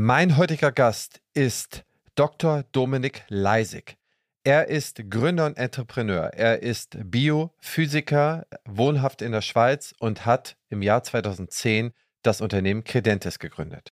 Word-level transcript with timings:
Mein 0.00 0.36
heutiger 0.36 0.70
Gast 0.70 1.20
ist 1.34 1.84
Dr. 2.14 2.62
Dominik 2.70 3.24
Leisig. 3.26 3.96
Er 4.44 4.68
ist 4.68 5.10
Gründer 5.10 5.44
und 5.46 5.58
Entrepreneur. 5.58 6.26
Er 6.34 6.62
ist 6.62 6.96
Biophysiker, 7.02 8.46
wohnhaft 8.64 9.22
in 9.22 9.32
der 9.32 9.40
Schweiz 9.40 9.94
und 9.98 10.24
hat 10.24 10.56
im 10.68 10.82
Jahr 10.82 11.02
2010 11.02 11.90
das 12.22 12.40
Unternehmen 12.40 12.84
Credentes 12.84 13.40
gegründet. 13.40 13.92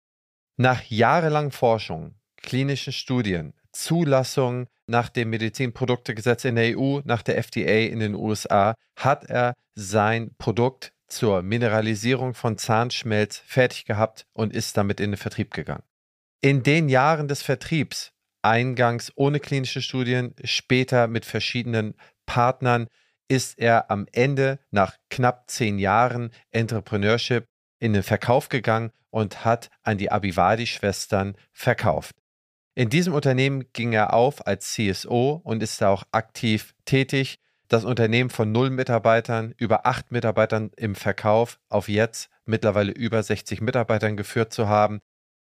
Nach 0.56 0.82
jahrelangen 0.82 1.52
Forschung, 1.52 2.16
klinischen 2.36 2.92
Studien, 2.92 3.54
Zulassung 3.70 4.66
nach 4.88 5.08
dem 5.08 5.30
Medizinproduktegesetz 5.30 6.44
in 6.44 6.56
der 6.56 6.76
EU, 6.76 6.98
nach 7.04 7.22
der 7.22 7.38
FDA 7.38 7.86
in 7.86 8.00
den 8.00 8.16
USA, 8.16 8.74
hat 8.96 9.30
er 9.30 9.54
sein 9.76 10.34
Produkt 10.36 10.92
zur 11.06 11.42
Mineralisierung 11.42 12.34
von 12.34 12.58
Zahnschmelz 12.58 13.40
fertig 13.46 13.84
gehabt 13.84 14.26
und 14.32 14.52
ist 14.52 14.76
damit 14.76 14.98
in 14.98 15.12
den 15.12 15.16
Vertrieb 15.16 15.54
gegangen. 15.54 15.84
In 16.44 16.64
den 16.64 16.88
Jahren 16.88 17.28
des 17.28 17.40
Vertriebs, 17.40 18.10
eingangs 18.42 19.12
ohne 19.14 19.38
klinische 19.38 19.80
Studien, 19.80 20.34
später 20.42 21.06
mit 21.06 21.24
verschiedenen 21.24 21.94
Partnern, 22.26 22.88
ist 23.28 23.60
er 23.60 23.92
am 23.92 24.06
Ende 24.10 24.58
nach 24.72 24.96
knapp 25.08 25.48
zehn 25.48 25.78
Jahren 25.78 26.32
Entrepreneurship 26.50 27.46
in 27.78 27.92
den 27.92 28.02
Verkauf 28.02 28.48
gegangen 28.48 28.90
und 29.10 29.44
hat 29.44 29.70
an 29.84 29.98
die 29.98 30.10
Abivadi-Schwestern 30.10 31.36
verkauft. 31.52 32.16
In 32.74 32.90
diesem 32.90 33.14
Unternehmen 33.14 33.72
ging 33.72 33.92
er 33.92 34.12
auf 34.12 34.44
als 34.44 34.72
CSO 34.72 35.40
und 35.44 35.62
ist 35.62 35.80
da 35.80 35.90
auch 35.90 36.02
aktiv 36.10 36.74
tätig. 36.86 37.38
Das 37.68 37.84
Unternehmen 37.84 38.30
von 38.30 38.50
null 38.50 38.70
Mitarbeitern 38.70 39.54
über 39.58 39.86
acht 39.86 40.10
Mitarbeitern 40.10 40.72
im 40.76 40.96
Verkauf 40.96 41.60
auf 41.68 41.88
jetzt 41.88 42.30
mittlerweile 42.46 42.90
über 42.90 43.22
60 43.22 43.60
Mitarbeitern 43.60 44.16
geführt 44.16 44.52
zu 44.52 44.66
haben. 44.68 45.00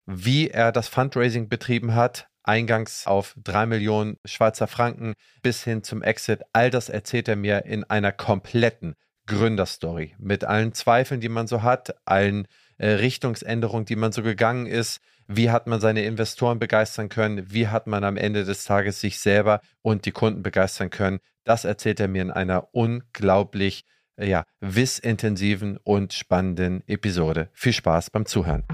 Wie 0.07 0.51
er 0.51 0.71
das 0.73 0.89
Fundraising 0.89 1.49
betrieben 1.49 1.95
hat, 1.95 2.29
eingangs 2.43 3.07
auf 3.07 3.35
drei 3.43 3.67
Millionen 3.67 4.19
Schweizer 4.25 4.67
Franken 4.67 5.15
bis 5.43 5.65
hin 5.65 5.83
zum 5.83 6.03
Exit, 6.03 6.43
all 6.53 6.71
das 6.71 6.89
erzählt 6.91 7.29
er 7.29 7.37
mir 7.37 7.65
in 7.65 7.85
einer 7.85 8.13
kompletten 8.13 8.97
Gründerstory 9.27 10.15
mit 10.19 10.45
allen 10.45 10.75
Zweifeln, 10.75 11.21
die 11.21 11.31
man 11.31 11.47
so 11.47 11.63
hat, 11.63 11.95
allen 12.05 12.47
äh, 12.77 12.89
Richtungsänderungen, 12.89 13.87
die 13.87 13.97
man 13.97 14.13
so 14.13 14.23
gegangen 14.23 14.67
ist, 14.67 15.01
wie 15.27 15.51
hat 15.51 15.67
man 15.67 15.81
seine 15.81 16.05
Investoren 16.05 16.59
begeistern 16.59 17.09
können? 17.09 17.51
Wie 17.51 17.69
hat 17.69 17.87
man 17.87 18.05
am 18.05 18.19
Ende 18.19 18.45
des 18.45 18.65
Tages 18.65 19.01
sich 19.01 19.21
selber 19.21 19.61
und 19.81 20.05
die 20.05 20.13
Kunden 20.13 20.43
begeistern 20.43 20.91
können? 20.91 21.21
Das 21.45 21.65
erzählt 21.65 21.99
er 21.99 22.09
mir 22.09 22.21
in 22.21 22.31
einer 22.31 22.69
unglaublich 22.73 23.85
äh, 24.17 24.29
ja, 24.29 24.45
wissintensiven 24.61 25.79
und 25.83 26.13
spannenden 26.13 26.83
Episode. 26.87 27.49
Viel 27.55 27.73
Spaß 27.73 28.11
beim 28.11 28.27
Zuhören. 28.27 28.65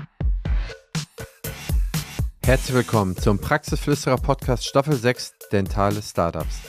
Herzlich 2.43 2.75
willkommen 2.75 3.17
zum 3.17 3.39
Praxisflüsterer 3.39 4.17
Podcast 4.17 4.67
Staffel 4.67 4.97
6 4.97 5.35
Dentale 5.53 6.03
Startups. 6.03 6.61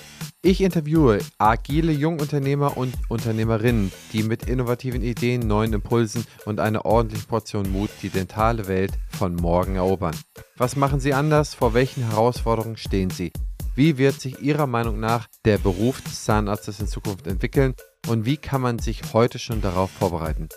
Ich 0.41 0.61
interviewe 0.61 1.19
agile 1.37 1.91
Jungunternehmer 1.91 2.77
und 2.77 2.93
Unternehmerinnen, 3.09 3.91
die 4.11 4.23
mit 4.23 4.47
innovativen 4.47 5.01
Ideen, 5.01 5.47
neuen 5.47 5.73
Impulsen 5.73 6.25
und 6.45 6.59
einer 6.59 6.85
ordentlichen 6.85 7.27
Portion 7.27 7.71
Mut 7.71 7.89
die 8.03 8.09
dentale 8.09 8.67
Welt 8.67 8.91
von 9.07 9.35
morgen 9.35 9.77
erobern. 9.77 10.15
Was 10.57 10.75
machen 10.75 10.99
sie 10.99 11.13
anders? 11.13 11.55
Vor 11.55 11.73
welchen 11.73 12.03
Herausforderungen 12.09 12.77
stehen 12.77 13.09
sie? 13.09 13.31
Wie 13.73 13.97
wird 13.97 14.19
sich 14.19 14.41
Ihrer 14.41 14.67
Meinung 14.67 14.99
nach 14.99 15.27
der 15.45 15.57
Beruf 15.57 16.01
des 16.01 16.25
Zahnarztes 16.25 16.81
in 16.81 16.87
Zukunft 16.87 17.25
entwickeln 17.25 17.73
und 18.07 18.25
wie 18.25 18.37
kann 18.37 18.61
man 18.61 18.77
sich 18.77 19.13
heute 19.13 19.39
schon 19.39 19.61
darauf 19.61 19.89
vorbereiten? 19.89 20.49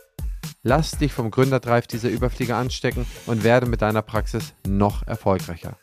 Lass 0.67 0.93
dich 0.93 1.13
vom 1.13 1.31
Gründerdrive 1.31 1.87
dieser 1.87 2.09
Überflieger 2.09 2.57
anstecken 2.57 3.05
und 3.27 3.45
werde 3.45 3.67
mit 3.67 3.83
deiner 3.83 4.01
Praxis 4.01 4.55
noch 4.67 5.07
erfolgreicher. 5.07 5.77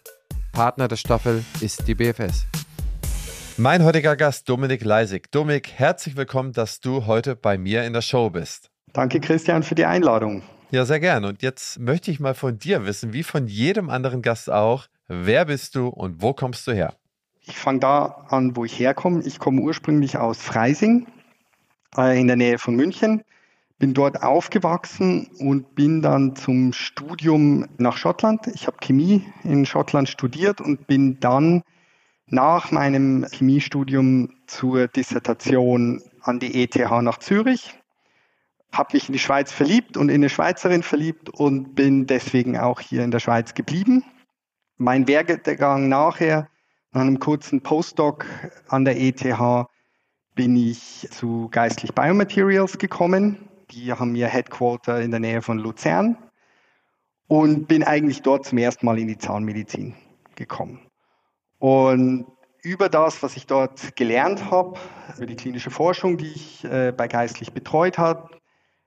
Partner 0.54 0.88
der 0.88 0.96
Staffel 0.96 1.46
ist 1.60 1.88
die 1.88 1.94
BFS. 1.94 2.48
Mein 3.58 3.84
heutiger 3.84 4.16
Gast, 4.16 4.50
Dominik 4.50 4.84
Leisig. 4.84 5.32
Dominik, 5.32 5.72
herzlich 5.72 6.18
willkommen, 6.18 6.52
dass 6.52 6.80
du 6.80 7.06
heute 7.06 7.36
bei 7.36 7.60
mir 7.60 7.84
in 7.84 7.94
der 7.94 8.02
Show 8.02 8.32
bist. 8.32 8.72
Danke, 8.92 9.20
Christian, 9.20 9.62
für 9.62 9.76
die 9.76 9.86
Einladung. 9.86 10.42
Ja, 10.72 10.84
sehr 10.84 11.00
gern. 11.00 11.26
Und 11.26 11.44
jetzt 11.44 11.78
möchte 11.78 12.10
ich 12.10 12.20
mal 12.20 12.34
von 12.34 12.58
dir 12.58 12.84
wissen, 12.84 13.14
wie 13.14 13.22
von 13.22 13.46
jedem 13.46 13.88
anderen 13.92 14.24
Gast 14.24 14.50
auch, 14.50 14.88
wer 15.08 15.46
bist 15.46 15.76
du 15.76 15.90
und 15.90 16.24
wo 16.24 16.34
kommst 16.34 16.66
du 16.66 16.72
her? 16.72 16.96
Ich 17.42 17.56
fange 17.56 17.82
da 17.82 18.26
an, 18.30 18.56
wo 18.56 18.66
ich 18.66 18.80
herkomme. 18.80 19.22
Ich 19.28 19.38
komme 19.38 19.62
ursprünglich 19.62 20.18
aus 20.18 20.42
Freising 20.42 21.06
äh, 21.96 22.20
in 22.20 22.26
der 22.26 22.36
Nähe 22.36 22.58
von 22.58 22.76
München, 22.76 23.24
bin 23.82 23.96
dort 23.96 24.22
aufgewachsen 24.22 25.28
und 25.40 25.74
bin 25.74 26.04
dann 26.04 26.36
zum 26.36 26.72
Studium 26.72 27.68
nach 27.80 27.98
Schottland. 27.98 28.46
Ich 28.54 28.68
habe 28.68 28.78
Chemie 28.80 29.26
in 29.44 29.66
Schottland 29.66 30.08
studiert 30.08 30.62
und 30.62 30.86
bin 30.86 31.20
dann 31.20 31.64
nach 32.28 32.70
meinem 32.70 33.26
Chemiestudium 33.32 34.36
zur 34.46 34.88
Dissertation 34.88 36.04
an 36.22 36.40
die 36.40 36.62
ETH 36.62 36.76
nach 37.02 37.18
Zürich, 37.18 37.74
habe 38.72 38.92
mich 38.94 39.10
in 39.10 39.14
die 39.14 39.20
Schweiz 39.20 39.52
verliebt 39.52 39.98
und 39.98 40.10
in 40.10 40.16
eine 40.18 40.30
Schweizerin 40.30 40.84
verliebt 40.84 41.32
und 41.32 41.74
bin 41.74 42.06
deswegen 42.06 42.60
auch 42.60 42.82
hier 42.82 43.04
in 43.04 43.10
der 43.10 43.20
Schweiz 43.20 43.56
geblieben. 43.56 44.04
Mein 44.78 45.08
Werdegang 45.08 45.90
nachher, 45.90 46.48
nach 46.92 47.02
einem 47.02 47.20
kurzen 47.20 47.62
Postdoc 47.62 48.28
an 48.68 48.86
der 48.86 49.02
ETH, 49.02 49.26
bin 50.36 50.56
ich 50.56 51.08
zu 51.10 51.50
Geistlich 51.50 51.96
Biomaterials 51.96 52.78
gekommen. 52.78 53.48
Die 53.72 53.94
haben 53.94 54.16
ihr 54.16 54.28
Headquarter 54.28 55.02
in 55.02 55.12
der 55.12 55.20
Nähe 55.20 55.42
von 55.42 55.58
Luzern 55.58 56.18
und 57.28 57.68
bin 57.68 57.84
eigentlich 57.84 58.22
dort 58.22 58.46
zum 58.46 58.58
ersten 58.58 58.86
Mal 58.86 59.00
in 59.00 59.08
die 59.08 59.18
Zahnmedizin 59.18 59.96
gekommen. 60.36 60.80
Und 61.60 62.26
über 62.64 62.90
das, 62.90 63.24
was 63.24 63.38
ich 63.38 63.48
dort 63.48 63.96
gelernt 63.96 64.52
habe, 64.52 64.80
über 65.16 65.26
die 65.26 65.36
klinische 65.36 65.72
Forschung, 65.72 66.18
die 66.18 66.28
ich 66.28 66.64
äh, 66.66 66.92
bei 66.92 67.08
Geistlich 67.08 67.54
betreut 67.54 67.98
habe, 67.98 68.30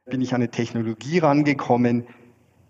bin 0.05 0.21
ich 0.21 0.35
an 0.35 0.43
eine 0.43 0.51
Technologie 0.51 1.19
rangekommen, 1.19 2.07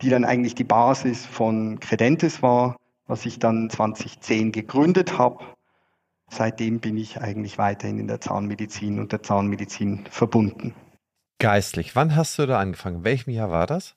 die 0.00 0.08
dann 0.08 0.25
eigentlich 0.25 0.54
die 0.54 0.64
Basis 0.64 1.26
von 1.26 1.81
Credentes 1.81 2.42
war, 2.42 2.76
was 3.06 3.26
ich 3.26 3.38
dann 3.38 3.70
2010 3.70 4.52
gegründet 4.52 5.19
habe. 5.19 5.44
Seitdem 6.31 6.81
bin 6.81 6.96
ich 6.96 7.20
eigentlich 7.20 7.58
weiterhin 7.58 7.98
in 7.98 8.06
der 8.06 8.20
Zahnmedizin 8.20 8.98
und 8.98 9.12
der 9.12 9.22
Zahnmedizin 9.22 10.06
verbunden. 10.10 10.75
Geistlich, 11.39 11.95
wann 11.97 12.17
hast 12.17 12.39
du 12.39 12.47
da 12.47 12.59
angefangen? 12.59 12.99
In 12.99 13.05
welchem 13.05 13.31
Jahr 13.31 13.50
war 13.50 13.67
das? 13.67 13.97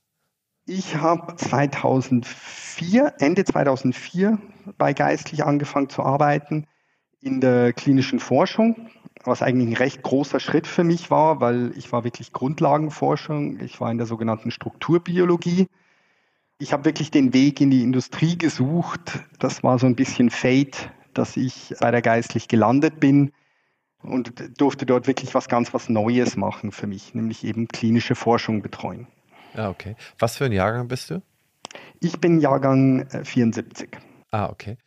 Ich 0.66 0.98
habe 0.98 1.36
2004, 1.36 3.14
Ende 3.20 3.46
2004 3.46 4.38
bei 4.78 4.94
Geistlich 4.94 5.46
angefangen 5.46 5.90
zu 5.90 6.04
arbeiten 6.04 6.68
in 7.22 7.40
der 7.40 7.74
klinischen 7.74 8.20
Forschung, 8.20 8.90
was 9.24 9.42
eigentlich 9.42 9.70
ein 9.70 9.78
recht 9.78 10.04
großer 10.04 10.40
Schritt 10.40 10.68
für 10.68 10.84
mich 10.84 11.10
war, 11.10 11.40
weil 11.40 11.72
ich 11.78 11.92
war 11.92 12.04
wirklich 12.04 12.34
Grundlagenforschung, 12.34 13.62
ich 13.62 13.80
war 13.80 13.92
in 13.92 13.98
der 13.98 14.08
sogenannten 14.08 14.52
Strukturbiologie. 14.52 15.68
Ich 16.60 16.74
habe 16.74 16.86
wirklich 16.86 17.12
den 17.12 17.34
Weg 17.34 17.62
in 17.62 17.72
die 17.72 17.84
Industrie 17.84 18.38
gesucht. 18.38 19.20
Das 19.40 19.64
war 19.64 19.80
so 19.80 19.86
ein 19.86 19.96
bisschen 19.96 20.30
Fate, 20.30 20.92
dass 21.14 21.38
ich 21.38 21.74
bei 21.80 21.92
der 21.92 22.02
Geistlich 22.02 22.48
gelandet 22.48 23.00
bin 23.00 23.32
und 24.04 24.34
durfte 24.60 24.86
dort 24.86 25.08
wirklich 25.08 25.34
was 25.34 25.48
ganz 25.48 25.74
was 25.74 25.90
Neues 25.90 26.38
machen 26.38 26.72
für 26.72 26.88
mich, 26.88 27.14
nämlich 27.14 27.44
eben 27.44 27.68
klinische 27.68 28.16
Forschung 28.16 28.62
betreuen. 28.62 29.08
Ah, 29.56 29.70
okay. 29.70 29.96
Was 30.20 30.38
für 30.38 30.46
ein 30.46 30.52
Jahrgang 30.52 30.88
bist 30.88 31.10
du? 31.10 31.22
Ich 32.00 32.20
bin 32.20 32.40
Jahrgang 32.40 33.08
74. 33.24 33.94
Äh, 33.94 33.98
ah, 34.32 34.50
okay. 34.50 34.78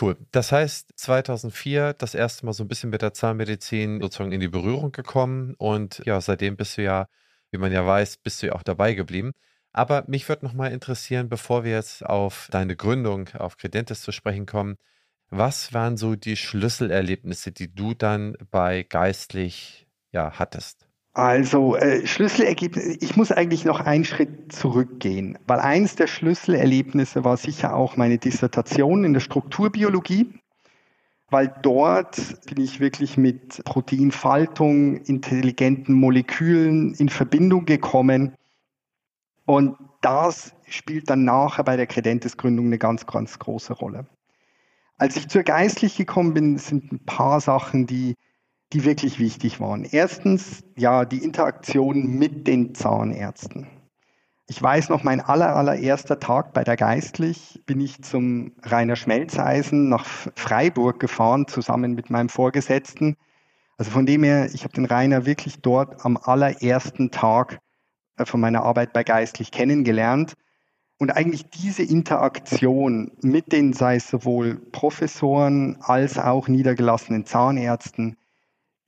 Cool. 0.00 0.16
Das 0.30 0.52
heißt, 0.52 0.90
2004 0.96 1.92
das 1.92 2.14
erste 2.14 2.46
Mal 2.46 2.52
so 2.52 2.64
ein 2.64 2.68
bisschen 2.68 2.90
mit 2.90 3.02
der 3.02 3.12
Zahnmedizin 3.12 4.00
sozusagen 4.00 4.32
in 4.32 4.40
die 4.40 4.48
Berührung 4.48 4.90
gekommen 4.92 5.54
und 5.58 6.02
ja, 6.06 6.20
seitdem 6.20 6.56
bist 6.56 6.78
du 6.78 6.82
ja, 6.82 7.08
wie 7.50 7.58
man 7.58 7.72
ja 7.72 7.86
weiß, 7.86 8.18
bist 8.18 8.42
du 8.42 8.46
ja 8.46 8.52
auch 8.54 8.62
dabei 8.62 8.94
geblieben. 8.94 9.32
Aber 9.72 10.04
mich 10.06 10.28
würde 10.28 10.46
noch 10.46 10.54
mal 10.54 10.72
interessieren, 10.72 11.28
bevor 11.28 11.64
wir 11.64 11.72
jetzt 11.72 12.04
auf 12.04 12.48
deine 12.50 12.76
Gründung, 12.76 13.28
auf 13.34 13.56
Credentes 13.56 14.02
zu 14.02 14.12
sprechen 14.12 14.46
kommen, 14.46 14.76
was 15.32 15.72
waren 15.72 15.96
so 15.96 16.14
die 16.14 16.36
Schlüsselerlebnisse, 16.36 17.52
die 17.52 17.74
du 17.74 17.94
dann 17.94 18.36
bei 18.50 18.82
Geistlich 18.82 19.88
ja, 20.12 20.32
hattest? 20.38 20.86
Also 21.14 21.76
äh, 21.76 22.06
Schlüsselergebnisse, 22.06 22.98
ich 23.00 23.16
muss 23.16 23.32
eigentlich 23.32 23.64
noch 23.64 23.80
einen 23.80 24.04
Schritt 24.04 24.52
zurückgehen, 24.52 25.38
weil 25.46 25.60
eines 25.60 25.96
der 25.96 26.06
Schlüsselerlebnisse 26.06 27.24
war 27.24 27.36
sicher 27.36 27.74
auch 27.74 27.96
meine 27.96 28.18
Dissertation 28.18 29.04
in 29.04 29.14
der 29.14 29.20
Strukturbiologie, 29.20 30.34
weil 31.30 31.54
dort 31.62 32.16
bin 32.46 32.62
ich 32.62 32.80
wirklich 32.80 33.16
mit 33.16 33.64
Proteinfaltung, 33.64 34.96
intelligenten 34.96 35.94
Molekülen 35.94 36.94
in 36.94 37.08
Verbindung 37.08 37.64
gekommen 37.64 38.34
und 39.46 39.76
das 40.02 40.54
spielt 40.68 41.08
dann 41.08 41.24
nachher 41.24 41.64
bei 41.64 41.76
der 41.76 41.86
Credentes-Gründung 41.86 42.66
eine 42.66 42.78
ganz, 42.78 43.06
ganz 43.06 43.38
große 43.38 43.72
Rolle. 43.72 44.06
Als 45.02 45.16
ich 45.16 45.26
zur 45.26 45.42
Geistlich 45.42 45.96
gekommen 45.96 46.32
bin, 46.32 46.58
sind 46.58 46.92
ein 46.92 47.04
paar 47.04 47.40
Sachen, 47.40 47.88
die 47.88 48.14
die 48.72 48.84
wirklich 48.84 49.18
wichtig 49.18 49.58
waren. 49.58 49.84
Erstens, 49.84 50.62
ja, 50.76 51.04
die 51.04 51.24
Interaktion 51.24 52.06
mit 52.06 52.46
den 52.46 52.72
Zahnärzten. 52.76 53.66
Ich 54.46 54.62
weiß 54.62 54.90
noch, 54.90 55.02
mein 55.02 55.20
aller, 55.20 55.56
allererster 55.56 56.20
Tag 56.20 56.52
bei 56.52 56.62
der 56.62 56.76
Geistlich 56.76 57.60
bin 57.66 57.80
ich 57.80 58.02
zum 58.02 58.52
Rainer 58.62 58.94
Schmelzeisen 58.94 59.88
nach 59.88 60.04
Freiburg 60.36 61.00
gefahren, 61.00 61.48
zusammen 61.48 61.94
mit 61.94 62.08
meinem 62.08 62.28
Vorgesetzten. 62.28 63.16
Also 63.78 63.90
von 63.90 64.06
dem 64.06 64.22
her, 64.22 64.50
ich 64.54 64.62
habe 64.62 64.72
den 64.72 64.84
Rainer 64.84 65.26
wirklich 65.26 65.62
dort 65.62 66.04
am 66.04 66.16
allerersten 66.16 67.10
Tag 67.10 67.58
äh, 68.18 68.24
von 68.24 68.38
meiner 68.40 68.62
Arbeit 68.62 68.92
bei 68.92 69.02
Geistlich 69.02 69.50
kennengelernt. 69.50 70.34
Und 71.02 71.10
eigentlich 71.10 71.50
diese 71.50 71.82
Interaktion 71.82 73.10
mit 73.22 73.50
den, 73.50 73.72
sei 73.72 73.96
es 73.96 74.06
sowohl 74.06 74.54
Professoren 74.70 75.76
als 75.80 76.16
auch 76.16 76.46
niedergelassenen 76.46 77.26
Zahnärzten, 77.26 78.16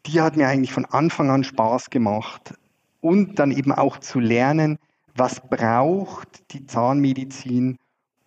die 0.07 0.21
hat 0.21 0.37
mir 0.37 0.47
eigentlich 0.47 0.73
von 0.73 0.85
Anfang 0.85 1.29
an 1.31 1.43
Spaß 1.43 1.91
gemacht. 1.91 2.55
Und 3.01 3.41
dann 3.41 3.51
eben 3.51 3.73
auch 3.73 3.99
zu 3.99 4.21
lernen, 4.21 4.79
was 5.17 5.41
braucht 5.41 6.53
die 6.53 6.65
Zahnmedizin, 6.65 7.79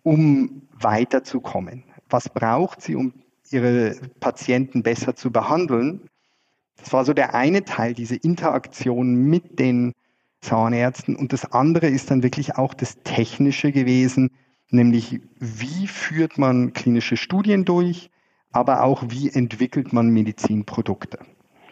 um 0.02 0.68
weiterzukommen? 0.78 1.84
Was 2.10 2.28
braucht 2.28 2.82
sie, 2.82 2.94
um 2.94 3.14
ihre 3.50 3.96
Patienten 4.20 4.82
besser 4.82 5.16
zu 5.16 5.30
behandeln? 5.30 6.10
Das 6.76 6.92
war 6.92 7.06
so 7.06 7.14
der 7.14 7.34
eine 7.34 7.64
Teil, 7.64 7.94
diese 7.94 8.16
Interaktion 8.16 9.14
mit 9.14 9.58
den 9.58 9.94
Zahnärzten. 10.40 11.16
Und 11.16 11.32
das 11.32 11.52
andere 11.52 11.88
ist 11.88 12.10
dann 12.10 12.22
wirklich 12.22 12.56
auch 12.56 12.74
das 12.74 13.02
Technische 13.02 13.72
gewesen, 13.72 14.30
nämlich 14.70 15.20
wie 15.38 15.86
führt 15.86 16.38
man 16.38 16.72
klinische 16.72 17.16
Studien 17.16 17.64
durch, 17.64 18.10
aber 18.52 18.82
auch 18.82 19.04
wie 19.08 19.30
entwickelt 19.30 19.92
man 19.92 20.10
Medizinprodukte. 20.10 21.18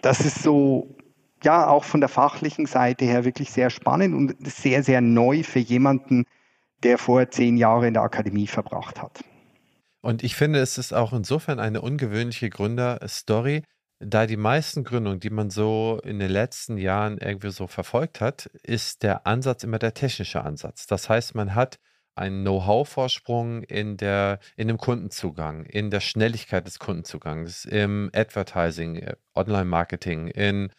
Das 0.02 0.20
ist 0.20 0.42
so, 0.42 0.96
ja, 1.42 1.68
auch 1.68 1.84
von 1.84 2.00
der 2.00 2.08
fachlichen 2.08 2.66
Seite 2.66 3.04
her 3.04 3.24
wirklich 3.24 3.50
sehr 3.50 3.70
spannend 3.70 4.14
und 4.14 4.36
sehr, 4.46 4.82
sehr 4.82 5.00
neu 5.00 5.42
für 5.42 5.58
jemanden, 5.58 6.24
der 6.82 6.98
vorher 6.98 7.30
zehn 7.30 7.56
Jahre 7.56 7.88
in 7.88 7.94
der 7.94 8.02
Akademie 8.02 8.46
verbracht 8.46 9.02
hat. 9.02 9.24
Und 10.02 10.22
ich 10.22 10.36
finde, 10.36 10.60
es 10.60 10.78
ist 10.78 10.92
auch 10.92 11.12
insofern 11.12 11.58
eine 11.58 11.80
ungewöhnliche 11.80 12.48
Gründerstory, 12.48 13.62
da 13.98 14.26
die 14.26 14.36
meisten 14.36 14.84
Gründungen, 14.84 15.20
die 15.20 15.30
man 15.30 15.50
so 15.50 16.00
in 16.04 16.18
den 16.18 16.30
letzten 16.30 16.76
Jahren 16.76 17.18
irgendwie 17.18 17.50
so 17.50 17.66
verfolgt 17.66 18.20
hat, 18.20 18.46
ist 18.62 19.02
der 19.02 19.26
Ansatz 19.26 19.64
immer 19.64 19.78
der 19.78 19.94
technische 19.94 20.42
Ansatz. 20.42 20.86
Das 20.86 21.08
heißt, 21.08 21.34
man 21.34 21.54
hat 21.54 21.78
einen 22.14 22.42
Know-how-Vorsprung 22.42 23.62
in 23.62 23.96
der, 23.96 24.38
in 24.56 24.68
dem 24.68 24.78
Kundenzugang, 24.78 25.64
in 25.64 25.90
der 25.90 26.00
Schnelligkeit 26.00 26.66
des 26.66 26.78
Kundenzugangs, 26.78 27.64
im 27.66 28.10
Advertising, 28.14 28.96
äh, 28.96 29.16
Online-Marketing, 29.34 30.28
in, 30.28 30.70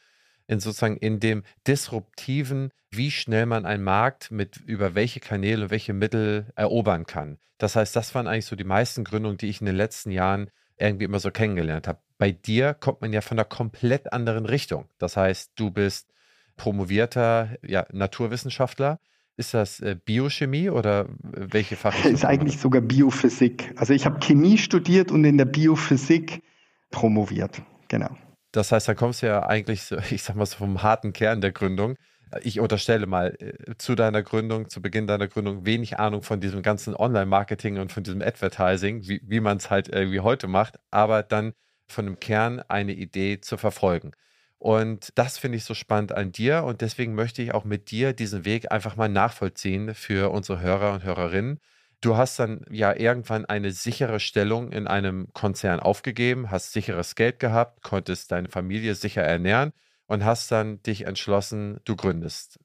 in 0.47 0.59
sozusagen 0.59 0.97
in 0.97 1.19
dem 1.19 1.43
disruptiven, 1.67 2.71
wie 2.89 3.11
schnell 3.11 3.45
man 3.45 3.65
einen 3.65 3.83
Markt 3.83 4.31
mit 4.31 4.57
über 4.57 4.95
welche 4.95 5.19
Kanäle 5.19 5.65
und 5.65 5.71
welche 5.71 5.93
Mittel 5.93 6.51
erobern 6.55 7.05
kann. 7.05 7.37
Das 7.59 7.75
heißt, 7.75 7.95
das 7.95 8.15
waren 8.15 8.27
eigentlich 8.27 8.45
so 8.45 8.55
die 8.55 8.63
meisten 8.63 9.03
Gründungen, 9.03 9.37
die 9.37 9.49
ich 9.49 9.61
in 9.61 9.65
den 9.65 9.75
letzten 9.75 10.11
Jahren 10.11 10.49
irgendwie 10.77 11.05
immer 11.05 11.19
so 11.19 11.31
kennengelernt 11.31 11.87
habe. 11.87 11.99
Bei 12.17 12.31
dir 12.31 12.73
kommt 12.73 13.01
man 13.01 13.13
ja 13.13 13.21
von 13.21 13.37
einer 13.37 13.45
komplett 13.45 14.11
anderen 14.13 14.45
Richtung. 14.45 14.85
Das 14.97 15.17
heißt, 15.17 15.51
du 15.55 15.71
bist 15.71 16.11
promovierter 16.55 17.55
ja, 17.61 17.85
Naturwissenschaftler. 17.91 18.99
Ist 19.35 19.53
das 19.53 19.79
äh, 19.79 19.95
Biochemie 20.03 20.69
oder 20.69 21.07
welche 21.19 21.75
Fachrichtung? 21.75 22.13
Ist 22.13 22.25
eigentlich 22.25 22.57
sogar 22.57 22.81
Biophysik. 22.81 23.73
Also 23.75 23.93
ich 23.93 24.05
habe 24.05 24.19
Chemie 24.19 24.57
studiert 24.57 25.11
und 25.11 25.23
in 25.25 25.37
der 25.37 25.45
Biophysik 25.45 26.41
promoviert. 26.89 27.61
Genau. 27.87 28.09
Das 28.51 28.71
heißt, 28.71 28.87
da 28.87 28.95
kommst 28.95 29.21
du 29.21 29.27
ja 29.27 29.45
eigentlich, 29.45 29.83
so, 29.83 29.97
ich 30.09 30.23
sag 30.23 30.35
mal, 30.35 30.47
so 30.47 30.57
vom 30.57 30.81
harten 30.81 31.13
Kern 31.13 31.41
der 31.41 31.51
Gründung 31.51 31.97
ich 32.41 32.59
unterstelle 32.59 33.05
mal, 33.05 33.35
äh, 33.39 33.75
zu 33.77 33.95
deiner 33.95 34.23
Gründung, 34.23 34.69
zu 34.69 34.81
Beginn 34.81 35.07
deiner 35.07 35.27
Gründung, 35.27 35.65
wenig 35.65 35.99
Ahnung 35.99 36.23
von 36.23 36.39
diesem 36.39 36.61
ganzen 36.61 36.95
Online-Marketing 36.95 37.77
und 37.77 37.91
von 37.91 38.03
diesem 38.03 38.21
Advertising, 38.21 39.07
wie, 39.07 39.21
wie 39.23 39.39
man 39.39 39.57
es 39.57 39.69
halt 39.69 39.87
irgendwie 39.87 40.19
heute 40.19 40.47
macht, 40.47 40.79
aber 40.91 41.23
dann 41.23 41.53
von 41.87 42.05
dem 42.05 42.19
Kern 42.19 42.61
eine 42.67 42.93
Idee 42.93 43.41
zu 43.41 43.57
verfolgen. 43.57 44.11
Und 44.59 45.11
das 45.15 45.37
finde 45.37 45.57
ich 45.57 45.63
so 45.65 45.73
spannend 45.73 46.11
an 46.11 46.31
dir 46.31 46.63
und 46.63 46.81
deswegen 46.81 47.13
möchte 47.13 47.41
ich 47.41 47.53
auch 47.53 47.63
mit 47.63 47.91
dir 47.91 48.13
diesen 48.13 48.43
Weg 48.43 48.71
einfach 48.71 48.95
mal 48.95 49.09
nachvollziehen 49.09 49.93
für 49.93 50.31
unsere 50.31 50.61
Hörer 50.61 50.93
und 50.93 51.03
Hörerinnen. 51.03 51.59
Du 52.01 52.17
hast 52.17 52.39
dann 52.39 52.65
ja 52.69 52.95
irgendwann 52.95 53.45
eine 53.45 53.71
sichere 53.71 54.19
Stellung 54.19 54.71
in 54.71 54.87
einem 54.87 55.27
Konzern 55.33 55.79
aufgegeben, 55.79 56.51
hast 56.51 56.73
sicheres 56.73 57.15
Geld 57.15 57.39
gehabt, 57.39 57.83
konntest 57.83 58.31
deine 58.31 58.49
Familie 58.49 58.95
sicher 58.95 59.23
ernähren 59.23 59.73
und 60.07 60.23
hast 60.25 60.51
dann 60.51 60.81
dich 60.83 61.05
entschlossen, 61.05 61.79
du 61.85 61.95
gründest. 61.95 62.59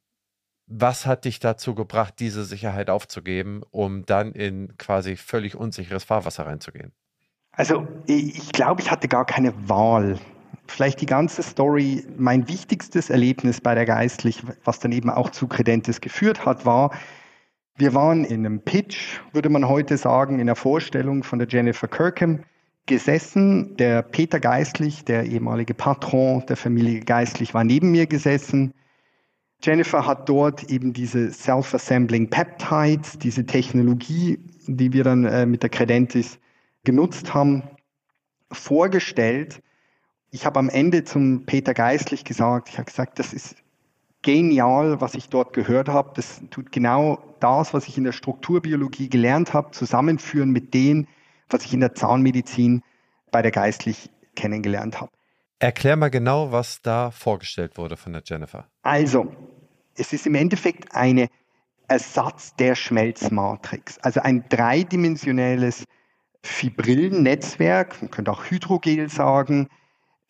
Was 0.67 1.07
hat 1.07 1.25
dich 1.27 1.41
dazu 1.41 1.75
gebracht, 1.75 2.15
diese 2.19 2.45
Sicherheit 2.45 2.89
aufzugeben, 2.91 3.63
um 3.71 4.07
dann 4.07 4.33
in 4.33 4.77
quasi 4.79 5.17
völlig 5.17 5.55
unsicheres 5.57 6.05
Fahrwasser 6.05 6.47
reinzugehen? 6.47 6.93
Also 7.53 7.87
ich 8.07 8.53
glaube, 8.53 8.81
ich 8.81 8.91
hatte 8.91 9.09
gar 9.09 9.27
keine 9.27 9.53
Wahl. 9.69 10.19
Vielleicht 10.67 11.01
die 11.01 11.07
ganze 11.07 11.43
Story, 11.43 12.05
mein 12.17 12.49
wichtigstes 12.49 13.11
Erlebnis 13.11 13.61
bei 13.61 13.75
der 13.75 13.85
Geistlich, 13.85 14.43
was 14.65 14.79
dann 14.79 14.93
eben 14.93 15.11
auch 15.11 15.31
zu 15.31 15.47
Credentes 15.47 16.01
geführt 16.01 16.47
hat, 16.47 16.65
war, 16.65 16.93
wir 17.77 17.95
waren 17.95 18.25
in 18.25 18.47
einem 18.47 18.61
Pitch, 18.61 19.21
würde 19.33 19.49
man 19.49 19.69
heute 19.69 19.97
sagen, 19.97 20.39
in 20.39 20.47
der 20.47 20.57
Vorstellung 20.57 21.23
von 21.23 21.39
der 21.39 21.49
Jennifer 21.49 21.89
Kirkham 21.89 22.45
gesessen. 22.87 23.77
Der 23.77 24.03
Peter 24.03 24.41
Geistlich, 24.41 25.05
der 25.05 25.25
ehemalige 25.25 25.75
Patron 25.75 26.45
der 26.47 26.57
Familie 26.57 27.01
Geistlich, 27.01 27.55
war 27.55 27.65
neben 27.65 27.91
mir 27.91 28.07
gesessen. 28.07 28.75
Jennifer 29.63 30.07
hat 30.07 30.29
dort 30.29 30.65
eben 30.65 30.93
diese 30.93 31.31
Self-Assembling 31.31 32.29
Peptides, 32.29 33.19
diese 33.19 33.47
Technologie, 33.47 34.39
die 34.67 34.93
wir 34.93 35.05
dann 35.05 35.25
äh, 35.25 35.47
mit 35.47 35.63
der 35.63 35.71
Credentis 35.71 36.39
genutzt 36.85 37.35
haben, 37.35 37.63
vorgestellt. 38.51 39.63
Ich 40.31 40.47
habe 40.47 40.59
am 40.59 40.69
Ende 40.69 41.05
zum 41.05 41.45
Peter 41.47 41.75
Geistlich 41.75 42.25
gesagt, 42.25 42.69
ich 42.69 42.79
habe 42.79 42.87
gesagt, 42.87 43.19
das 43.19 43.33
ist 43.33 43.57
genial, 44.23 45.01
was 45.01 45.15
ich 45.15 45.29
dort 45.29 45.53
gehört 45.53 45.89
habe. 45.89 46.13
Das 46.15 46.41
tut 46.51 46.73
genau 46.73 47.37
das, 47.41 47.75
was 47.75 47.89
ich 47.89 47.99
in 47.99 48.05
der 48.05 48.13
Strukturbiologie 48.13 49.09
gelernt 49.09 49.53
habe, 49.53 49.73
zusammenführen 49.73 50.51
mit 50.51 50.75
denen, 50.75 51.09
was 51.51 51.65
ich 51.65 51.75
in 51.75 51.81
der 51.81 51.95
Zahnmedizin 51.95 52.83
bei 53.31 53.43
der 53.43 53.51
Geistlich 53.51 54.11
kennengelernt 54.37 55.01
habe. 55.01 55.11
Erklär 55.59 55.97
mal 55.97 56.09
genau, 56.09 56.51
was 56.51 56.83
da 56.83 57.11
vorgestellt 57.11 57.77
wurde 57.77 57.97
von 57.97 58.13
der 58.13 58.23
Jennifer. 58.25 58.67
Also, 58.83 59.33
es 59.97 60.13
ist 60.13 60.27
im 60.27 60.35
Endeffekt 60.35 60.95
ein 60.95 61.29
Ersatz 61.89 62.57
der 62.57 62.75
Schmelzmatrix, 62.75 63.99
also 63.99 64.21
ein 64.21 64.45
dreidimensionelles 64.49 65.85
Fibrillennetzwerk, 66.45 68.01
man 68.03 68.11
könnte 68.11 68.33
auch 68.33 68.45
Hydrogel 68.45 69.09
sagen, 69.09 69.69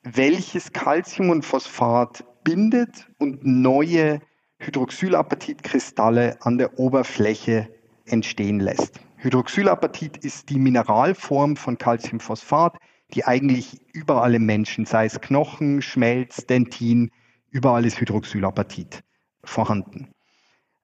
welches 0.02 0.72
Calcium 0.72 1.30
und 1.30 1.44
Phosphat 1.44 2.24
bindet 2.44 3.08
und 3.18 3.44
neue 3.44 4.20
Hydroxylapatitkristalle 4.58 6.38
an 6.40 6.58
der 6.58 6.78
Oberfläche 6.78 7.68
entstehen 8.04 8.60
lässt. 8.60 9.00
Hydroxylapatit 9.16 10.16
ist 10.18 10.50
die 10.50 10.58
Mineralform 10.58 11.56
von 11.56 11.78
Calciumphosphat, 11.78 12.76
die 13.14 13.24
eigentlich 13.24 13.80
überall 13.92 14.34
im 14.34 14.46
Menschen, 14.46 14.84
sei 14.84 15.06
es 15.06 15.20
Knochen, 15.20 15.82
Schmelz, 15.82 16.46
Dentin, 16.46 17.10
überall 17.50 17.84
ist 17.84 18.00
Hydroxylapatit 18.00 19.02
vorhanden. 19.44 20.08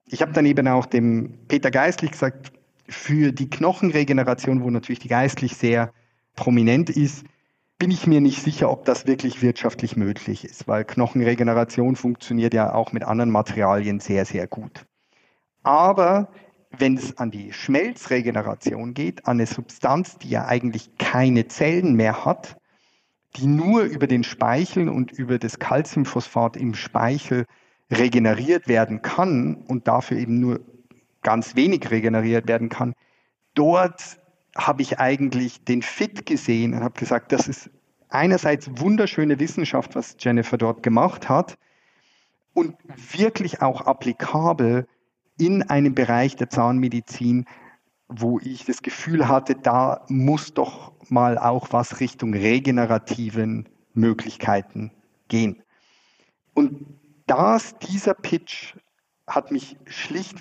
Ich 0.06 0.22
habe 0.22 0.32
dann 0.32 0.46
eben 0.46 0.68
auch 0.68 0.86
dem 0.86 1.38
Peter 1.48 1.70
Geistlich 1.70 2.12
gesagt, 2.12 2.52
für 2.88 3.32
die 3.32 3.50
Knochenregeneration, 3.50 4.62
wo 4.62 4.70
natürlich 4.70 5.00
die 5.00 5.08
Geistlich 5.08 5.56
sehr 5.56 5.92
prominent 6.34 6.90
ist, 6.90 7.24
bin 7.78 7.90
ich 7.90 8.06
mir 8.06 8.20
nicht 8.20 8.42
sicher, 8.42 8.70
ob 8.70 8.84
das 8.84 9.06
wirklich 9.06 9.40
wirtschaftlich 9.42 9.96
möglich 9.96 10.44
ist, 10.44 10.66
weil 10.66 10.84
Knochenregeneration 10.84 11.94
funktioniert 11.94 12.54
ja 12.54 12.74
auch 12.74 12.92
mit 12.92 13.04
anderen 13.04 13.30
Materialien 13.30 14.00
sehr, 14.00 14.24
sehr 14.24 14.48
gut. 14.48 14.84
Aber 15.62 16.32
wenn 16.76 16.96
es 16.96 17.18
an 17.18 17.30
die 17.30 17.52
Schmelzregeneration 17.52 18.94
geht, 18.94 19.26
an 19.26 19.36
eine 19.36 19.46
Substanz, 19.46 20.18
die 20.18 20.30
ja 20.30 20.46
eigentlich 20.46 20.96
keine 20.98 21.46
Zellen 21.46 21.94
mehr 21.94 22.24
hat, 22.24 22.56
die 23.36 23.46
nur 23.46 23.82
über 23.82 24.06
den 24.06 24.24
Speichel 24.24 24.88
und 24.88 25.12
über 25.12 25.38
das 25.38 25.58
Calciumphosphat 25.58 26.56
im 26.56 26.74
Speichel 26.74 27.44
regeneriert 27.90 28.68
werden 28.68 29.02
kann 29.02 29.54
und 29.54 29.86
dafür 29.86 30.18
eben 30.18 30.40
nur 30.40 30.60
ganz 31.22 31.56
wenig 31.56 31.90
regeneriert 31.90 32.48
werden 32.48 32.68
kann, 32.68 32.94
dort 33.54 34.18
habe 34.56 34.82
ich 34.82 34.98
eigentlich 34.98 35.64
den 35.64 35.82
Fit 35.82 36.26
gesehen 36.26 36.74
und 36.74 36.82
habe 36.82 36.98
gesagt, 36.98 37.32
das 37.32 37.48
ist 37.48 37.70
einerseits 38.08 38.68
wunderschöne 38.80 39.38
Wissenschaft, 39.38 39.94
was 39.94 40.16
Jennifer 40.18 40.58
dort 40.58 40.82
gemacht 40.82 41.28
hat 41.28 41.58
und 42.54 42.76
wirklich 43.12 43.62
auch 43.62 43.82
applikabel 43.82 44.86
in 45.38 45.62
einem 45.62 45.94
Bereich 45.94 46.34
der 46.36 46.50
Zahnmedizin, 46.50 47.46
wo 48.08 48.40
ich 48.40 48.64
das 48.64 48.82
Gefühl 48.82 49.28
hatte, 49.28 49.54
da 49.54 50.04
muss 50.08 50.54
doch 50.54 50.92
mal 51.10 51.38
auch 51.38 51.68
was 51.70 52.00
Richtung 52.00 52.34
regenerativen 52.34 53.68
Möglichkeiten 53.92 54.90
gehen. 55.28 55.62
Und 56.54 56.86
das, 57.26 57.78
dieser 57.78 58.14
Pitch 58.14 58.74
hat 59.28 59.52
mich 59.52 59.76
schlicht 59.86 60.38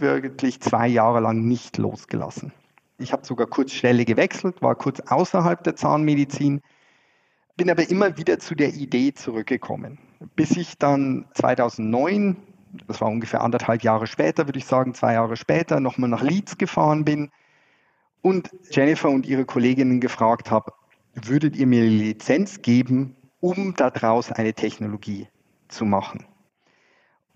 zwei 0.59 0.87
Jahre 0.87 1.19
lang 1.19 1.45
nicht 1.45 1.77
losgelassen. 1.77 2.53
Ich 2.97 3.11
habe 3.11 3.25
sogar 3.25 3.45
kurz 3.47 3.73
Stelle 3.73 4.05
gewechselt, 4.05 4.61
war 4.61 4.75
kurz 4.75 4.99
außerhalb 5.01 5.63
der 5.63 5.75
Zahnmedizin, 5.75 6.61
bin 7.55 7.69
aber 7.69 7.89
immer 7.89 8.17
wieder 8.17 8.39
zu 8.39 8.55
der 8.55 8.73
Idee 8.73 9.13
zurückgekommen, 9.13 9.99
bis 10.35 10.57
ich 10.57 10.77
dann 10.77 11.25
2009, 11.33 12.37
das 12.87 13.01
war 13.01 13.09
ungefähr 13.09 13.41
anderthalb 13.41 13.83
Jahre 13.83 14.07
später, 14.07 14.47
würde 14.47 14.59
ich 14.59 14.65
sagen, 14.65 14.93
zwei 14.93 15.13
Jahre 15.13 15.35
später, 15.35 15.79
nochmal 15.79 16.09
nach 16.09 16.23
Leeds 16.23 16.57
gefahren 16.57 17.05
bin 17.05 17.29
und 18.21 18.49
Jennifer 18.71 19.09
und 19.09 19.25
ihre 19.25 19.45
Kolleginnen 19.45 19.99
gefragt 19.99 20.49
habe, 20.49 20.73
würdet 21.13 21.55
ihr 21.55 21.67
mir 21.67 21.83
die 21.83 21.99
Lizenz 21.99 22.61
geben, 22.61 23.15
um 23.39 23.75
daraus 23.75 24.31
eine 24.31 24.53
Technologie 24.53 25.27
zu 25.67 25.85
machen? 25.85 26.25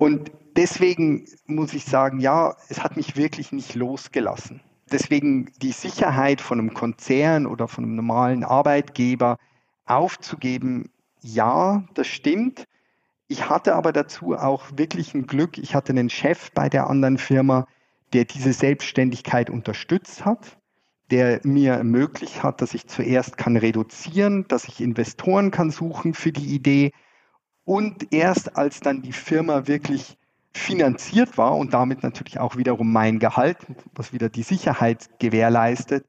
Und 0.01 0.31
deswegen 0.55 1.27
muss 1.45 1.75
ich 1.75 1.85
sagen, 1.85 2.21
ja, 2.21 2.55
es 2.69 2.83
hat 2.83 2.97
mich 2.97 3.17
wirklich 3.17 3.51
nicht 3.51 3.75
losgelassen. 3.75 4.59
Deswegen 4.91 5.51
die 5.61 5.73
Sicherheit 5.73 6.41
von 6.41 6.57
einem 6.57 6.73
Konzern 6.73 7.45
oder 7.45 7.67
von 7.67 7.83
einem 7.83 7.97
normalen 7.97 8.43
Arbeitgeber 8.43 9.37
aufzugeben, 9.85 10.89
ja, 11.21 11.83
das 11.93 12.07
stimmt. 12.07 12.63
Ich 13.27 13.47
hatte 13.47 13.75
aber 13.75 13.93
dazu 13.93 14.33
auch 14.33 14.71
wirklich 14.75 15.13
ein 15.13 15.27
Glück. 15.27 15.59
Ich 15.59 15.75
hatte 15.75 15.91
einen 15.91 16.09
Chef 16.09 16.51
bei 16.53 16.67
der 16.67 16.89
anderen 16.89 17.19
Firma, 17.19 17.67
der 18.13 18.25
diese 18.25 18.53
Selbstständigkeit 18.53 19.51
unterstützt 19.51 20.25
hat 20.25 20.57
der 21.11 21.41
mir 21.43 21.73
ermöglicht 21.73 22.41
hat, 22.41 22.61
dass 22.61 22.73
ich 22.73 22.87
zuerst 22.87 23.37
kann 23.37 23.57
reduzieren, 23.57 24.47
dass 24.47 24.63
ich 24.63 24.79
Investoren 24.79 25.51
kann 25.51 25.69
suchen 25.69 26.13
für 26.13 26.31
die 26.31 26.55
Idee 26.55 26.93
und 27.65 28.13
erst 28.13 28.57
als 28.57 28.79
dann 28.79 29.01
die 29.01 29.13
Firma 29.13 29.67
wirklich 29.67 30.17
finanziert 30.53 31.37
war 31.37 31.55
und 31.55 31.73
damit 31.73 32.03
natürlich 32.03 32.39
auch 32.39 32.57
wiederum 32.57 32.91
mein 32.91 33.19
Gehalt, 33.19 33.57
was 33.95 34.11
wieder 34.11 34.29
die 34.29 34.43
Sicherheit 34.43 35.09
gewährleistet, 35.19 36.05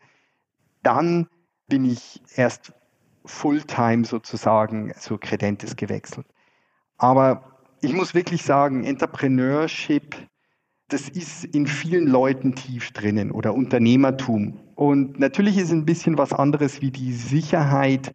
dann 0.83 1.29
bin 1.69 1.85
ich 1.85 2.21
erst 2.35 2.73
Fulltime 3.25 4.05
sozusagen 4.05 4.93
zur 4.99 5.21
Credentes 5.21 5.77
gewechselt. 5.77 6.27
Aber 6.99 7.61
ich 7.81 7.93
muss 7.93 8.15
wirklich 8.15 8.43
sagen, 8.43 8.85
Entrepreneurship 8.85 10.17
das 10.93 11.09
ist 11.09 11.45
in 11.45 11.67
vielen 11.67 12.07
Leuten 12.07 12.55
tief 12.55 12.91
drinnen 12.93 13.31
oder 13.31 13.55
Unternehmertum. 13.55 14.59
Und 14.75 15.19
natürlich 15.19 15.57
ist 15.57 15.73
ein 15.73 15.87
bisschen 15.87 16.19
was 16.19 16.33
anderes 16.33 16.83
wie 16.83 16.91
die 16.91 17.15
Sicherheit 17.15 18.15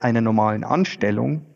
einer 0.00 0.20
normalen 0.20 0.64
Anstellung. 0.64 1.46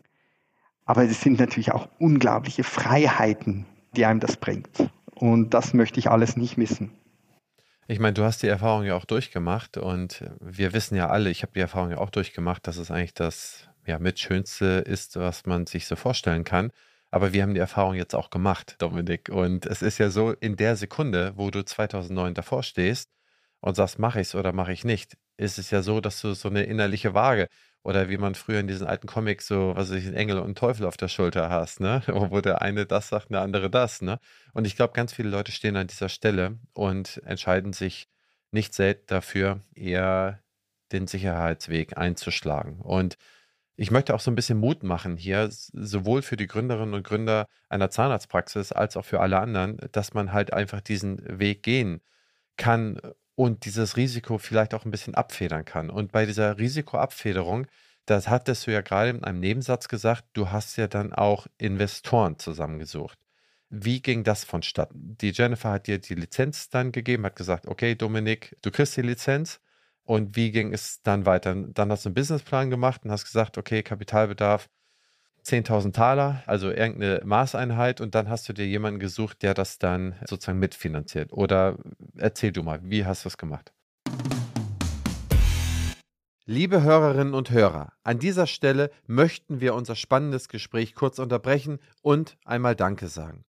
Aber 0.85 1.03
es 1.03 1.21
sind 1.21 1.39
natürlich 1.39 1.71
auch 1.71 1.87
unglaubliche 1.99 2.63
Freiheiten, 2.63 3.65
die 3.95 4.05
einem 4.05 4.19
das 4.19 4.37
bringt. 4.37 4.89
Und 5.15 5.53
das 5.53 5.73
möchte 5.73 5.99
ich 5.99 6.09
alles 6.09 6.35
nicht 6.35 6.57
missen. 6.57 6.91
Ich 7.87 7.99
meine, 7.99 8.13
du 8.13 8.23
hast 8.23 8.43
die 8.43 8.47
Erfahrung 8.47 8.83
ja 8.83 8.95
auch 8.95 9.05
durchgemacht 9.05 9.77
und 9.77 10.23
wir 10.39 10.73
wissen 10.73 10.95
ja 10.95 11.09
alle, 11.09 11.29
ich 11.29 11.43
habe 11.43 11.53
die 11.53 11.59
Erfahrung 11.59 11.91
ja 11.91 11.97
auch 11.97 12.09
durchgemacht, 12.09 12.65
dass 12.65 12.77
es 12.77 12.91
eigentlich 12.91 13.13
das 13.13 13.67
ja, 13.85 13.99
mit 13.99 14.19
Schönste 14.19 14.65
ist, 14.65 15.17
was 15.17 15.45
man 15.45 15.65
sich 15.67 15.85
so 15.87 15.95
vorstellen 15.95 16.43
kann. 16.43 16.71
Aber 17.11 17.33
wir 17.33 17.43
haben 17.43 17.53
die 17.53 17.59
Erfahrung 17.59 17.93
jetzt 17.93 18.15
auch 18.15 18.29
gemacht, 18.29 18.75
Dominik. 18.79 19.29
Und 19.29 19.65
es 19.65 19.81
ist 19.81 19.97
ja 19.97 20.09
so, 20.09 20.31
in 20.31 20.55
der 20.55 20.75
Sekunde, 20.75 21.33
wo 21.35 21.51
du 21.51 21.63
2009 21.63 22.33
davor 22.33 22.63
stehst 22.63 23.09
und 23.59 23.75
sagst, 23.75 23.99
mache 23.99 24.21
ich 24.21 24.27
es 24.27 24.35
oder 24.35 24.51
mache 24.53 24.73
ich 24.73 24.83
nicht, 24.83 25.17
ist 25.37 25.59
es 25.59 25.69
ja 25.69 25.81
so, 25.83 26.01
dass 26.01 26.21
du 26.21 26.33
so 26.33 26.49
eine 26.49 26.63
innerliche 26.63 27.13
Waage 27.13 27.47
oder 27.83 28.09
wie 28.09 28.17
man 28.17 28.35
früher 28.35 28.59
in 28.59 28.67
diesen 28.67 28.87
alten 28.87 29.07
Comics 29.07 29.47
so, 29.47 29.73
was 29.75 29.89
weiß 29.91 29.97
ich, 29.97 30.07
einen 30.07 30.15
Engel 30.15 30.39
und 30.39 30.57
Teufel 30.57 30.85
auf 30.85 30.97
der 30.97 31.09
Schulter 31.09 31.49
hast, 31.49 31.79
ne? 31.79 32.01
Wo 32.07 32.41
der 32.41 32.61
eine 32.61 32.85
das 32.85 33.09
sagt, 33.09 33.31
der 33.31 33.41
andere 33.41 33.69
das, 33.69 34.01
ne? 34.01 34.19
Und 34.53 34.65
ich 34.65 34.75
glaube, 34.75 34.93
ganz 34.93 35.13
viele 35.13 35.29
Leute 35.29 35.51
stehen 35.51 35.75
an 35.75 35.87
dieser 35.87 36.09
Stelle 36.09 36.59
und 36.73 37.21
entscheiden 37.25 37.73
sich 37.73 38.07
nicht 38.51 38.73
selten 38.73 39.05
dafür, 39.07 39.61
eher 39.75 40.39
den 40.91 41.07
Sicherheitsweg 41.07 41.97
einzuschlagen. 41.97 42.79
Und 42.79 43.17
ich 43.75 43.91
möchte 43.91 44.13
auch 44.13 44.19
so 44.19 44.31
ein 44.31 44.35
bisschen 44.35 44.59
Mut 44.59 44.83
machen 44.83 45.17
hier, 45.17 45.49
sowohl 45.49 46.21
für 46.21 46.37
die 46.37 46.47
Gründerinnen 46.47 46.93
und 46.93 47.03
Gründer 47.03 47.47
einer 47.69 47.89
Zahnarztpraxis 47.89 48.71
als 48.71 48.95
auch 48.95 49.05
für 49.05 49.19
alle 49.19 49.39
anderen, 49.39 49.77
dass 49.91 50.13
man 50.13 50.31
halt 50.31 50.53
einfach 50.53 50.81
diesen 50.81 51.39
Weg 51.39 51.63
gehen 51.63 52.01
kann 52.57 52.99
und 53.35 53.65
dieses 53.65 53.97
Risiko 53.97 54.37
vielleicht 54.37 54.73
auch 54.73 54.85
ein 54.85 54.91
bisschen 54.91 55.15
abfedern 55.15 55.65
kann. 55.65 55.89
Und 55.89 56.11
bei 56.11 56.25
dieser 56.25 56.57
Risikoabfederung, 56.57 57.67
das 58.05 58.27
hattest 58.27 58.67
du 58.67 58.71
ja 58.71 58.81
gerade 58.81 59.09
in 59.11 59.23
einem 59.23 59.39
Nebensatz 59.39 59.87
gesagt, 59.87 60.25
du 60.33 60.51
hast 60.51 60.77
ja 60.77 60.87
dann 60.87 61.13
auch 61.13 61.47
Investoren 61.57 62.37
zusammengesucht. 62.37 63.17
Wie 63.69 64.01
ging 64.01 64.23
das 64.23 64.43
vonstatten? 64.43 65.17
Die 65.19 65.31
Jennifer 65.31 65.71
hat 65.71 65.87
dir 65.87 65.97
die 65.99 66.15
Lizenz 66.15 66.69
dann 66.69 66.91
gegeben, 66.91 67.25
hat 67.25 67.35
gesagt, 67.35 67.67
okay, 67.67 67.95
Dominik, 67.95 68.55
du 68.61 68.71
kriegst 68.71 68.95
die 68.97 69.01
Lizenz. 69.01 69.59
Und 70.03 70.35
wie 70.35 70.51
ging 70.51 70.73
es 70.73 71.01
dann 71.01 71.25
weiter? 71.25 71.55
Dann 71.55 71.91
hast 71.91 72.05
du 72.05 72.09
einen 72.09 72.15
Businessplan 72.15 72.69
gemacht 72.69 73.05
und 73.05 73.11
hast 73.11 73.25
gesagt, 73.25 73.57
okay, 73.57 73.83
Kapitalbedarf 73.83 74.69
10.000 75.45 75.93
Taler, 75.93 76.43
also 76.45 76.69
irgendeine 76.69 77.21
Maßeinheit. 77.23 78.01
Und 78.01 78.15
dann 78.15 78.29
hast 78.29 78.47
du 78.47 78.53
dir 78.53 78.65
jemanden 78.65 78.99
gesucht, 78.99 79.41
der 79.41 79.53
das 79.53 79.77
dann 79.77 80.15
sozusagen 80.27 80.59
mitfinanziert. 80.59 81.33
Oder 81.33 81.77
erzähl 82.17 82.51
du 82.51 82.63
mal, 82.63 82.79
wie 82.83 83.05
hast 83.05 83.25
du 83.25 83.29
es 83.29 83.37
gemacht? 83.37 83.73
Liebe 86.45 86.83
Hörerinnen 86.83 87.33
und 87.33 87.51
Hörer, 87.51 87.93
an 88.03 88.19
dieser 88.19 88.47
Stelle 88.47 88.91
möchten 89.07 89.61
wir 89.61 89.75
unser 89.75 89.95
spannendes 89.95 90.49
Gespräch 90.49 90.93
kurz 90.93 91.19
unterbrechen 91.19 91.79
und 92.01 92.35
einmal 92.43 92.75
Danke 92.75 93.07
sagen. 93.07 93.45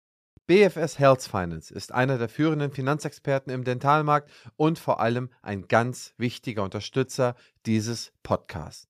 BFS 0.48 0.98
Health 0.98 1.22
Finance 1.22 1.72
ist 1.72 1.94
einer 1.94 2.18
der 2.18 2.30
führenden 2.30 2.72
Finanzexperten 2.72 3.54
im 3.54 3.64
Dentalmarkt 3.64 4.32
und 4.56 4.80
vor 4.80 5.00
allem 5.00 5.30
ein 5.44 5.68
ganz 5.68 6.16
wichtiger 6.18 6.64
Unterstützer 6.64 7.36
dieses 7.68 8.12
Podcasts. 8.24 8.89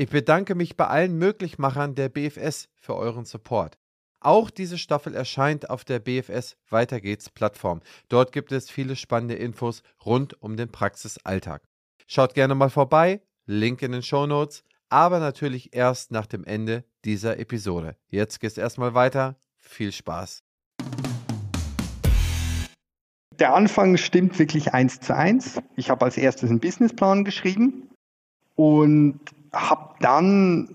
Ich 0.00 0.08
bedanke 0.08 0.54
mich 0.54 0.78
bei 0.78 0.86
allen 0.86 1.18
Möglichmachern 1.18 1.94
der 1.94 2.08
BFS 2.08 2.70
für 2.74 2.96
euren 2.96 3.26
Support. 3.26 3.76
Auch 4.18 4.48
diese 4.48 4.78
Staffel 4.78 5.14
erscheint 5.14 5.68
auf 5.68 5.84
der 5.84 5.98
BFS 5.98 6.56
Weiter 6.70 7.02
geht's 7.02 7.28
Plattform. 7.28 7.82
Dort 8.08 8.32
gibt 8.32 8.50
es 8.50 8.70
viele 8.70 8.96
spannende 8.96 9.34
Infos 9.34 9.82
rund 10.06 10.42
um 10.42 10.56
den 10.56 10.72
Praxisalltag. 10.72 11.64
Schaut 12.06 12.32
gerne 12.32 12.54
mal 12.54 12.70
vorbei, 12.70 13.20
Link 13.44 13.82
in 13.82 13.92
den 13.92 14.02
Show 14.02 14.26
Notes, 14.26 14.64
aber 14.88 15.18
natürlich 15.18 15.76
erst 15.76 16.12
nach 16.12 16.24
dem 16.24 16.44
Ende 16.44 16.84
dieser 17.04 17.38
Episode. 17.38 17.94
Jetzt 18.08 18.40
geht's 18.40 18.56
erstmal 18.56 18.94
weiter. 18.94 19.36
Viel 19.58 19.92
Spaß! 19.92 20.42
Der 23.38 23.54
Anfang 23.54 23.98
stimmt 23.98 24.38
wirklich 24.38 24.72
eins 24.72 24.98
zu 25.00 25.14
eins. 25.14 25.60
Ich 25.76 25.90
habe 25.90 26.06
als 26.06 26.16
erstes 26.16 26.48
einen 26.48 26.60
Businessplan 26.60 27.26
geschrieben 27.26 27.90
und 28.56 29.20
habe 29.52 29.94
dann 30.00 30.68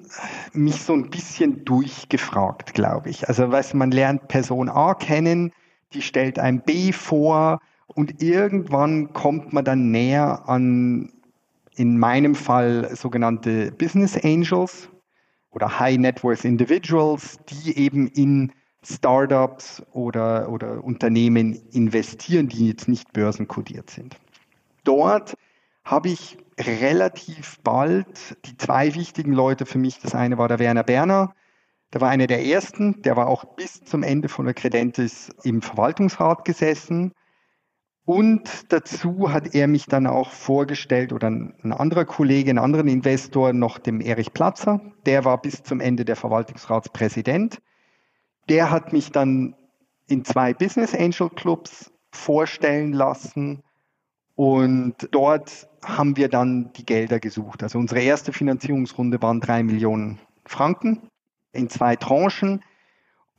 mich 0.53 0.81
so 0.81 0.93
ein 0.93 1.09
bisschen 1.09 1.63
durchgefragt, 1.65 2.73
glaube 2.73 3.09
ich. 3.09 3.27
Also 3.27 3.49
weißt, 3.49 3.73
man 3.73 3.91
lernt 3.91 4.27
Person 4.27 4.69
A 4.69 4.93
kennen, 4.93 5.51
die 5.93 6.01
stellt 6.01 6.39
ein 6.39 6.61
B 6.61 6.91
vor 6.91 7.59
und 7.87 8.21
irgendwann 8.21 9.13
kommt 9.13 9.53
man 9.53 9.63
dann 9.63 9.91
näher 9.91 10.47
an, 10.47 11.11
in 11.75 11.97
meinem 11.97 12.35
Fall 12.35 12.95
sogenannte 12.95 13.71
Business 13.71 14.17
Angels 14.23 14.89
oder 15.51 15.79
High 15.79 15.97
Net 15.97 16.23
Worth 16.23 16.45
Individuals, 16.45 17.39
die 17.49 17.77
eben 17.77 18.07
in 18.07 18.51
Startups 18.83 19.81
oder, 19.93 20.49
oder 20.49 20.83
Unternehmen 20.83 21.59
investieren, 21.71 22.49
die 22.49 22.67
jetzt 22.67 22.87
nicht 22.87 23.13
börsenkodiert 23.13 23.89
sind. 23.89 24.17
Dort 24.83 25.35
habe 25.83 26.09
ich 26.09 26.37
relativ 26.59 27.59
bald 27.63 28.37
die 28.45 28.57
zwei 28.57 28.95
wichtigen 28.95 29.33
Leute 29.33 29.65
für 29.65 29.77
mich. 29.77 29.99
Das 29.99 30.15
eine 30.15 30.37
war 30.37 30.47
der 30.47 30.59
Werner 30.59 30.83
Berner, 30.83 31.35
der 31.93 32.01
war 32.01 32.09
einer 32.09 32.27
der 32.27 32.45
ersten, 32.45 33.01
der 33.01 33.15
war 33.15 33.27
auch 33.27 33.55
bis 33.55 33.83
zum 33.83 34.03
Ende 34.03 34.29
von 34.29 34.45
der 34.45 34.53
Credentis 34.53 35.31
im 35.43 35.61
Verwaltungsrat 35.61 36.45
gesessen. 36.45 37.13
Und 38.05 38.71
dazu 38.71 39.31
hat 39.31 39.55
er 39.55 39.67
mich 39.67 39.87
dann 39.87 40.05
auch 40.05 40.29
vorgestellt 40.29 41.11
oder 41.11 41.29
ein 41.29 41.73
anderer 41.73 42.05
Kollege, 42.05 42.51
ein 42.51 42.59
anderer 42.59 42.85
Investor, 42.85 43.51
noch 43.53 43.79
dem 43.79 43.99
Erich 43.99 44.31
Platzer. 44.33 44.79
Der 45.05 45.25
war 45.25 45.41
bis 45.41 45.63
zum 45.63 45.79
Ende 45.79 46.05
der 46.05 46.15
Verwaltungsratspräsident 46.15 47.59
der 48.49 48.71
hat 48.71 48.93
mich 48.93 49.11
dann 49.11 49.55
in 50.07 50.23
zwei 50.23 50.53
Business 50.53 50.93
Angel 50.93 51.29
Clubs 51.29 51.91
vorstellen 52.11 52.93
lassen 52.93 53.63
und 54.35 54.95
dort 55.11 55.67
haben 55.85 56.17
wir 56.17 56.29
dann 56.29 56.71
die 56.73 56.85
Gelder 56.85 57.19
gesucht. 57.19 57.63
Also 57.63 57.79
unsere 57.79 58.01
erste 58.01 58.33
Finanzierungsrunde 58.33 59.21
waren 59.21 59.39
drei 59.39 59.63
Millionen 59.63 60.19
Franken 60.45 61.01
in 61.53 61.69
zwei 61.69 61.95
Tranchen 61.95 62.63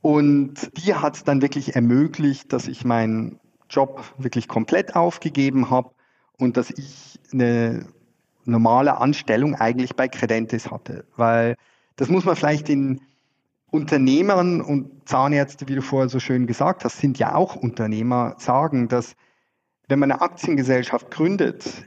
und 0.01 0.71
die 0.77 0.93
hat 0.93 1.15
es 1.15 1.23
dann 1.23 1.41
wirklich 1.41 1.75
ermöglicht, 1.75 2.53
dass 2.53 2.67
ich 2.67 2.85
meinen 2.85 3.39
Job 3.69 4.13
wirklich 4.17 4.47
komplett 4.47 4.95
aufgegeben 4.95 5.69
habe 5.69 5.91
und 6.37 6.57
dass 6.57 6.71
ich 6.71 7.19
eine 7.33 7.87
normale 8.45 8.97
Anstellung 8.97 9.55
eigentlich 9.55 9.95
bei 9.95 10.07
Credentes 10.07 10.71
hatte, 10.71 11.05
weil 11.15 11.55
das 11.97 12.09
muss 12.09 12.25
man 12.25 12.35
vielleicht 12.35 12.69
in 12.69 13.01
Unternehmern 13.69 14.61
und 14.61 15.07
Zahnärzte, 15.07 15.67
wie 15.67 15.75
du 15.75 15.81
vorher 15.81 16.07
so 16.07 16.19
schön 16.19 16.47
gesagt 16.47 16.85
hast, 16.85 16.99
sind 16.99 17.19
ja 17.19 17.35
auch 17.35 17.55
Unternehmer, 17.55 18.35
sagen, 18.37 18.87
dass 18.87 19.15
wenn 19.89 19.99
man 19.99 20.11
eine 20.11 20.21
Aktiengesellschaft 20.21 21.11
gründet, 21.11 21.85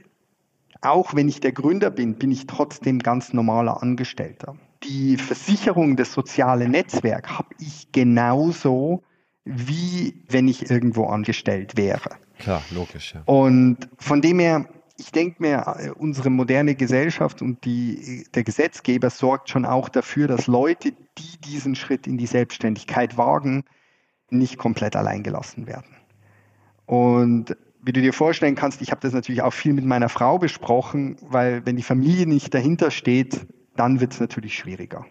auch 0.81 1.15
wenn 1.15 1.29
ich 1.29 1.39
der 1.39 1.51
Gründer 1.51 1.91
bin, 1.91 2.15
bin 2.15 2.31
ich 2.31 2.47
trotzdem 2.47 2.99
ganz 2.99 3.33
normaler 3.33 3.81
Angestellter. 3.81 4.55
Die 4.83 5.17
Versicherung, 5.17 5.95
das 5.95 6.11
soziale 6.11 6.67
Netzwerk 6.67 7.37
habe 7.37 7.49
ich 7.59 7.91
genauso, 7.91 9.03
wie 9.45 10.23
wenn 10.27 10.47
ich 10.47 10.69
irgendwo 10.69 11.05
angestellt 11.05 11.77
wäre. 11.77 12.09
Klar, 12.39 12.63
logisch. 12.71 13.13
Ja. 13.13 13.21
Und 13.25 13.89
von 13.99 14.21
dem 14.21 14.39
her, 14.39 14.67
ich 14.97 15.11
denke 15.11 15.41
mir, 15.41 15.93
unsere 15.97 16.31
moderne 16.31 16.73
Gesellschaft 16.73 17.43
und 17.43 17.63
die, 17.63 18.25
der 18.33 18.43
Gesetzgeber 18.43 19.11
sorgt 19.11 19.49
schon 19.49 19.65
auch 19.65 19.89
dafür, 19.89 20.27
dass 20.27 20.47
Leute, 20.47 20.91
die 20.91 21.37
diesen 21.45 21.75
Schritt 21.75 22.07
in 22.07 22.17
die 22.17 22.27
Selbstständigkeit 22.27 23.17
wagen, 23.17 23.63
nicht 24.31 24.57
komplett 24.57 24.95
alleingelassen 24.95 25.67
werden. 25.67 25.95
Und 26.87 27.55
wie 27.83 27.93
du 27.93 28.01
dir 28.01 28.13
vorstellen 28.13 28.55
kannst, 28.55 28.81
ich 28.81 28.91
habe 28.91 29.01
das 29.01 29.13
natürlich 29.13 29.41
auch 29.41 29.53
viel 29.53 29.73
mit 29.73 29.85
meiner 29.85 30.09
Frau 30.09 30.37
besprochen, 30.37 31.17
weil 31.21 31.65
wenn 31.65 31.75
die 31.75 31.83
Familie 31.83 32.27
nicht 32.27 32.53
dahinter 32.53 32.91
steht, 32.91 33.47
dann 33.75 33.99
wird 33.99 34.13
es 34.13 34.19
natürlich 34.19 34.55
schwieriger. 34.55 35.05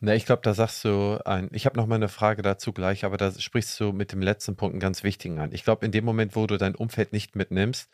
Na, 0.00 0.14
ich 0.14 0.26
glaube, 0.26 0.42
da 0.42 0.52
sagst 0.52 0.84
du 0.84 1.18
ein, 1.24 1.48
ich 1.52 1.64
habe 1.64 1.76
noch 1.76 1.86
mal 1.86 1.94
eine 1.94 2.08
Frage 2.08 2.42
dazu 2.42 2.72
gleich, 2.72 3.04
aber 3.04 3.16
da 3.16 3.32
sprichst 3.32 3.80
du 3.80 3.92
mit 3.92 4.12
dem 4.12 4.20
letzten 4.20 4.54
Punkt 4.54 4.74
einen 4.74 4.80
ganz 4.80 5.02
wichtigen 5.02 5.38
an. 5.38 5.52
Ich 5.52 5.64
glaube, 5.64 5.86
in 5.86 5.92
dem 5.92 6.04
Moment, 6.04 6.36
wo 6.36 6.46
du 6.46 6.58
dein 6.58 6.74
Umfeld 6.74 7.12
nicht 7.12 7.34
mitnimmst, 7.34 7.90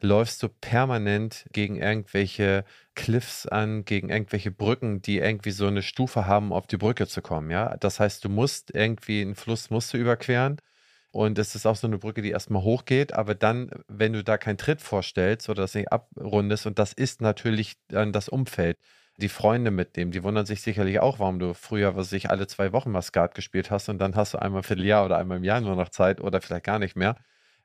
läufst 0.00 0.42
du 0.42 0.48
permanent 0.48 1.46
gegen 1.52 1.76
irgendwelche 1.76 2.64
Cliffs 2.94 3.46
an, 3.46 3.84
gegen 3.84 4.08
irgendwelche 4.08 4.50
Brücken, 4.50 5.02
die 5.02 5.18
irgendwie 5.18 5.52
so 5.52 5.66
eine 5.66 5.82
Stufe 5.82 6.26
haben, 6.26 6.52
auf 6.52 6.66
die 6.66 6.78
Brücke 6.78 7.06
zu 7.06 7.22
kommen, 7.22 7.50
ja. 7.50 7.76
Das 7.76 8.00
heißt, 8.00 8.24
du 8.24 8.28
musst 8.28 8.74
irgendwie 8.74 9.20
einen 9.20 9.34
Fluss 9.34 9.70
musst 9.70 9.92
du 9.92 9.98
überqueren 9.98 10.56
und 11.12 11.38
es 11.38 11.54
ist 11.54 11.66
auch 11.66 11.76
so 11.76 11.86
eine 11.86 11.98
Brücke, 11.98 12.22
die 12.22 12.30
erstmal 12.30 12.62
hochgeht, 12.62 13.12
aber 13.14 13.34
dann, 13.34 13.70
wenn 13.88 14.12
du 14.14 14.24
da 14.24 14.38
keinen 14.38 14.58
Tritt 14.58 14.80
vorstellst 14.82 15.48
oder 15.48 15.62
das 15.62 15.74
nicht 15.74 15.92
abrundest, 15.92 16.66
und 16.66 16.78
das 16.78 16.92
ist 16.92 17.20
natürlich 17.20 17.74
dann 17.88 18.12
das 18.12 18.28
Umfeld, 18.28 18.78
die 19.18 19.28
Freunde 19.28 19.70
mitnehmen, 19.70 20.10
die 20.10 20.22
wundern 20.22 20.46
sich 20.46 20.62
sicherlich 20.62 21.00
auch, 21.00 21.18
warum 21.18 21.38
du 21.38 21.54
früher, 21.54 21.96
was 21.96 22.12
ich 22.12 22.30
alle 22.30 22.46
zwei 22.46 22.72
Wochen 22.72 22.90
mal 22.90 23.02
gespielt 23.34 23.70
hast 23.70 23.88
und 23.88 23.98
dann 23.98 24.16
hast 24.16 24.34
du 24.34 24.38
einmal 24.38 24.62
für 24.62 24.74
ein 24.74 24.80
Jahr 24.84 25.04
oder 25.04 25.18
einmal 25.18 25.36
im 25.38 25.44
Jahr 25.44 25.60
nur 25.60 25.76
noch 25.76 25.90
Zeit 25.90 26.20
oder 26.20 26.40
vielleicht 26.40 26.64
gar 26.64 26.78
nicht 26.78 26.96
mehr. 26.96 27.16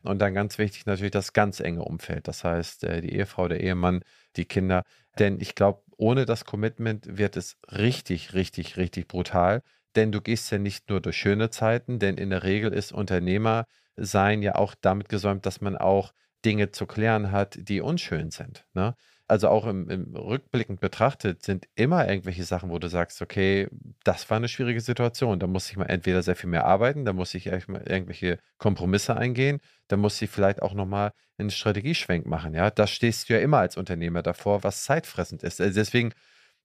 Und 0.03 0.19
dann 0.19 0.33
ganz 0.33 0.57
wichtig 0.57 0.85
natürlich 0.85 1.11
das 1.11 1.33
ganz 1.33 1.59
enge 1.59 1.83
Umfeld. 1.83 2.27
Das 2.27 2.43
heißt, 2.43 2.83
äh, 2.83 3.01
die 3.01 3.13
Ehefrau, 3.15 3.47
der 3.47 3.61
Ehemann, 3.61 4.01
die 4.35 4.45
Kinder. 4.45 4.83
Denn 5.19 5.39
ich 5.41 5.55
glaube, 5.55 5.81
ohne 5.97 6.25
das 6.25 6.45
Commitment 6.45 7.17
wird 7.17 7.35
es 7.37 7.57
richtig, 7.71 8.33
richtig, 8.33 8.77
richtig 8.77 9.07
brutal. 9.07 9.63
Denn 9.97 10.13
du 10.13 10.21
gehst 10.21 10.51
ja 10.51 10.59
nicht 10.59 10.89
nur 10.89 11.01
durch 11.01 11.17
schöne 11.17 11.49
Zeiten, 11.49 11.99
denn 11.99 12.17
in 12.17 12.29
der 12.29 12.43
Regel 12.43 12.71
ist 12.71 12.93
Unternehmer 12.93 13.65
sein 13.97 14.43
ja 14.43 14.55
auch 14.55 14.75
damit 14.79 15.09
gesäumt, 15.09 15.45
dass 15.45 15.59
man 15.59 15.75
auch 15.75 16.13
Dinge 16.45 16.71
zu 16.71 16.85
klären 16.85 17.31
hat, 17.31 17.57
die 17.59 17.81
unschön 17.81 18.29
sind. 18.29 18.65
Ne? 18.73 18.95
Also 19.27 19.49
auch 19.49 19.65
im, 19.65 19.89
im 19.89 20.15
rückblickend 20.15 20.79
betrachtet 20.79 21.43
sind 21.43 21.67
immer 21.75 22.07
irgendwelche 22.07 22.43
Sachen, 22.43 22.69
wo 22.69 22.79
du 22.79 22.87
sagst, 22.87 23.21
okay, 23.21 23.67
das 24.03 24.29
war 24.29 24.37
eine 24.37 24.47
schwierige 24.47 24.79
Situation. 24.79 25.39
Da 25.39 25.47
muss 25.47 25.69
ich 25.69 25.77
mal 25.77 25.85
entweder 25.85 26.23
sehr 26.23 26.35
viel 26.35 26.49
mehr 26.49 26.65
arbeiten, 26.65 27.03
da 27.03 27.11
muss 27.11 27.33
ich 27.33 27.47
irgendwelche 27.47 28.39
Kompromisse 28.57 29.17
eingehen, 29.17 29.59
da 29.89 29.97
muss 29.97 30.21
ich 30.21 30.29
vielleicht 30.29 30.61
auch 30.61 30.73
nochmal 30.73 31.11
einen 31.37 31.49
Strategieschwenk 31.49 32.25
machen. 32.25 32.53
Ja, 32.53 32.69
da 32.69 32.87
stehst 32.87 33.27
du 33.27 33.33
ja 33.33 33.39
immer 33.39 33.57
als 33.57 33.75
Unternehmer 33.77 34.21
davor, 34.21 34.63
was 34.63 34.83
zeitfressend 34.85 35.43
ist. 35.43 35.59
Also 35.59 35.73
deswegen, 35.73 36.13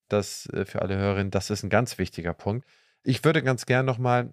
das 0.09 0.47
äh, 0.51 0.65
für 0.67 0.83
alle 0.83 0.97
Hörerinnen, 0.97 1.31
das 1.31 1.51
ist 1.51 1.62
ein 1.62 1.71
ganz 1.71 1.99
wichtiger 1.99 2.35
Punkt. 2.35 2.67
Ich 3.04 3.25
würde 3.25 3.42
ganz 3.42 3.66
gern 3.66 3.87
nochmal, 3.87 4.32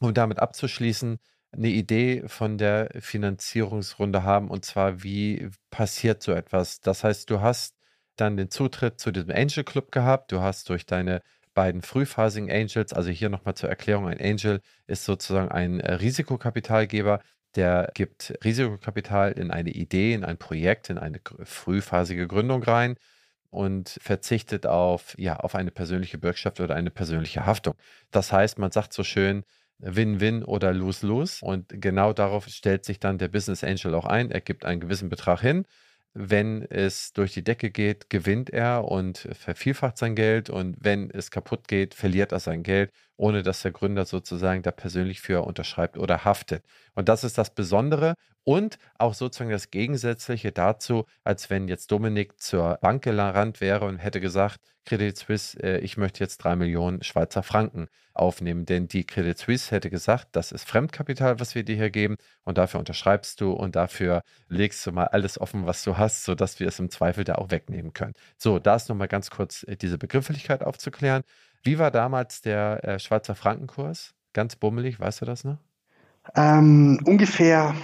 um 0.00 0.14
damit 0.14 0.38
abzuschließen, 0.38 1.18
eine 1.52 1.68
Idee 1.68 2.24
von 2.26 2.58
der 2.58 2.90
Finanzierungsrunde 2.98 4.24
haben 4.24 4.50
und 4.50 4.64
zwar, 4.64 5.02
wie 5.04 5.48
passiert 5.70 6.22
so 6.22 6.32
etwas? 6.32 6.80
Das 6.80 7.04
heißt, 7.04 7.30
du 7.30 7.40
hast 7.40 7.76
dann 8.16 8.36
den 8.36 8.50
Zutritt 8.50 8.98
zu 9.00 9.12
diesem 9.12 9.30
Angel 9.30 9.64
Club 9.64 9.92
gehabt, 9.92 10.32
du 10.32 10.40
hast 10.40 10.68
durch 10.68 10.86
deine 10.86 11.22
beiden 11.54 11.82
frühphasigen 11.82 12.50
Angels, 12.50 12.92
also 12.92 13.10
hier 13.10 13.28
nochmal 13.28 13.54
zur 13.54 13.68
Erklärung, 13.68 14.08
ein 14.08 14.20
Angel 14.20 14.60
ist 14.88 15.04
sozusagen 15.04 15.50
ein 15.50 15.78
äh, 15.78 15.94
Risikokapitalgeber, 15.94 17.20
der 17.54 17.92
gibt 17.94 18.34
Risikokapital 18.42 19.32
in 19.32 19.52
eine 19.52 19.70
Idee, 19.70 20.14
in 20.14 20.24
ein 20.24 20.38
Projekt, 20.38 20.90
in 20.90 20.98
eine 20.98 21.20
frühphasige 21.44 22.26
Gründung 22.26 22.64
rein 22.64 22.96
und 23.54 23.98
verzichtet 24.02 24.66
auf, 24.66 25.14
ja, 25.18 25.36
auf 25.36 25.54
eine 25.54 25.70
persönliche 25.70 26.18
Bürgschaft 26.18 26.60
oder 26.60 26.74
eine 26.74 26.90
persönliche 26.90 27.46
Haftung. 27.46 27.74
Das 28.10 28.32
heißt, 28.32 28.58
man 28.58 28.72
sagt 28.72 28.92
so 28.92 29.04
schön, 29.04 29.44
Win-Win 29.78 30.44
oder 30.44 30.72
Lose-Lose. 30.72 31.44
Und 31.44 31.66
genau 31.68 32.12
darauf 32.12 32.48
stellt 32.48 32.84
sich 32.84 33.00
dann 33.00 33.18
der 33.18 33.28
Business 33.28 33.64
Angel 33.64 33.94
auch 33.94 34.06
ein. 34.06 34.30
Er 34.30 34.40
gibt 34.40 34.64
einen 34.64 34.80
gewissen 34.80 35.08
Betrag 35.08 35.40
hin. 35.40 35.64
Wenn 36.14 36.62
es 36.62 37.12
durch 37.12 37.32
die 37.32 37.42
Decke 37.42 37.70
geht, 37.70 38.08
gewinnt 38.08 38.50
er 38.50 38.84
und 38.84 39.28
vervielfacht 39.32 39.98
sein 39.98 40.14
Geld. 40.14 40.50
Und 40.50 40.76
wenn 40.80 41.10
es 41.10 41.30
kaputt 41.30 41.68
geht, 41.68 41.94
verliert 41.94 42.32
er 42.32 42.40
sein 42.40 42.62
Geld, 42.62 42.92
ohne 43.16 43.42
dass 43.42 43.62
der 43.62 43.72
Gründer 43.72 44.04
sozusagen 44.04 44.62
da 44.62 44.70
persönlich 44.70 45.20
für 45.20 45.42
unterschreibt 45.42 45.98
oder 45.98 46.24
haftet. 46.24 46.64
Und 46.94 47.08
das 47.08 47.24
ist 47.24 47.38
das 47.38 47.54
Besondere 47.54 48.14
und 48.44 48.78
auch 48.98 49.14
sozusagen 49.14 49.50
das 49.50 49.70
Gegensätzliche 49.70 50.52
dazu, 50.52 51.06
als 51.24 51.50
wenn 51.50 51.68
jetzt 51.68 51.90
Dominik 51.90 52.40
zur 52.40 52.78
Bank 52.80 53.02
gerannt 53.04 53.60
wäre 53.60 53.86
und 53.86 53.98
hätte 53.98 54.20
gesagt, 54.20 54.60
Credit 54.84 55.16
Suisse, 55.16 55.58
äh, 55.62 55.78
ich 55.78 55.96
möchte 55.96 56.22
jetzt 56.22 56.38
drei 56.38 56.56
Millionen 56.56 57.02
Schweizer 57.02 57.42
Franken 57.42 57.88
aufnehmen. 58.12 58.66
Denn 58.66 58.86
die 58.86 59.04
Credit 59.04 59.36
Suisse 59.36 59.70
hätte 59.70 59.90
gesagt, 59.90 60.28
das 60.32 60.52
ist 60.52 60.68
Fremdkapital, 60.68 61.40
was 61.40 61.54
wir 61.54 61.64
dir 61.64 61.76
hier 61.76 61.90
geben 61.90 62.16
und 62.44 62.58
dafür 62.58 62.80
unterschreibst 62.80 63.40
du 63.40 63.52
und 63.52 63.76
dafür 63.76 64.22
legst 64.48 64.84
du 64.86 64.92
mal 64.92 65.06
alles 65.06 65.40
offen, 65.40 65.66
was 65.66 65.82
du 65.82 65.96
hast, 65.96 66.24
sodass 66.24 66.60
wir 66.60 66.68
es 66.68 66.78
im 66.78 66.90
Zweifel 66.90 67.24
da 67.24 67.36
auch 67.36 67.50
wegnehmen 67.50 67.92
können. 67.92 68.14
So, 68.36 68.58
da 68.58 68.76
ist 68.76 68.88
nochmal 68.88 69.08
ganz 69.08 69.30
kurz 69.30 69.64
äh, 69.64 69.76
diese 69.76 69.98
Begrifflichkeit 69.98 70.62
aufzuklären. 70.62 71.22
Wie 71.64 71.78
war 71.78 71.90
damals 71.90 72.42
der 72.42 72.84
äh, 72.84 72.98
Schweizer 72.98 73.34
Frankenkurs? 73.34 74.14
Ganz 74.34 74.54
bummelig, 74.54 75.00
weißt 75.00 75.22
du 75.22 75.24
das 75.24 75.44
noch? 75.44 75.58
Ähm, 76.36 77.00
ungefähr 77.04 77.74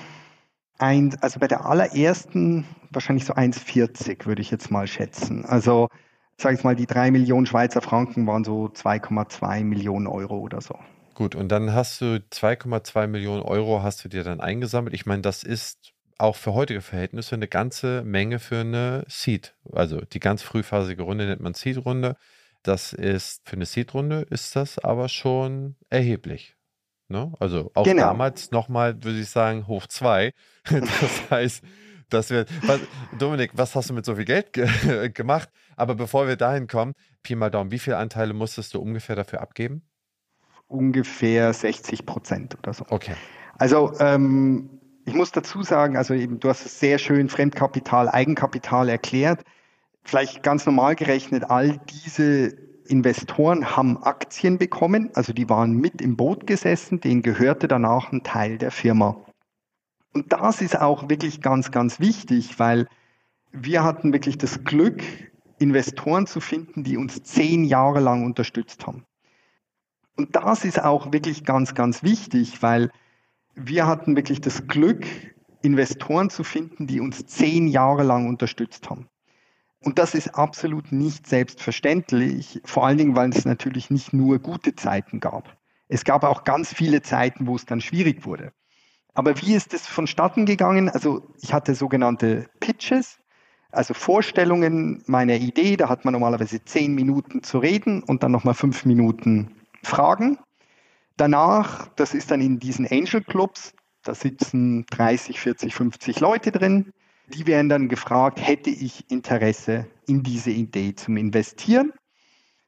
ein, 0.79 1.17
also 1.23 1.41
bei 1.41 1.49
der 1.49 1.65
allerersten 1.65 2.67
wahrscheinlich 2.91 3.25
so 3.25 3.35
1,40 3.35 4.27
würde 4.27 4.43
ich 4.43 4.51
jetzt 4.51 4.71
mal 4.71 4.87
schätzen. 4.87 5.45
Also 5.47 5.89
sage 6.37 6.57
ich 6.57 6.65
mal, 6.65 6.77
die 6.77 6.87
3 6.87 7.11
Millionen 7.11 7.47
Schweizer 7.47 7.81
Franken 7.81 8.27
waren 8.27 8.45
so 8.45 8.67
2,2 8.67 9.65
Millionen 9.65 10.07
Euro 10.07 10.39
oder 10.39 10.61
so. 10.61 10.79
Gut, 11.15 11.35
und 11.35 11.49
dann 11.49 11.73
hast 11.73 12.01
du 12.01 12.17
2,2 12.17 13.07
Millionen 13.07 13.43
Euro 13.43 13.83
hast 13.83 14.05
du 14.05 14.09
dir 14.09 14.25
dann 14.25 14.41
eingesammelt. 14.41 14.95
Ich 14.95 15.07
meine, 15.07 15.23
das 15.23 15.43
ist 15.43 15.93
auch 16.19 16.37
für 16.37 16.53
heutige 16.53 16.83
Verhältnisse 16.83 17.35
eine 17.35 17.49
ganze 17.49 18.03
Menge 18.05 18.39
für 18.39 18.61
eine 18.61 19.05
Seed. 19.09 19.55
Also 19.73 20.01
die 20.01 20.21
ganz 20.21 20.43
frühphasige 20.43 21.03
Runde 21.03 21.27
nennt 21.27 21.41
man 21.41 21.55
Seed-Runde. 21.55 22.17
Das 22.63 22.93
ist 22.93 23.49
für 23.49 23.57
eine 23.57 23.67
Seed-Runde 23.67 24.27
ist 24.29 24.55
das 24.55 24.79
aber 24.79 25.09
schon 25.09 25.77
erheblich. 25.89 26.57
Ne? 27.09 27.33
Also 27.41 27.71
auch 27.75 27.85
genau. 27.85 28.03
damals 28.03 28.51
nochmal, 28.51 29.03
würde 29.03 29.19
ich 29.19 29.31
sagen, 29.31 29.67
hoch 29.67 29.87
zwei. 29.87 30.33
Das 30.71 31.31
heißt, 31.31 31.65
dass 32.11 32.31
wir. 32.31 32.47
Was, 32.63 32.81
Dominik, 33.19 33.53
was 33.55 33.75
hast 33.75 33.91
du 33.91 33.95
mit 33.95 34.05
so 34.05 34.15
viel 34.15 34.25
Geld 34.25 34.53
ge 34.53 35.11
gemacht? 35.15 35.49
Aber 35.77 35.95
bevor 35.95 36.29
wir 36.29 36.37
dahin 36.37 36.67
kommen, 36.67 36.95
Pi 37.23 37.35
mal 37.35 37.51
Daumen, 37.51 37.71
wie 37.71 37.79
viele 37.79 37.97
Anteile 37.97 38.33
musstest 38.35 38.75
du 38.75 38.81
ungefähr 38.81 39.17
dafür 39.17 39.41
abgeben? 39.41 39.83
Ungefähr 40.69 41.53
60 41.53 42.07
Prozent 42.07 42.57
oder 42.59 42.73
so. 42.73 42.85
Okay. 42.91 43.15
Also 43.59 43.93
ähm, 43.99 44.81
ich 45.05 45.15
muss 45.15 45.33
dazu 45.33 45.63
sagen, 45.63 45.97
also 45.97 46.15
eben, 46.15 46.39
du 46.39 46.49
hast 46.49 46.65
es 46.65 46.79
sehr 46.79 46.99
schön 46.99 47.29
Fremdkapital, 47.29 48.09
Eigenkapital 48.09 48.89
erklärt. 48.89 49.45
Vielleicht 50.11 50.43
ganz 50.43 50.67
normal 50.67 50.97
gerechnet, 50.97 51.45
all 51.51 51.79
diese 51.89 52.49
Investoren 52.89 53.77
haben 53.77 54.03
Aktien 54.03 54.59
bekommen, 54.59 55.11
also 55.15 55.33
die 55.33 55.49
waren 55.49 55.77
mit 55.77 56.03
im 56.03 56.17
Boot 56.17 56.49
gesessen, 56.49 57.01
denen 57.01 57.23
gehörte 57.23 57.69
danach 57.69 58.11
ein 58.11 58.25
Teil 58.25 58.59
der 58.59 58.73
Firma. 58.73 59.25
Und 60.13 60.33
das 60.33 60.63
ist 60.63 60.77
auch 60.77 61.09
wirklich 61.09 61.43
ganz, 61.43 61.71
ganz 61.71 62.01
wichtig, 62.01 62.59
weil 62.59 62.89
wir 63.53 63.85
hatten 63.85 64.13
wirklich 64.13 64.37
das 64.37 64.65
Glück, 64.65 65.01
Investoren 65.61 66.27
zu 66.27 66.41
finden, 66.41 66.83
die 66.83 66.97
uns 66.97 67.23
zehn 67.23 67.63
Jahre 67.63 68.01
lang 68.01 68.25
unterstützt 68.25 68.89
haben. 68.89 69.05
Und 70.17 70.35
das 70.35 70.65
ist 70.65 70.83
auch 70.83 71.13
wirklich 71.13 71.45
ganz, 71.45 71.77
ganz 71.77 72.03
wichtig, 72.03 72.65
weil 72.65 72.91
wir 73.55 73.87
hatten 73.87 74.17
wirklich 74.17 74.41
das 74.41 74.67
Glück, 74.67 75.07
Investoren 75.63 76.31
zu 76.31 76.43
finden, 76.43 76.89
die 76.89 76.99
uns 76.99 77.27
zehn 77.27 77.69
Jahre 77.69 78.03
lang 78.03 78.27
unterstützt 78.27 78.91
haben. 78.91 79.07
Und 79.83 79.99
das 79.99 80.15
ist 80.15 80.35
absolut 80.35 80.93
nicht 80.93 81.27
selbstverständlich, 81.27 82.61
vor 82.65 82.87
allen 82.87 82.99
Dingen, 82.99 83.17
weil 83.17 83.31
es 83.31 83.45
natürlich 83.45 83.91
nicht 83.91 84.13
nur 84.13 84.39
gute 84.39 84.75
Zeiten 84.75 85.21
gab. 85.21 85.57
Es 85.89 86.05
gab 86.05 86.23
auch 86.23 86.45
ganz 86.45 86.73
viele 86.73 87.03
Zeiten, 87.03 87.47
wo 87.47 87.57
es 87.57 87.65
dann 87.65 87.81
schwierig 87.81 88.25
wurde. 88.25 88.53
Aber 89.15 89.41
wie 89.41 89.55
ist 89.55 89.75
es 89.75 89.87
vonstatten 89.87 90.47
gegangen? 90.47 90.89
Also 90.89 91.35
ich 91.41 91.53
hatte 91.53 91.75
sogenannte 91.75 92.49
Pitches, 92.61 93.19
also 93.73 93.95
Vorstellungen 93.95 95.03
meiner 95.07 95.37
Idee. 95.37 95.77
Da 95.77 95.89
hat 95.89 96.05
man 96.05 96.13
normalerweise 96.13 96.65
zehn 96.65 96.95
Minuten 96.95 97.43
zu 97.43 97.59
reden 97.59 98.03
und 98.03 98.23
dann 98.23 98.33
nochmal 98.33 98.55
fünf 98.55 98.85
Minuten 98.85 99.57
fragen. 99.83 100.39
Danach, 101.17 101.89
das 101.97 102.15
ist 102.15 102.31
dann 102.31 102.41
in 102.41 102.59
diesen 102.59 102.87
Angel 102.87 103.23
Clubs, 103.23 103.75
da 104.03 104.15
sitzen 104.15 104.87
30, 104.91 105.41
40, 105.41 105.75
50 105.75 106.21
Leute 106.21 106.53
drin. 106.53 106.93
Die 107.35 107.47
werden 107.47 107.69
dann 107.69 107.89
gefragt, 107.89 108.41
hätte 108.45 108.71
ich 108.71 109.09
Interesse 109.11 109.87
in 110.07 110.23
diese 110.23 110.51
Idee 110.51 110.95
zum 110.95 111.17
Investieren? 111.17 111.93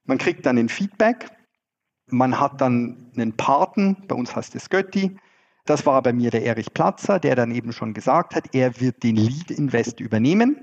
Man 0.05 0.19
kriegt 0.19 0.47
dann 0.47 0.59
ein 0.59 0.69
Feedback. 0.69 1.31
Man 2.07 2.39
hat 2.39 2.61
dann 2.61 3.11
einen 3.17 3.37
Paten, 3.37 3.97
bei 4.07 4.15
uns 4.15 4.37
heißt 4.37 4.55
es 4.55 4.69
Götti. 4.69 5.17
Das 5.65 5.87
war 5.87 6.03
bei 6.03 6.13
mir 6.13 6.31
der 6.31 6.45
Erich 6.45 6.75
Platzer, 6.75 7.19
der 7.19 7.37
dann 7.37 7.53
eben 7.53 7.73
schon 7.73 7.95
gesagt 7.95 8.35
hat, 8.35 8.55
er 8.55 8.81
wird 8.81 9.03
den 9.03 9.17
Lead 9.17 9.51
Invest 9.51 10.01
übernehmen. 10.01 10.57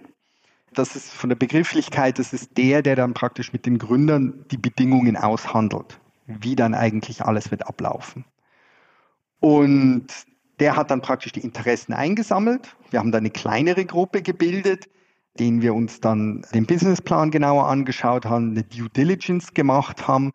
Das 0.73 0.95
ist 0.95 1.09
von 1.09 1.29
der 1.29 1.37
Begrifflichkeit, 1.37 2.19
das 2.19 2.33
ist 2.33 2.57
der, 2.57 2.81
der 2.81 2.95
dann 2.95 3.13
praktisch 3.13 3.53
mit 3.53 3.65
den 3.65 3.79
Gründern 3.79 4.45
die 4.51 4.57
Bedingungen 4.57 5.17
aushandelt, 5.17 5.99
wie 6.27 6.55
dann 6.55 6.75
eigentlich 6.75 7.23
alles 7.23 7.49
wird 7.49 7.65
ablaufen. 7.65 8.25
Und 9.39 10.07
der 10.59 10.75
hat 10.75 10.91
dann 10.91 11.01
praktisch 11.01 11.31
die 11.31 11.41
Interessen 11.41 11.93
eingesammelt. 11.93 12.75
Wir 12.89 12.99
haben 12.99 13.11
dann 13.11 13.21
eine 13.21 13.29
kleinere 13.29 13.85
Gruppe 13.85 14.21
gebildet, 14.21 14.89
denen 15.39 15.61
wir 15.61 15.73
uns 15.73 16.01
dann 16.01 16.45
den 16.53 16.65
Businessplan 16.65 17.31
genauer 17.31 17.67
angeschaut 17.67 18.25
haben, 18.25 18.51
eine 18.51 18.63
Due 18.63 18.89
Diligence 18.89 19.53
gemacht 19.53 20.07
haben 20.07 20.31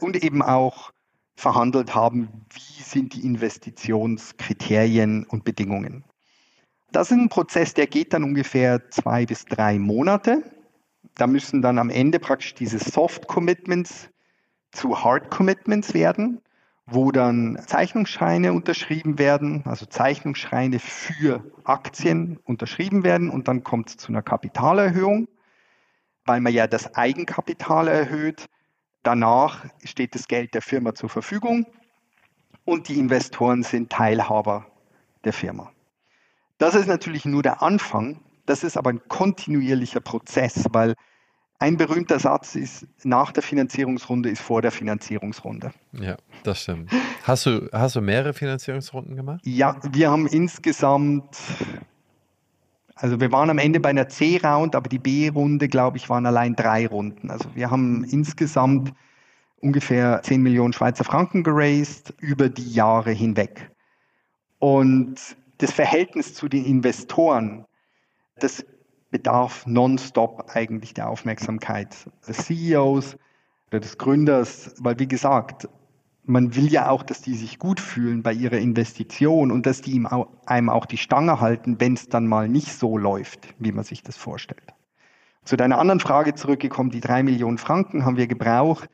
und 0.00 0.22
eben 0.22 0.42
auch 0.42 0.92
verhandelt 1.36 1.94
haben, 1.94 2.28
wie 2.50 2.82
sind 2.82 3.14
die 3.14 3.24
Investitionskriterien 3.24 5.24
und 5.24 5.44
Bedingungen. 5.44 6.04
Das 6.92 7.10
ist 7.10 7.18
ein 7.18 7.28
Prozess, 7.28 7.74
der 7.74 7.88
geht 7.88 8.12
dann 8.12 8.22
ungefähr 8.22 8.88
zwei 8.90 9.26
bis 9.26 9.44
drei 9.46 9.80
Monate. 9.80 10.44
Da 11.16 11.26
müssen 11.26 11.60
dann 11.60 11.78
am 11.78 11.90
Ende 11.90 12.20
praktisch 12.20 12.54
diese 12.54 12.78
Soft 12.78 13.26
Commitments 13.26 14.08
zu 14.70 15.02
Hard 15.02 15.30
Commitments 15.30 15.94
werden, 15.94 16.40
wo 16.86 17.12
dann 17.12 17.58
Zeichnungsscheine 17.66 18.52
unterschrieben 18.52 19.18
werden, 19.18 19.62
also 19.64 19.86
Zeichnungsscheine 19.86 20.78
für 20.78 21.42
Aktien 21.64 22.38
unterschrieben 22.44 23.04
werden 23.04 23.30
und 23.30 23.48
dann 23.48 23.64
kommt 23.64 23.88
es 23.90 23.96
zu 23.96 24.08
einer 24.08 24.22
Kapitalerhöhung, 24.22 25.28
weil 26.26 26.40
man 26.40 26.52
ja 26.52 26.66
das 26.66 26.94
Eigenkapital 26.94 27.88
erhöht. 27.88 28.46
Danach 29.02 29.64
steht 29.84 30.14
das 30.14 30.28
Geld 30.28 30.54
der 30.54 30.62
Firma 30.62 30.94
zur 30.94 31.08
Verfügung 31.08 31.66
und 32.64 32.88
die 32.88 32.98
Investoren 32.98 33.62
sind 33.62 33.90
Teilhaber 33.90 34.66
der 35.24 35.32
Firma. 35.32 35.72
Das 36.58 36.74
ist 36.74 36.86
natürlich 36.86 37.24
nur 37.24 37.42
der 37.42 37.62
Anfang. 37.62 38.20
Das 38.46 38.62
ist 38.62 38.76
aber 38.76 38.90
ein 38.90 39.08
kontinuierlicher 39.08 40.00
Prozess, 40.00 40.66
weil 40.70 40.94
ein 41.58 41.76
berühmter 41.76 42.18
Satz 42.18 42.56
ist, 42.56 42.86
nach 43.04 43.32
der 43.32 43.42
Finanzierungsrunde 43.42 44.28
ist 44.28 44.42
vor 44.42 44.60
der 44.60 44.70
Finanzierungsrunde. 44.70 45.72
Ja, 45.92 46.16
das 46.42 46.62
stimmt. 46.62 46.90
Hast 47.22 47.46
du, 47.46 47.68
hast 47.72 47.96
du 47.96 48.00
mehrere 48.00 48.34
Finanzierungsrunden 48.34 49.16
gemacht? 49.16 49.40
Ja, 49.44 49.76
wir 49.92 50.10
haben 50.10 50.26
insgesamt, 50.26 51.36
also 52.96 53.20
wir 53.20 53.32
waren 53.32 53.50
am 53.50 53.58
Ende 53.58 53.80
bei 53.80 53.90
einer 53.90 54.08
C-Round, 54.08 54.74
aber 54.74 54.88
die 54.88 54.98
B-Runde, 54.98 55.68
glaube 55.68 55.96
ich, 55.96 56.10
waren 56.10 56.26
allein 56.26 56.54
drei 56.56 56.86
Runden. 56.86 57.30
Also 57.30 57.48
wir 57.54 57.70
haben 57.70 58.04
insgesamt 58.04 58.92
ungefähr 59.60 60.20
10 60.22 60.42
Millionen 60.42 60.72
Schweizer 60.72 61.04
Franken 61.04 61.42
geraced 61.42 62.12
über 62.18 62.48
die 62.48 62.72
Jahre 62.72 63.12
hinweg. 63.12 63.70
Und 64.58 65.14
das 65.58 65.72
Verhältnis 65.72 66.34
zu 66.34 66.48
den 66.48 66.64
Investoren, 66.64 67.64
das 68.38 68.64
bedarf 69.14 69.64
nonstop 69.64 70.50
eigentlich 70.56 70.92
der 70.92 71.08
Aufmerksamkeit 71.08 71.94
des 72.26 72.46
CEOs 72.46 73.16
oder 73.68 73.78
des 73.78 73.96
Gründers, 73.96 74.74
weil 74.80 74.98
wie 74.98 75.06
gesagt, 75.06 75.68
man 76.24 76.56
will 76.56 76.66
ja 76.66 76.88
auch, 76.88 77.04
dass 77.04 77.22
die 77.22 77.36
sich 77.36 77.60
gut 77.60 77.78
fühlen 77.78 78.24
bei 78.24 78.32
ihrer 78.32 78.58
Investition 78.58 79.52
und 79.52 79.66
dass 79.66 79.82
die 79.82 80.04
einem 80.46 80.68
auch 80.68 80.84
die 80.84 80.96
Stange 80.96 81.40
halten, 81.40 81.76
wenn 81.78 81.94
es 81.94 82.08
dann 82.08 82.26
mal 82.26 82.48
nicht 82.48 82.72
so 82.72 82.98
läuft, 82.98 83.54
wie 83.60 83.70
man 83.70 83.84
sich 83.84 84.02
das 84.02 84.16
vorstellt. 84.16 84.74
Zu 85.44 85.56
deiner 85.56 85.78
anderen 85.78 86.00
Frage 86.00 86.34
zurückgekommen, 86.34 86.90
die 86.90 87.00
drei 87.00 87.22
Millionen 87.22 87.58
Franken 87.58 88.04
haben 88.04 88.16
wir 88.16 88.26
gebraucht, 88.26 88.90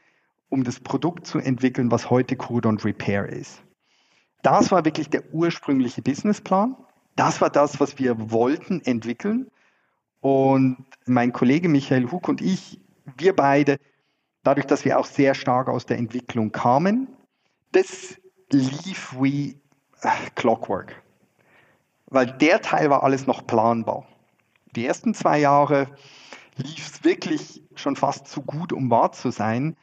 um 0.51 0.65
das 0.65 0.81
Produkt 0.81 1.27
zu 1.27 1.39
entwickeln, 1.39 1.91
was 1.91 2.11
heute 2.11 2.37
Cordon 2.37 2.77
Repair 2.77 3.27
ist. 3.27 3.63
Das 4.43 4.71
war 4.71 4.85
wirklich 4.85 5.09
der 5.09 5.33
ursprüngliche 5.33 6.03
Businessplan. 6.03 6.77
Das 7.17 7.41
war 7.41 7.49
das, 7.49 7.81
was 7.81 7.99
wir 7.99 8.31
wollten 8.31 8.83
entwickeln. 8.83 9.51
Und 10.21 10.85
mein 11.07 11.33
Kollege 11.33 11.69
Michael 11.69 12.11
Huck 12.11 12.29
und 12.29 12.41
ich, 12.41 12.79
wir 13.17 13.35
beide, 13.35 13.79
dadurch, 14.43 14.67
dass 14.67 14.85
wir 14.85 14.99
auch 14.99 15.07
sehr 15.07 15.35
stark 15.35 15.69
aus 15.69 15.87
der 15.87 15.99
Entwicklung 15.99 16.53
kamen, 16.53 17.09
das 17.73 18.21
lief 18.51 19.15
wie 19.19 19.61
äh, 20.03 20.09
Clockwork. 20.35 21.03
Weil 22.07 22.27
der 22.27 22.61
Teil 22.61 22.91
war 22.91 23.03
alles 23.03 23.27
noch 23.27 23.47
planbar. 23.47 24.07
Die 24.77 24.85
ersten 24.85 25.15
zwei 25.15 25.39
Jahre 25.39 25.89
lief 26.57 26.87
es 26.87 27.05
wirklich 27.05 27.63
schon 27.75 27.97
fast 27.97 28.29
zu 28.29 28.43
gut, 28.43 28.73
um 28.73 28.91
wahr 28.91 29.13
zu 29.13 29.31
sein. 29.31 29.77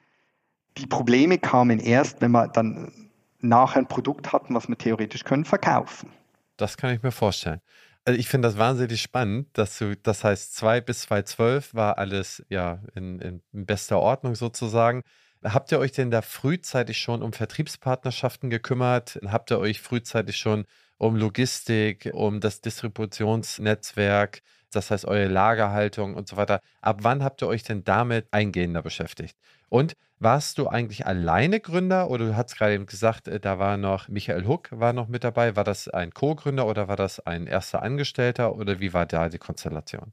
Die 0.78 0.88
Probleme 0.88 1.39
kamen 1.39 1.80
erst, 1.80 2.21
wenn 2.21 2.32
man 2.32 2.52
dann 2.52 3.10
nachher 3.39 3.80
ein 3.80 3.88
Produkt 3.88 4.34
hatten, 4.34 4.54
was 4.56 4.67
wir 4.67 4.78
theoretisch 4.78 5.23
können 5.23 5.45
verkaufen. 5.45 6.12
Das 6.58 6.78
kann 6.78 6.93
ich 6.93 7.02
mir 7.02 7.12
vorstellen. 7.12 7.62
Also 8.08 8.22
ich 8.22 8.30
finde 8.30 8.48
das 8.48 8.58
wahnsinnig 8.58 9.02
spannend, 9.02 9.50
dass 9.58 9.78
du, 9.80 9.98
das 9.98 10.24
heißt, 10.24 10.56
2 10.56 10.80
bis 10.80 11.02
2012 11.02 11.74
war 11.74 11.98
alles 11.98 12.41
ja 12.48 12.82
in, 12.96 13.20
in 13.20 13.41
bester 13.65 14.00
Ordnung 14.00 14.36
sozusagen. 14.36 15.02
Habt 15.43 15.74
ihr 15.74 15.80
euch 15.80 15.91
denn 15.91 16.10
da 16.10 16.22
frühzeitig 16.22 17.00
schon 17.00 17.22
um 17.22 17.34
Vertriebspartnerschaften 17.34 18.50
gekümmert? 18.50 19.20
Habt 19.26 19.52
ihr 19.52 19.60
euch 19.60 19.82
frühzeitig 19.82 20.38
schon 20.38 20.63
um 20.98 21.17
Logistik, 21.17 22.10
um 22.13 22.39
das 22.39 22.62
Distributionsnetzwerk, 22.62 24.41
das 24.72 24.89
heißt 24.89 25.04
eure 25.04 25.28
Lagerhaltung 25.28 26.15
und 26.15 26.30
so 26.30 26.38
weiter? 26.38 26.62
Ab 26.80 27.00
wann 27.02 27.22
habt 27.26 27.41
ihr 27.41 27.50
euch 27.50 27.63
denn 27.63 27.84
damit 27.84 28.28
eingehender 28.32 28.84
beschäftigt? 28.84 29.36
Und 29.67 29.96
warst 30.19 30.58
du 30.58 30.67
eigentlich 30.67 31.06
alleine 31.06 31.60
Gründer 31.60 32.10
oder 32.10 32.27
du 32.27 32.36
hast 32.36 32.58
gerade 32.58 32.73
eben 32.73 32.86
gesagt, 32.86 33.27
äh, 33.27 33.39
da 33.39 33.60
war 33.60 33.77
noch 33.77 34.08
Michael 34.08 34.47
Huck 34.47 34.69
war 34.71 34.93
noch 34.93 35.08
mit 35.08 35.23
dabei. 35.23 35.56
War 35.56 35.63
das 35.63 35.88
ein 35.88 36.13
Co-Gründer 36.13 36.65
oder 36.67 36.88
war 36.88 36.95
das 36.95 37.19
ein 37.25 37.47
erster 37.47 37.84
Angestellter 37.84 38.56
oder 38.56 38.80
wie 38.80 38.93
war 38.93 39.06
da 39.06 39.30
die 39.30 39.38
Konstellation? 39.38 40.12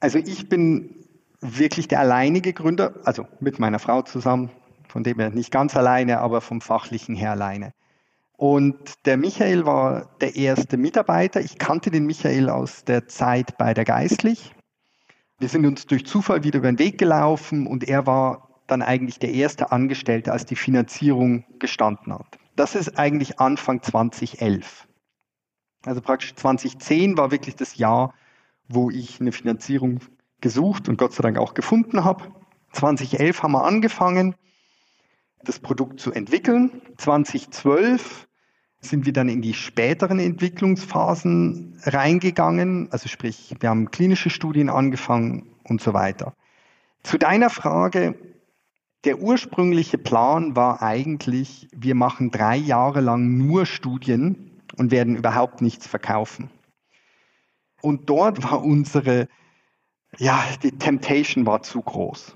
Also 0.00 0.18
ich 0.18 0.48
bin 0.48 0.94
wirklich 1.40 1.88
der 1.88 2.00
alleinige 2.00 2.52
Gründer, 2.52 2.94
also 3.04 3.26
mit 3.40 3.58
meiner 3.58 3.78
Frau 3.78 4.02
zusammen, 4.02 4.50
von 4.88 5.04
dem 5.04 5.18
her 5.18 5.30
nicht 5.30 5.50
ganz 5.50 5.76
alleine, 5.76 6.20
aber 6.20 6.40
vom 6.40 6.60
fachlichen 6.60 7.14
her 7.14 7.32
alleine. 7.32 7.72
Und 8.36 9.06
der 9.06 9.16
Michael 9.16 9.64
war 9.64 10.10
der 10.20 10.34
erste 10.34 10.76
Mitarbeiter. 10.76 11.40
Ich 11.40 11.58
kannte 11.58 11.90
den 11.90 12.06
Michael 12.06 12.50
aus 12.50 12.84
der 12.84 13.06
Zeit 13.06 13.56
bei 13.58 13.74
der 13.74 13.84
Geistlich. 13.84 14.52
Wir 15.38 15.48
sind 15.48 15.66
uns 15.66 15.86
durch 15.86 16.06
Zufall 16.06 16.42
wieder 16.42 16.58
über 16.58 16.72
den 16.72 16.78
Weg 16.78 16.98
gelaufen 16.98 17.66
und 17.66 17.84
er 17.84 18.06
war 18.06 18.43
dann 18.66 18.82
eigentlich 18.82 19.18
der 19.18 19.32
erste 19.32 19.72
Angestellte, 19.72 20.32
als 20.32 20.46
die 20.46 20.56
Finanzierung 20.56 21.44
gestanden 21.58 22.12
hat. 22.12 22.38
Das 22.56 22.74
ist 22.74 22.98
eigentlich 22.98 23.40
Anfang 23.40 23.82
2011. 23.82 24.86
Also 25.84 26.00
praktisch 26.00 26.34
2010 26.34 27.16
war 27.18 27.30
wirklich 27.30 27.56
das 27.56 27.76
Jahr, 27.76 28.14
wo 28.68 28.90
ich 28.90 29.20
eine 29.20 29.32
Finanzierung 29.32 30.00
gesucht 30.40 30.88
und 30.88 30.96
Gott 30.96 31.12
sei 31.12 31.22
Dank 31.22 31.38
auch 31.38 31.54
gefunden 31.54 32.04
habe. 32.04 32.24
2011 32.72 33.42
haben 33.42 33.52
wir 33.52 33.64
angefangen, 33.64 34.34
das 35.42 35.58
Produkt 35.58 36.00
zu 36.00 36.12
entwickeln. 36.12 36.80
2012 36.96 38.26
sind 38.80 39.06
wir 39.06 39.12
dann 39.12 39.28
in 39.28 39.42
die 39.42 39.54
späteren 39.54 40.18
Entwicklungsphasen 40.18 41.80
reingegangen, 41.84 42.88
also 42.90 43.08
sprich, 43.08 43.54
wir 43.58 43.70
haben 43.70 43.90
klinische 43.90 44.30
Studien 44.30 44.68
angefangen 44.68 45.54
und 45.64 45.80
so 45.80 45.94
weiter. 45.94 46.34
Zu 47.02 47.18
deiner 47.18 47.50
Frage, 47.50 48.14
der 49.04 49.20
ursprüngliche 49.20 49.98
Plan 49.98 50.56
war 50.56 50.82
eigentlich, 50.82 51.68
wir 51.72 51.94
machen 51.94 52.30
drei 52.30 52.56
Jahre 52.56 53.00
lang 53.00 53.36
nur 53.36 53.66
Studien 53.66 54.62
und 54.76 54.90
werden 54.90 55.16
überhaupt 55.16 55.60
nichts 55.60 55.86
verkaufen. 55.86 56.50
Und 57.82 58.08
dort 58.08 58.42
war 58.42 58.62
unsere, 58.62 59.28
ja, 60.16 60.42
die 60.62 60.72
Temptation 60.72 61.44
war 61.44 61.62
zu 61.62 61.82
groß. 61.82 62.34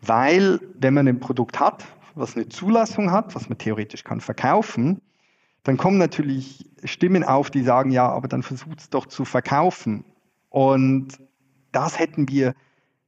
Weil, 0.00 0.60
wenn 0.78 0.94
man 0.94 1.06
ein 1.06 1.20
Produkt 1.20 1.60
hat, 1.60 1.84
was 2.14 2.36
eine 2.36 2.48
Zulassung 2.48 3.10
hat, 3.10 3.34
was 3.34 3.48
man 3.48 3.58
theoretisch 3.58 4.02
kann 4.02 4.20
verkaufen, 4.20 5.02
dann 5.62 5.76
kommen 5.76 5.98
natürlich 5.98 6.70
Stimmen 6.84 7.22
auf, 7.22 7.50
die 7.50 7.62
sagen, 7.62 7.90
ja, 7.90 8.08
aber 8.08 8.28
dann 8.28 8.42
versucht 8.42 8.80
es 8.80 8.90
doch 8.90 9.06
zu 9.06 9.24
verkaufen. 9.24 10.04
Und 10.48 11.18
das 11.70 11.98
hätten 11.98 12.28
wir 12.28 12.54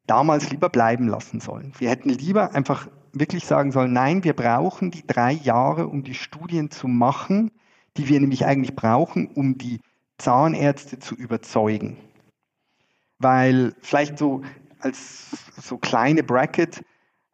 damals 0.07 0.51
lieber 0.51 0.69
bleiben 0.69 1.09
lassen 1.09 1.41
sollen. 1.41 1.73
Wir 1.79 1.91
hätten 1.91 2.11
lieber 2.11 2.55
einfach 2.55 2.89
wirklich 3.13 3.47
sagen 3.47 3.73
sollen, 3.73 3.93
nein, 3.93 4.25
wir 4.25 4.35
brauchen 4.35 4.91
die 4.91 5.07
drei 5.07 5.33
Jahre, 5.33 5.87
um 5.87 6.03
die 6.03 6.15
Studien 6.15 6.71
zu 6.71 6.89
machen, 6.89 7.51
die 7.97 8.09
wir 8.09 8.21
nämlich 8.21 8.45
eigentlich 8.45 8.75
brauchen, 8.75 9.29
um 9.29 9.57
die 9.57 9.81
Zahnärzte 10.19 10.99
zu 10.99 11.15
überzeugen. 11.15 11.97
Weil 13.19 13.75
vielleicht 13.81 14.19
so 14.19 14.43
als 14.81 15.31
so 15.57 15.79
kleine 15.79 16.23
Bracket, 16.23 16.85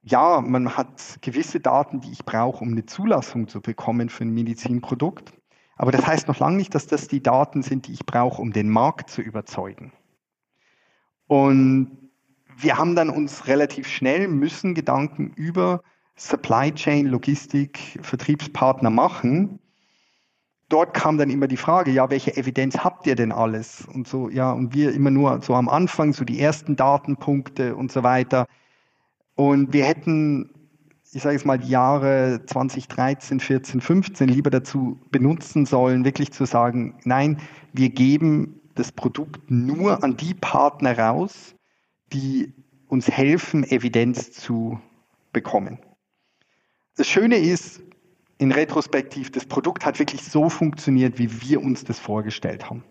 ja, 0.02 0.40
man 0.40 0.76
hat 0.76 1.18
gewisse 1.20 1.60
Daten, 1.60 2.00
die 2.00 2.12
ich 2.12 2.24
brauche, 2.24 2.62
um 2.62 2.72
eine 2.72 2.86
Zulassung 2.86 3.48
zu 3.48 3.60
bekommen 3.60 4.08
für 4.08 4.24
ein 4.24 4.32
Medizinprodukt. 4.32 5.32
Aber 5.76 5.92
das 5.92 6.06
heißt 6.06 6.28
noch 6.28 6.38
lange 6.38 6.56
nicht, 6.56 6.74
dass 6.74 6.86
das 6.86 7.08
die 7.08 7.22
Daten 7.22 7.62
sind, 7.62 7.86
die 7.86 7.92
ich 7.92 8.06
brauche, 8.06 8.40
um 8.40 8.52
den 8.52 8.68
Markt 8.68 9.10
zu 9.10 9.22
überzeugen. 9.22 9.92
Und 11.26 12.09
wir 12.62 12.78
haben 12.78 12.94
dann 12.94 13.10
uns 13.10 13.46
relativ 13.46 13.88
schnell 13.88 14.28
müssen 14.28 14.74
Gedanken 14.74 15.32
über 15.36 15.82
Supply 16.16 16.72
Chain, 16.72 17.06
Logistik, 17.06 17.98
Vertriebspartner 18.02 18.90
machen. 18.90 19.58
Dort 20.68 20.94
kam 20.94 21.18
dann 21.18 21.30
immer 21.30 21.48
die 21.48 21.56
Frage, 21.56 21.90
ja, 21.90 22.10
welche 22.10 22.36
Evidenz 22.36 22.78
habt 22.78 23.06
ihr 23.06 23.16
denn 23.16 23.32
alles? 23.32 23.86
Und 23.92 24.06
so, 24.06 24.28
ja, 24.28 24.52
und 24.52 24.74
wir 24.74 24.92
immer 24.92 25.10
nur 25.10 25.40
so 25.42 25.54
am 25.54 25.68
Anfang, 25.68 26.12
so 26.12 26.24
die 26.24 26.40
ersten 26.40 26.76
Datenpunkte 26.76 27.74
und 27.74 27.90
so 27.90 28.02
weiter. 28.02 28.46
Und 29.34 29.72
wir 29.72 29.84
hätten, 29.84 30.50
ich 31.12 31.22
sage 31.22 31.36
jetzt 31.36 31.46
mal, 31.46 31.58
die 31.58 31.70
Jahre 31.70 32.42
2013, 32.46 33.40
14, 33.40 33.80
15 33.80 34.28
lieber 34.28 34.50
dazu 34.50 35.00
benutzen 35.10 35.66
sollen, 35.66 36.04
wirklich 36.04 36.32
zu 36.32 36.44
sagen, 36.44 36.94
nein, 37.04 37.38
wir 37.72 37.88
geben 37.88 38.60
das 38.74 38.92
Produkt 38.92 39.50
nur 39.50 40.04
an 40.04 40.16
die 40.16 40.34
Partner 40.34 40.96
raus, 40.96 41.56
die 42.12 42.52
uns 42.88 43.08
helfen, 43.08 43.64
Evidenz 43.64 44.32
zu 44.32 44.80
bekommen. 45.32 45.78
Das 46.96 47.06
Schöne 47.06 47.36
ist, 47.36 47.80
in 48.38 48.52
Retrospektiv, 48.52 49.30
das 49.30 49.46
Produkt 49.46 49.84
hat 49.84 49.98
wirklich 49.98 50.22
so 50.24 50.48
funktioniert, 50.48 51.18
wie 51.18 51.42
wir 51.42 51.62
uns 51.62 51.84
das 51.84 51.98
vorgestellt 51.98 52.68
haben. 52.68 52.82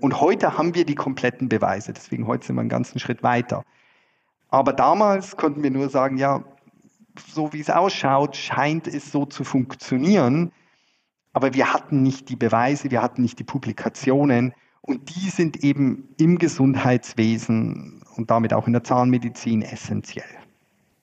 Und 0.00 0.20
heute 0.20 0.58
haben 0.58 0.74
wir 0.74 0.84
die 0.84 0.94
kompletten 0.94 1.48
Beweise, 1.48 1.92
deswegen 1.92 2.26
heute 2.26 2.46
sind 2.46 2.56
wir 2.56 2.60
einen 2.60 2.68
ganzen 2.68 2.98
Schritt 2.98 3.22
weiter. 3.22 3.64
Aber 4.48 4.72
damals 4.72 5.36
konnten 5.36 5.62
wir 5.62 5.70
nur 5.70 5.88
sagen, 5.88 6.18
ja, 6.18 6.44
so 7.26 7.52
wie 7.52 7.60
es 7.60 7.70
ausschaut, 7.70 8.36
scheint 8.36 8.86
es 8.86 9.10
so 9.10 9.24
zu 9.24 9.44
funktionieren. 9.44 10.52
Aber 11.32 11.54
wir 11.54 11.72
hatten 11.72 12.02
nicht 12.02 12.28
die 12.28 12.36
Beweise, 12.36 12.90
wir 12.90 13.02
hatten 13.02 13.22
nicht 13.22 13.38
die 13.38 13.44
Publikationen. 13.44 14.54
Und 14.80 15.14
die 15.16 15.30
sind 15.30 15.64
eben 15.64 16.08
im 16.18 16.38
Gesundheitswesen 16.38 17.95
und 18.18 18.30
damit 18.30 18.52
auch 18.52 18.66
in 18.66 18.72
der 18.72 18.84
Zahnmedizin 18.84 19.62
essentiell. 19.62 20.24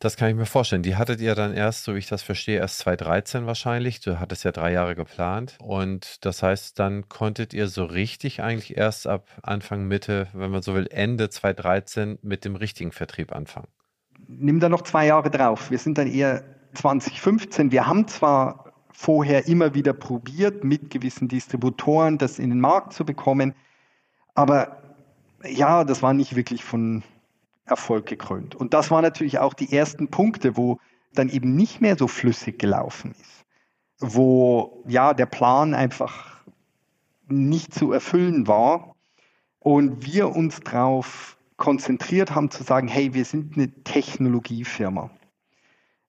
Das 0.03 0.17
kann 0.17 0.27
ich 0.27 0.35
mir 0.35 0.45
vorstellen. 0.45 0.83
Die 0.83 0.97
hattet 0.97 1.21
ihr 1.21 1.33
dann 1.33 1.53
erst, 1.53 1.85
so 1.85 1.95
wie 1.95 1.99
ich 1.99 2.07
das 2.07 2.21
verstehe, 2.21 2.59
erst 2.59 2.79
2013 2.79 3.45
wahrscheinlich. 3.45 4.01
Du 4.01 4.19
hattest 4.19 4.43
ja 4.43 4.51
drei 4.51 4.73
Jahre 4.73 4.95
geplant. 4.95 5.55
Und 5.61 6.25
das 6.25 6.43
heißt, 6.43 6.77
dann 6.77 7.07
konntet 7.07 7.53
ihr 7.53 7.69
so 7.69 7.85
richtig 7.85 8.41
eigentlich 8.41 8.75
erst 8.75 9.07
ab 9.07 9.29
Anfang, 9.43 9.87
Mitte, 9.87 10.27
wenn 10.33 10.51
man 10.51 10.61
so 10.61 10.75
will, 10.75 10.87
Ende 10.91 11.29
2013 11.29 12.19
mit 12.21 12.43
dem 12.43 12.57
richtigen 12.57 12.91
Vertrieb 12.91 13.33
anfangen. 13.33 13.69
Nimm 14.27 14.59
da 14.59 14.67
noch 14.67 14.81
zwei 14.81 15.05
Jahre 15.05 15.31
drauf. 15.31 15.71
Wir 15.71 15.79
sind 15.79 15.97
dann 15.97 16.11
eher 16.11 16.43
2015. 16.73 17.71
Wir 17.71 17.87
haben 17.87 18.05
zwar 18.09 18.73
vorher 18.91 19.47
immer 19.47 19.73
wieder 19.73 19.93
probiert, 19.93 20.65
mit 20.65 20.89
gewissen 20.89 21.29
Distributoren 21.29 22.17
das 22.17 22.39
in 22.39 22.49
den 22.49 22.59
Markt 22.59 22.91
zu 22.91 23.05
bekommen, 23.05 23.55
aber 24.35 24.82
ja, 25.47 25.83
das 25.83 26.01
war 26.01 26.13
nicht 26.13 26.35
wirklich 26.35 26.63
von 26.63 27.03
Erfolg 27.65 28.05
gekrönt. 28.05 28.55
Und 28.55 28.73
das 28.73 28.91
waren 28.91 29.03
natürlich 29.03 29.39
auch 29.39 29.53
die 29.53 29.71
ersten 29.71 30.09
Punkte, 30.09 30.57
wo 30.57 30.79
dann 31.13 31.29
eben 31.29 31.55
nicht 31.55 31.81
mehr 31.81 31.97
so 31.97 32.07
flüssig 32.07 32.59
gelaufen 32.59 33.11
ist, 33.11 33.45
wo 33.99 34.83
ja 34.87 35.13
der 35.13 35.25
Plan 35.25 35.73
einfach 35.73 36.43
nicht 37.27 37.73
zu 37.73 37.91
erfüllen 37.91 38.47
war. 38.47 38.95
Und 39.59 40.05
wir 40.05 40.35
uns 40.35 40.59
darauf 40.59 41.37
konzentriert 41.55 42.35
haben 42.35 42.51
zu 42.51 42.63
sagen, 42.63 42.87
hey, 42.87 43.13
wir 43.13 43.23
sind 43.23 43.55
eine 43.55 43.71
Technologiefirma, 43.83 45.09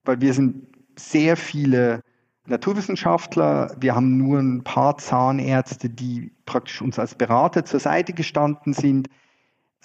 weil 0.03 0.19
wir 0.19 0.33
sind 0.33 0.67
sehr 0.97 1.37
viele 1.37 2.01
Naturwissenschaftler, 2.47 3.75
wir 3.79 3.95
haben 3.95 4.17
nur 4.17 4.39
ein 4.39 4.63
paar 4.63 4.97
Zahnärzte, 4.97 5.89
die 5.89 6.31
praktisch 6.45 6.81
uns 6.81 6.99
als 6.99 7.15
Berater 7.15 7.63
zur 7.63 7.79
Seite 7.79 8.13
gestanden 8.13 8.73
sind 8.73 9.09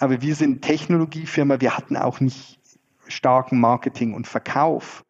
aber 0.01 0.19
wir 0.23 0.33
sind 0.33 0.63
Technologiefirma, 0.63 1.61
wir 1.61 1.77
hatten 1.77 1.95
auch 1.95 2.19
nicht 2.19 2.59
starken 3.07 3.59
Marketing 3.59 4.15
und 4.15 4.27
Verkauf. 4.27 5.05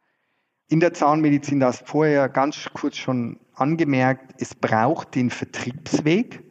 In 0.68 0.82
der 0.82 0.94
Zahnmedizin, 0.94 1.62
das 1.62 1.82
vorher 1.86 2.28
ganz 2.28 2.70
kurz 2.74 2.98
schon 2.98 3.40
angemerkt, 3.54 4.34
es 4.42 4.54
braucht 4.54 5.16
den 5.16 5.30
Vertriebsweg, 5.30 6.44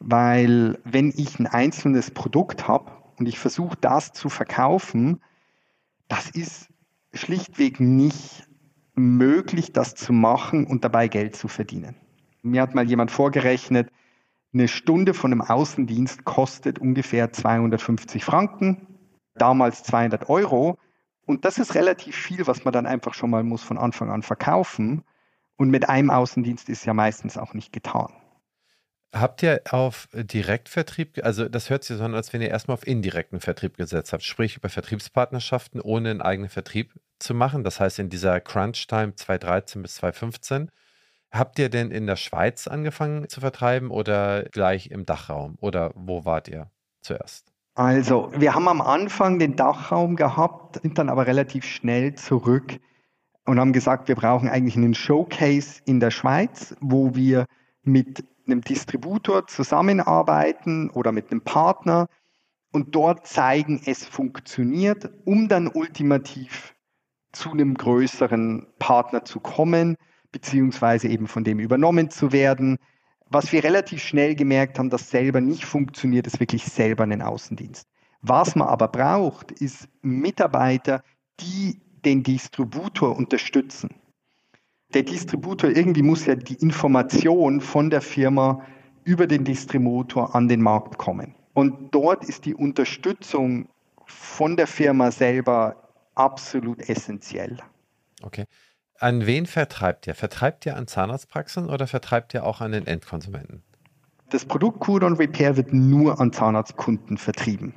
weil 0.00 0.80
wenn 0.82 1.12
ich 1.16 1.38
ein 1.38 1.46
einzelnes 1.46 2.10
Produkt 2.10 2.66
habe 2.66 2.90
und 3.16 3.28
ich 3.28 3.38
versuche 3.38 3.76
das 3.80 4.12
zu 4.12 4.28
verkaufen, 4.28 5.20
das 6.08 6.30
ist 6.30 6.68
schlichtweg 7.12 7.78
nicht 7.78 8.48
möglich, 8.96 9.72
das 9.72 9.94
zu 9.94 10.12
machen 10.12 10.66
und 10.66 10.82
dabei 10.82 11.06
Geld 11.06 11.36
zu 11.36 11.46
verdienen. 11.46 11.94
Mir 12.42 12.62
hat 12.62 12.74
mal 12.74 12.88
jemand 12.88 13.12
vorgerechnet, 13.12 13.92
eine 14.52 14.68
Stunde 14.68 15.14
von 15.14 15.32
einem 15.32 15.42
Außendienst 15.42 16.24
kostet 16.24 16.78
ungefähr 16.78 17.32
250 17.32 18.24
Franken, 18.24 18.86
damals 19.34 19.82
200 19.82 20.28
Euro. 20.28 20.78
Und 21.26 21.44
das 21.44 21.58
ist 21.58 21.74
relativ 21.74 22.16
viel, 22.16 22.46
was 22.46 22.64
man 22.64 22.72
dann 22.72 22.86
einfach 22.86 23.14
schon 23.14 23.30
mal 23.30 23.42
muss 23.42 23.62
von 23.62 23.78
Anfang 23.78 24.10
an 24.10 24.22
verkaufen. 24.22 25.04
Und 25.56 25.70
mit 25.70 25.88
einem 25.88 26.10
Außendienst 26.10 26.68
ist 26.68 26.86
ja 26.86 26.94
meistens 26.94 27.36
auch 27.36 27.52
nicht 27.52 27.72
getan. 27.72 28.12
Habt 29.14 29.42
ihr 29.42 29.62
auf 29.70 30.08
Direktvertrieb, 30.12 31.20
also 31.24 31.48
das 31.48 31.70
hört 31.70 31.82
sich 31.82 31.96
so 31.96 32.04
an, 32.04 32.14
als 32.14 32.32
wenn 32.32 32.42
ihr 32.42 32.50
erstmal 32.50 32.74
auf 32.74 32.86
indirekten 32.86 33.40
Vertrieb 33.40 33.78
gesetzt 33.78 34.12
habt, 34.12 34.22
sprich 34.22 34.56
über 34.56 34.68
Vertriebspartnerschaften, 34.68 35.80
ohne 35.80 36.10
einen 36.10 36.20
eigenen 36.20 36.50
Vertrieb 36.50 36.92
zu 37.18 37.34
machen. 37.34 37.64
Das 37.64 37.80
heißt, 37.80 37.98
in 37.98 38.10
dieser 38.10 38.38
Crunch-Time 38.40 39.14
2013 39.14 39.80
bis 39.82 39.94
2015 39.96 40.70
Habt 41.30 41.58
ihr 41.58 41.68
denn 41.68 41.90
in 41.90 42.06
der 42.06 42.16
Schweiz 42.16 42.66
angefangen 42.66 43.28
zu 43.28 43.40
vertreiben 43.40 43.90
oder 43.90 44.44
gleich 44.44 44.90
im 44.90 45.04
Dachraum? 45.04 45.56
Oder 45.60 45.92
wo 45.94 46.24
wart 46.24 46.48
ihr 46.48 46.70
zuerst? 47.02 47.52
Also, 47.74 48.32
wir 48.36 48.54
haben 48.54 48.66
am 48.66 48.80
Anfang 48.80 49.38
den 49.38 49.54
Dachraum 49.54 50.16
gehabt, 50.16 50.80
sind 50.82 50.98
dann 50.98 51.08
aber 51.08 51.26
relativ 51.26 51.64
schnell 51.64 52.14
zurück 52.14 52.80
und 53.44 53.60
haben 53.60 53.72
gesagt, 53.72 54.08
wir 54.08 54.16
brauchen 54.16 54.48
eigentlich 54.48 54.76
einen 54.76 54.94
Showcase 54.94 55.80
in 55.84 56.00
der 56.00 56.10
Schweiz, 56.10 56.74
wo 56.80 57.14
wir 57.14 57.46
mit 57.82 58.24
einem 58.46 58.62
Distributor 58.62 59.46
zusammenarbeiten 59.46 60.90
oder 60.90 61.12
mit 61.12 61.30
einem 61.30 61.42
Partner 61.42 62.08
und 62.72 62.94
dort 62.94 63.26
zeigen, 63.26 63.80
es 63.84 64.04
funktioniert, 64.04 65.10
um 65.24 65.48
dann 65.48 65.68
ultimativ 65.68 66.74
zu 67.32 67.50
einem 67.50 67.74
größeren 67.74 68.66
Partner 68.78 69.24
zu 69.24 69.40
kommen 69.40 69.96
beziehungsweise 70.38 71.08
eben 71.08 71.26
von 71.26 71.42
dem 71.42 71.58
übernommen 71.58 72.10
zu 72.10 72.32
werden. 72.32 72.78
Was 73.28 73.52
wir 73.52 73.64
relativ 73.64 74.00
schnell 74.02 74.36
gemerkt 74.36 74.78
haben, 74.78 74.88
dass 74.88 75.10
selber 75.10 75.40
nicht 75.40 75.64
funktioniert, 75.64 76.26
ist 76.26 76.38
wirklich 76.38 76.64
selber 76.64 77.02
einen 77.02 77.22
Außendienst. 77.22 77.86
Was 78.22 78.54
man 78.54 78.68
aber 78.68 78.88
braucht, 78.88 79.50
ist 79.52 79.88
Mitarbeiter, 80.02 81.02
die 81.40 81.80
den 82.04 82.22
Distributor 82.22 83.16
unterstützen. 83.16 83.90
Der 84.94 85.02
Distributor 85.02 85.70
irgendwie 85.70 86.02
muss 86.02 86.24
ja 86.26 86.36
die 86.36 86.54
Information 86.54 87.60
von 87.60 87.90
der 87.90 88.00
Firma 88.00 88.64
über 89.04 89.26
den 89.26 89.44
Distributor 89.44 90.34
an 90.34 90.48
den 90.48 90.62
Markt 90.62 90.98
kommen. 90.98 91.34
Und 91.52 91.92
dort 91.92 92.24
ist 92.24 92.44
die 92.44 92.54
Unterstützung 92.54 93.68
von 94.06 94.56
der 94.56 94.68
Firma 94.68 95.10
selber 95.10 95.76
absolut 96.14 96.88
essentiell. 96.88 97.58
Okay. 98.22 98.44
An 99.00 99.26
wen 99.26 99.46
vertreibt 99.46 100.06
ihr? 100.08 100.14
Vertreibt 100.14 100.66
ihr 100.66 100.76
an 100.76 100.88
Zahnarztpraxen 100.88 101.68
oder 101.68 101.86
vertreibt 101.86 102.34
ihr 102.34 102.44
auch 102.44 102.60
an 102.60 102.72
den 102.72 102.86
Endkonsumenten? 102.86 103.62
Das 104.30 104.44
Produkt 104.44 104.80
Cudon 104.80 105.14
Repair 105.14 105.56
wird 105.56 105.72
nur 105.72 106.20
an 106.20 106.32
Zahnarztkunden 106.32 107.16
vertrieben. 107.16 107.74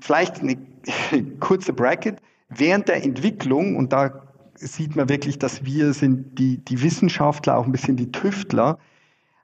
Vielleicht 0.00 0.40
eine 0.40 0.58
kurze 1.40 1.72
Bracket. 1.72 2.18
Während 2.48 2.88
der 2.88 3.04
Entwicklung, 3.04 3.76
und 3.76 3.92
da 3.92 4.26
sieht 4.56 4.96
man 4.96 5.08
wirklich, 5.08 5.38
dass 5.38 5.64
wir 5.64 5.92
sind 5.94 6.38
die, 6.38 6.58
die 6.58 6.82
Wissenschaftler, 6.82 7.56
auch 7.56 7.64
ein 7.64 7.72
bisschen 7.72 7.96
die 7.96 8.10
Tüftler, 8.10 8.78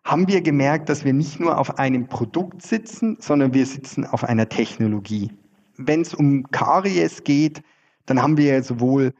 haben 0.04 0.26
wir 0.26 0.40
gemerkt, 0.40 0.88
dass 0.88 1.04
wir 1.04 1.12
nicht 1.12 1.38
nur 1.38 1.56
auf 1.58 1.78
einem 1.78 2.08
Produkt 2.08 2.62
sitzen, 2.62 3.16
sondern 3.20 3.54
wir 3.54 3.64
sitzen 3.64 4.04
auf 4.04 4.24
einer 4.24 4.48
Technologie. 4.48 5.30
Wenn 5.76 6.00
es 6.00 6.14
um 6.14 6.50
Karies 6.50 7.22
geht, 7.24 7.62
dann 8.06 8.20
haben 8.20 8.36
wir 8.36 8.62
sowohl 8.62 9.14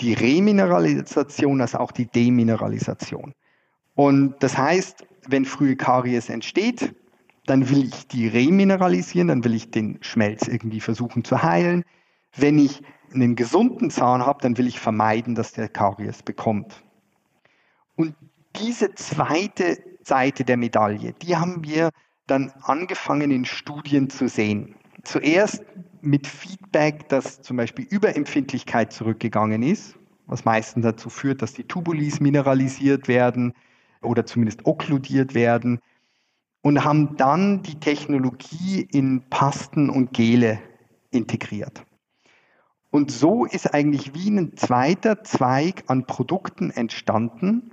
die 0.00 0.14
Remineralisation 0.14 1.60
als 1.60 1.74
auch 1.74 1.92
die 1.92 2.06
Demineralisation. 2.06 3.34
Und 3.94 4.34
das 4.40 4.56
heißt, 4.56 5.06
wenn 5.28 5.44
frühe 5.44 5.76
Karies 5.76 6.28
entsteht, 6.28 6.94
dann 7.46 7.68
will 7.68 7.84
ich 7.84 8.06
die 8.08 8.28
remineralisieren, 8.28 9.28
dann 9.28 9.44
will 9.44 9.54
ich 9.54 9.70
den 9.70 9.98
Schmelz 10.00 10.48
irgendwie 10.48 10.80
versuchen 10.80 11.24
zu 11.24 11.42
heilen. 11.42 11.84
Wenn 12.36 12.58
ich 12.58 12.82
einen 13.12 13.36
gesunden 13.36 13.90
Zahn 13.90 14.24
habe, 14.24 14.40
dann 14.42 14.56
will 14.58 14.66
ich 14.66 14.80
vermeiden, 14.80 15.34
dass 15.34 15.52
der 15.52 15.68
Karies 15.68 16.22
bekommt. 16.22 16.82
Und 17.96 18.14
diese 18.56 18.94
zweite 18.94 19.78
Seite 20.02 20.44
der 20.44 20.56
Medaille, 20.56 21.12
die 21.14 21.36
haben 21.36 21.64
wir 21.64 21.90
dann 22.26 22.52
angefangen 22.62 23.30
in 23.30 23.44
Studien 23.44 24.08
zu 24.08 24.28
sehen. 24.28 24.76
Zuerst 25.04 25.64
mit 26.02 26.26
Feedback, 26.26 27.08
dass 27.08 27.42
zum 27.42 27.56
Beispiel 27.56 27.86
Überempfindlichkeit 27.88 28.92
zurückgegangen 28.92 29.62
ist, 29.62 29.96
was 30.26 30.44
meistens 30.44 30.82
dazu 30.84 31.08
führt, 31.08 31.42
dass 31.42 31.54
die 31.54 31.64
Tubulis 31.64 32.20
mineralisiert 32.20 33.08
werden 33.08 33.54
oder 34.02 34.26
zumindest 34.26 34.66
okkludiert 34.66 35.34
werden 35.34 35.80
und 36.62 36.84
haben 36.84 37.16
dann 37.16 37.62
die 37.62 37.78
Technologie 37.78 38.86
in 38.90 39.28
Pasten 39.30 39.90
und 39.90 40.12
Gele 40.12 40.60
integriert. 41.10 41.84
Und 42.90 43.10
so 43.10 43.46
ist 43.46 43.72
eigentlich 43.72 44.14
wie 44.14 44.30
ein 44.30 44.56
zweiter 44.56 45.24
Zweig 45.24 45.84
an 45.86 46.06
Produkten 46.06 46.70
entstanden, 46.70 47.72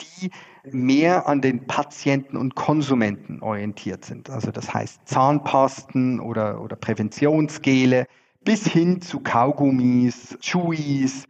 die 0.00 0.30
mehr 0.70 1.26
an 1.26 1.40
den 1.40 1.66
Patienten 1.66 2.36
und 2.36 2.54
Konsumenten 2.54 3.42
orientiert 3.42 4.04
sind. 4.04 4.30
Also 4.30 4.50
das 4.50 4.72
heißt 4.72 5.00
Zahnpasten 5.06 6.20
oder, 6.20 6.60
oder 6.60 6.76
Präventionsgele 6.76 8.06
bis 8.44 8.66
hin 8.66 9.00
zu 9.00 9.20
Kaugummis, 9.20 10.36
Chewies, 10.40 11.24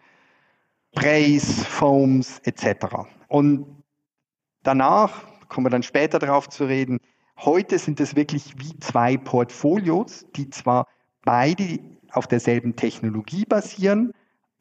Sprays, 0.95 1.65
Foams 1.67 2.41
etc. 2.41 2.87
Und 3.29 3.83
danach, 4.63 5.25
kommen 5.49 5.67
wir 5.67 5.71
dann 5.71 5.83
später 5.83 6.19
darauf 6.19 6.49
zu 6.49 6.65
reden, 6.65 6.99
heute 7.39 7.79
sind 7.79 8.01
es 8.01 8.17
wirklich 8.17 8.55
wie 8.59 8.79
zwei 8.79 9.17
Portfolios, 9.17 10.27
die 10.37 10.51
zwar 10.51 10.87
beide 11.25 11.79
auf 12.13 12.27
derselben 12.27 12.77
Technologie 12.77 13.45
basieren, 13.47 14.13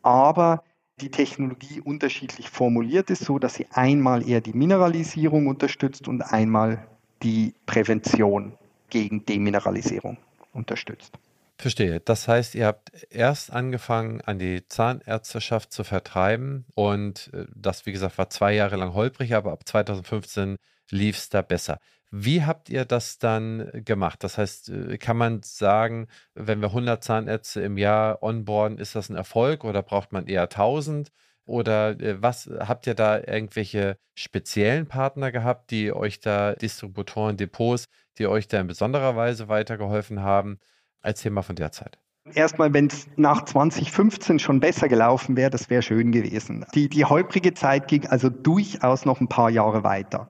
aber 0.01 0.63
die 1.01 1.09
Technologie 1.09 1.81
unterschiedlich 1.81 2.49
formuliert 2.49 3.09
ist, 3.09 3.25
so 3.25 3.39
dass 3.39 3.55
sie 3.55 3.67
einmal 3.71 4.27
eher 4.27 4.41
die 4.41 4.53
Mineralisierung 4.53 5.47
unterstützt 5.47 6.07
und 6.07 6.21
einmal 6.21 6.87
die 7.23 7.53
Prävention 7.65 8.53
gegen 8.89 9.25
Demineralisierung 9.25 10.17
unterstützt. 10.53 11.17
Verstehe. 11.57 11.99
Das 11.99 12.27
heißt, 12.27 12.55
ihr 12.55 12.65
habt 12.65 12.91
erst 13.11 13.51
angefangen, 13.51 14.21
an 14.21 14.39
die 14.39 14.67
Zahnärzteschaft 14.67 15.71
zu 15.71 15.83
vertreiben 15.83 16.65
und 16.73 17.29
äh, 17.33 17.45
das, 17.55 17.85
wie 17.85 17.91
gesagt, 17.91 18.17
war 18.17 18.29
zwei 18.29 18.53
Jahre 18.53 18.77
lang 18.77 18.93
holprig, 18.93 19.35
aber 19.35 19.51
ab 19.51 19.67
2015 19.67 20.57
lief 20.89 21.17
es 21.17 21.29
da 21.29 21.41
besser. 21.41 21.77
Wie 22.11 22.43
habt 22.43 22.69
ihr 22.69 22.83
das 22.83 23.19
dann 23.19 23.71
gemacht? 23.73 24.23
Das 24.23 24.37
heißt, 24.37 24.69
äh, 24.69 24.97
kann 24.97 25.15
man 25.15 25.41
sagen, 25.43 26.07
wenn 26.35 26.59
wir 26.59 26.67
100 26.67 27.01
Zahnärzte 27.01 27.61
im 27.61 27.77
Jahr 27.77 28.21
onboarden, 28.21 28.77
ist 28.77 28.95
das 28.95 29.09
ein 29.09 29.15
Erfolg 29.15 29.63
oder 29.63 29.81
braucht 29.81 30.11
man 30.11 30.27
eher 30.27 30.43
1000? 30.43 31.11
Oder 31.45 31.99
äh, 32.01 32.21
was 32.21 32.49
habt 32.59 32.85
ihr 32.85 32.95
da 32.95 33.17
irgendwelche 33.17 33.97
speziellen 34.13 34.87
Partner 34.87 35.31
gehabt, 35.31 35.71
die 35.71 35.93
euch 35.93 36.19
da 36.19 36.53
Distributoren, 36.53 37.37
Depots, 37.37 37.85
die 38.17 38.27
euch 38.27 38.49
da 38.49 38.59
in 38.59 38.67
besonderer 38.67 39.15
Weise 39.15 39.47
weitergeholfen 39.47 40.21
haben? 40.21 40.59
Erzähl 41.01 41.31
mal 41.31 41.41
von 41.43 41.55
der 41.55 41.71
Zeit. 41.71 41.97
Erstmal, 42.33 42.73
wenn 42.73 42.87
es 42.87 43.07
nach 43.15 43.45
2015 43.45 44.37
schon 44.37 44.59
besser 44.59 44.87
gelaufen 44.87 45.35
wäre, 45.35 45.49
das 45.49 45.69
wäre 45.69 45.81
schön 45.81 46.11
gewesen. 46.11 46.65
Die, 46.75 46.87
die 46.87 47.05
holprige 47.05 47.53
Zeit 47.53 47.87
ging 47.87 48.05
also 48.05 48.29
durchaus 48.29 49.05
noch 49.05 49.21
ein 49.21 49.27
paar 49.27 49.49
Jahre 49.49 49.83
weiter. 49.83 50.29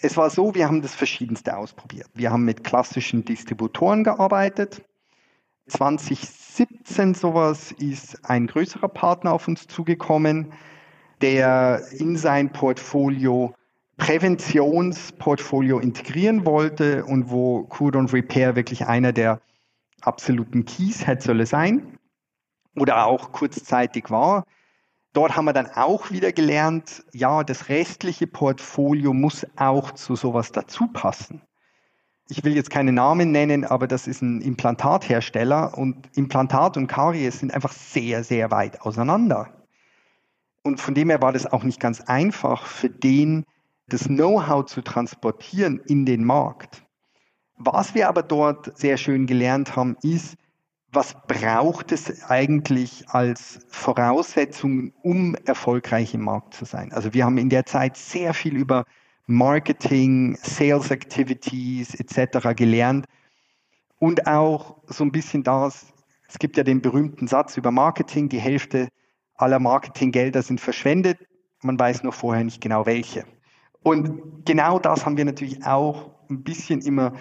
Es 0.00 0.16
war 0.16 0.30
so, 0.30 0.54
wir 0.54 0.68
haben 0.68 0.80
das 0.80 0.94
Verschiedenste 0.94 1.56
ausprobiert. 1.56 2.08
Wir 2.14 2.30
haben 2.30 2.44
mit 2.44 2.62
klassischen 2.62 3.24
Distributoren 3.24 4.04
gearbeitet. 4.04 4.82
2017 5.66 7.14
sowas 7.14 7.72
ist 7.72 8.24
ein 8.24 8.46
größerer 8.46 8.88
Partner 8.88 9.32
auf 9.32 9.48
uns 9.48 9.66
zugekommen, 9.66 10.52
der 11.20 11.82
in 11.92 12.16
sein 12.16 12.52
Portfolio 12.52 13.54
Präventionsportfolio 13.96 15.80
integrieren 15.80 16.46
wollte 16.46 17.04
und 17.04 17.30
wo 17.30 17.64
Cure 17.64 17.98
und 17.98 18.12
Repair 18.12 18.54
wirklich 18.54 18.86
einer 18.86 19.12
der 19.12 19.40
absoluten 20.02 20.64
Keys 20.64 21.04
hätte 21.06 21.24
sollen 21.24 21.46
sein 21.46 21.98
oder 22.76 23.06
auch 23.06 23.32
kurzzeitig 23.32 24.08
war. 24.10 24.44
Dort 25.18 25.34
haben 25.34 25.46
wir 25.46 25.52
dann 25.52 25.66
auch 25.66 26.12
wieder 26.12 26.30
gelernt, 26.30 27.04
ja, 27.12 27.42
das 27.42 27.68
restliche 27.68 28.28
Portfolio 28.28 29.12
muss 29.12 29.44
auch 29.56 29.90
zu 29.90 30.14
sowas 30.14 30.52
dazu 30.52 30.86
passen. 30.86 31.42
Ich 32.28 32.44
will 32.44 32.54
jetzt 32.54 32.70
keine 32.70 32.92
Namen 32.92 33.32
nennen, 33.32 33.64
aber 33.64 33.88
das 33.88 34.06
ist 34.06 34.22
ein 34.22 34.40
Implantathersteller 34.40 35.76
und 35.76 36.08
Implantat 36.16 36.76
und 36.76 36.86
Karies 36.86 37.40
sind 37.40 37.52
einfach 37.52 37.72
sehr, 37.72 38.22
sehr 38.22 38.52
weit 38.52 38.82
auseinander. 38.82 39.48
Und 40.62 40.80
von 40.80 40.94
dem 40.94 41.10
her 41.10 41.20
war 41.20 41.32
das 41.32 41.46
auch 41.46 41.64
nicht 41.64 41.80
ganz 41.80 42.00
einfach 42.02 42.64
für 42.64 42.88
den, 42.88 43.44
das 43.88 44.04
Know-how 44.04 44.66
zu 44.66 44.82
transportieren 44.82 45.80
in 45.88 46.06
den 46.06 46.22
Markt. 46.22 46.84
Was 47.56 47.96
wir 47.96 48.08
aber 48.08 48.22
dort 48.22 48.78
sehr 48.78 48.96
schön 48.96 49.26
gelernt 49.26 49.74
haben, 49.74 49.96
ist, 50.00 50.36
was 50.90 51.14
braucht 51.26 51.92
es 51.92 52.24
eigentlich 52.30 53.08
als 53.08 53.60
Voraussetzung, 53.68 54.92
um 55.02 55.34
erfolgreich 55.44 56.14
im 56.14 56.22
Markt 56.22 56.54
zu 56.54 56.64
sein? 56.64 56.92
Also 56.92 57.12
wir 57.12 57.24
haben 57.24 57.36
in 57.36 57.50
der 57.50 57.66
Zeit 57.66 57.96
sehr 57.96 58.32
viel 58.32 58.56
über 58.56 58.84
Marketing, 59.26 60.38
Sales 60.42 60.90
Activities 60.90 61.94
etc. 61.94 62.56
gelernt 62.56 63.06
und 63.98 64.26
auch 64.26 64.76
so 64.86 65.04
ein 65.04 65.12
bisschen 65.12 65.42
das, 65.42 65.92
es 66.26 66.38
gibt 66.38 66.56
ja 66.56 66.64
den 66.64 66.80
berühmten 66.80 67.28
Satz 67.28 67.58
über 67.58 67.70
Marketing, 67.70 68.30
die 68.30 68.40
Hälfte 68.40 68.88
aller 69.34 69.58
Marketinggelder 69.58 70.42
sind 70.42 70.60
verschwendet, 70.60 71.18
man 71.62 71.78
weiß 71.78 72.02
nur 72.02 72.12
vorher 72.12 72.44
nicht 72.44 72.62
genau 72.62 72.86
welche. 72.86 73.24
Und 73.82 74.46
genau 74.46 74.78
das 74.78 75.04
haben 75.04 75.16
wir 75.16 75.24
natürlich 75.24 75.64
auch 75.64 76.10
ein 76.30 76.42
bisschen 76.42 76.80
immer 76.80 77.12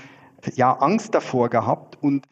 ja, 0.56 0.74
Angst 0.74 1.14
davor 1.14 1.50
gehabt 1.50 2.02
und 2.02 2.28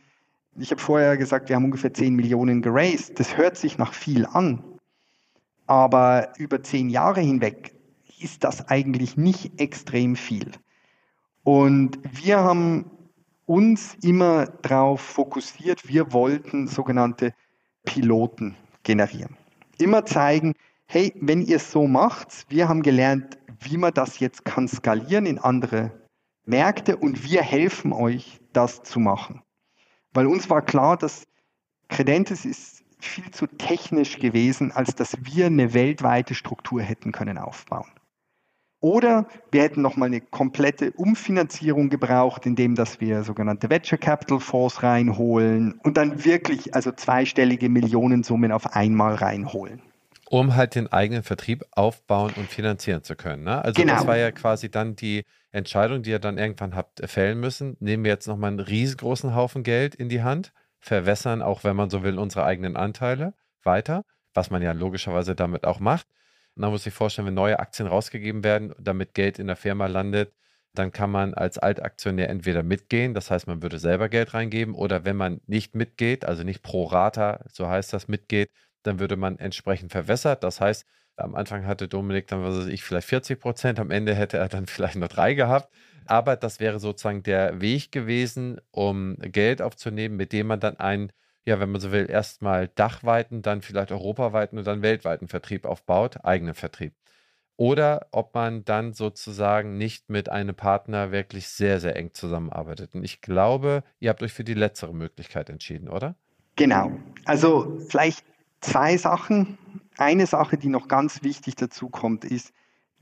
ich 0.57 0.71
habe 0.71 0.81
vorher 0.81 1.17
gesagt, 1.17 1.49
wir 1.49 1.55
haben 1.55 1.65
ungefähr 1.65 1.93
10 1.93 2.15
Millionen 2.15 2.61
geraced. 2.61 3.19
Das 3.19 3.37
hört 3.37 3.57
sich 3.57 3.77
nach 3.77 3.93
viel 3.93 4.25
an. 4.25 4.63
Aber 5.67 6.33
über 6.37 6.61
zehn 6.61 6.89
Jahre 6.89 7.21
hinweg 7.21 7.73
ist 8.19 8.43
das 8.43 8.67
eigentlich 8.69 9.17
nicht 9.17 9.59
extrem 9.59 10.15
viel. 10.15 10.51
Und 11.43 11.99
wir 12.11 12.39
haben 12.39 12.91
uns 13.45 13.95
immer 14.01 14.45
darauf 14.61 15.01
fokussiert, 15.01 15.87
wir 15.87 16.13
wollten 16.13 16.67
sogenannte 16.67 17.33
Piloten 17.83 18.55
generieren. 18.83 19.37
Immer 19.77 20.05
zeigen, 20.05 20.53
hey, 20.87 21.13
wenn 21.19 21.41
ihr 21.41 21.57
es 21.57 21.71
so 21.71 21.87
macht, 21.87 22.45
wir 22.49 22.69
haben 22.69 22.81
gelernt, 22.81 23.37
wie 23.59 23.77
man 23.77 23.93
das 23.93 24.19
jetzt 24.19 24.45
kann 24.45 24.67
skalieren 24.67 25.25
in 25.25 25.39
andere 25.39 25.91
Märkte 26.45 26.97
und 26.97 27.23
wir 27.29 27.41
helfen 27.41 27.91
euch, 27.91 28.39
das 28.53 28.83
zu 28.83 28.99
machen. 28.99 29.41
Weil 30.15 30.27
uns 30.27 30.49
war 30.49 30.61
klar, 30.61 30.97
dass 30.97 31.27
Credentes 31.89 32.45
ist 32.45 32.83
viel 32.99 33.29
zu 33.31 33.47
technisch 33.47 34.17
gewesen, 34.17 34.71
als 34.71 34.95
dass 34.95 35.17
wir 35.21 35.47
eine 35.47 35.73
weltweite 35.73 36.33
Struktur 36.33 36.81
hätten 36.81 37.11
können 37.11 37.37
aufbauen. 37.37 37.91
Oder 38.79 39.27
wir 39.51 39.63
hätten 39.63 39.81
nochmal 39.81 40.07
eine 40.07 40.21
komplette 40.21 40.91
Umfinanzierung 40.91 41.89
gebraucht, 41.89 42.45
indem 42.45 42.75
dass 42.75 43.01
wir 43.01 43.23
sogenannte 43.23 43.69
Venture 43.69 43.97
Capital 43.97 44.39
Fonds 44.39 44.83
reinholen 44.83 45.79
und 45.83 45.97
dann 45.97 46.23
wirklich 46.23 46.73
also 46.75 46.91
zweistellige 46.91 47.67
Millionensummen 47.67 48.51
auf 48.51 48.75
einmal 48.75 49.15
reinholen. 49.15 49.81
Um 50.29 50.55
halt 50.55 50.75
den 50.75 50.91
eigenen 50.91 51.23
Vertrieb 51.23 51.63
aufbauen 51.71 52.33
und 52.37 52.47
finanzieren 52.47 53.03
zu 53.03 53.15
können. 53.15 53.43
Ne? 53.43 53.63
Also 53.63 53.81
genau. 53.81 53.95
das 53.95 54.07
war 54.07 54.17
ja 54.17 54.31
quasi 54.31 54.69
dann 54.69 54.95
die 54.95 55.23
Entscheidung, 55.55 56.03
die 56.03 56.11
ihr 56.11 56.19
dann 56.19 56.37
irgendwann 56.37 56.75
habt 56.75 57.01
fällen 57.09 57.39
müssen. 57.39 57.77
Nehmen 57.79 58.03
wir 58.03 58.11
jetzt 58.11 58.27
nochmal 58.27 58.49
einen 58.51 58.59
riesengroßen 58.59 59.33
Haufen 59.35 59.63
Geld 59.63 59.95
in 59.95 60.09
die 60.09 60.21
Hand, 60.21 60.53
verwässern 60.79 61.41
auch, 61.41 61.63
wenn 61.63 61.75
man 61.75 61.89
so 61.89 62.03
will, 62.03 62.19
unsere 62.19 62.45
eigenen 62.45 62.75
Anteile 62.75 63.33
weiter, 63.63 64.03
was 64.33 64.51
man 64.51 64.61
ja 64.61 64.73
logischerweise 64.73 65.35
damit 65.35 65.65
auch 65.65 65.79
macht. 65.79 66.07
Und 66.55 66.61
dann 66.61 66.71
muss 66.71 66.85
ich 66.85 66.93
vorstellen, 66.93 67.27
wenn 67.27 67.33
neue 67.33 67.59
Aktien 67.59 67.87
rausgegeben 67.87 68.43
werden, 68.43 68.73
damit 68.79 69.13
Geld 69.13 69.39
in 69.39 69.47
der 69.47 69.55
Firma 69.55 69.87
landet, 69.87 70.33
dann 70.73 70.91
kann 70.91 71.09
man 71.09 71.33
als 71.33 71.57
Altaktionär 71.57 72.29
entweder 72.29 72.61
mitgehen, 72.61 73.13
das 73.13 73.31
heißt, 73.31 73.47
man 73.47 73.61
würde 73.61 73.79
selber 73.79 74.09
Geld 74.09 74.33
reingeben, 74.33 74.75
oder 74.75 75.05
wenn 75.05 75.15
man 75.15 75.41
nicht 75.47 75.73
mitgeht, 75.73 76.25
also 76.25 76.43
nicht 76.43 76.61
pro 76.61 76.85
Rata, 76.85 77.45
so 77.51 77.67
heißt 77.67 77.93
das, 77.93 78.07
mitgeht, 78.07 78.51
dann 78.87 78.99
würde 78.99 79.15
man 79.15 79.39
entsprechend 79.39 79.91
verwässert. 79.91 80.43
Das 80.43 80.61
heißt, 80.61 80.85
am 81.17 81.35
Anfang 81.35 81.65
hatte 81.65 81.87
Dominik 81.87 82.27
dann, 82.27 82.43
was 82.43 82.57
weiß 82.57 82.67
ich, 82.67 82.83
vielleicht 82.83 83.07
40 83.07 83.39
Prozent, 83.39 83.79
am 83.79 83.91
Ende 83.91 84.15
hätte 84.15 84.37
er 84.37 84.49
dann 84.49 84.65
vielleicht 84.67 84.95
nur 84.95 85.07
drei 85.07 85.33
gehabt. 85.33 85.73
Aber 86.05 86.35
das 86.35 86.59
wäre 86.59 86.79
sozusagen 86.79 87.23
der 87.23 87.61
Weg 87.61 87.91
gewesen, 87.91 88.61
um 88.71 89.17
Geld 89.19 89.61
aufzunehmen, 89.61 90.15
mit 90.15 90.33
dem 90.33 90.47
man 90.47 90.59
dann 90.59 90.77
einen, 90.77 91.11
ja, 91.45 91.59
wenn 91.59 91.71
man 91.71 91.81
so 91.81 91.91
will, 91.91 92.09
erstmal 92.09 92.67
dachweiten, 92.67 93.41
dann 93.41 93.61
vielleicht 93.61 93.91
europaweiten 93.91 94.57
und 94.57 94.67
dann 94.67 94.81
weltweiten 94.81 95.27
Vertrieb 95.27 95.65
aufbaut, 95.65 96.23
eigenen 96.23 96.53
Vertrieb. 96.53 96.93
Oder 97.57 98.07
ob 98.11 98.35
man 98.35 98.65
dann 98.65 98.93
sozusagen 98.93 99.77
nicht 99.77 100.09
mit 100.09 100.29
einem 100.29 100.55
Partner 100.55 101.11
wirklich 101.11 101.47
sehr, 101.47 101.79
sehr 101.79 101.95
eng 101.95 102.13
zusammenarbeitet. 102.13 102.93
Und 102.93 103.03
ich 103.03 103.21
glaube, 103.21 103.83
ihr 103.99 104.09
habt 104.09 104.21
euch 104.21 104.33
für 104.33 104.43
die 104.43 104.53
letztere 104.53 104.93
Möglichkeit 104.93 105.49
entschieden, 105.49 105.87
oder? 105.87 106.15
Genau. 106.57 106.91
Also 107.23 107.79
vielleicht 107.87 108.25
zwei 108.65 108.97
Sachen. 108.97 109.57
Eine 109.97 110.25
Sache, 110.25 110.57
die 110.57 110.69
noch 110.69 110.87
ganz 110.87 111.23
wichtig 111.23 111.55
dazu 111.55 111.89
kommt, 111.89 112.25
ist 112.25 112.51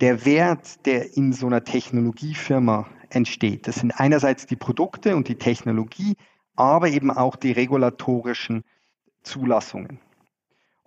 der 0.02 0.26
Wert, 0.26 0.86
der 0.86 1.16
in 1.16 1.34
so 1.34 1.48
einer 1.48 1.64
Technologiefirma 1.64 2.88
entsteht. 3.10 3.68
Das 3.68 3.76
sind 3.76 3.92
einerseits 4.00 4.46
die 4.46 4.56
Produkte 4.56 5.16
und 5.16 5.28
die 5.28 5.38
Technologie, 5.38 6.16
aber 6.56 6.90
eben 6.90 7.10
auch 7.10 7.36
die 7.36 7.52
regulatorischen 7.52 8.64
Zulassungen. 9.24 10.00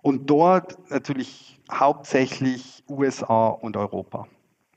Und 0.01 0.29
dort 0.29 0.77
natürlich 0.89 1.59
hauptsächlich 1.71 2.83
USA 2.87 3.47
und 3.49 3.75
Europa. 3.75 4.27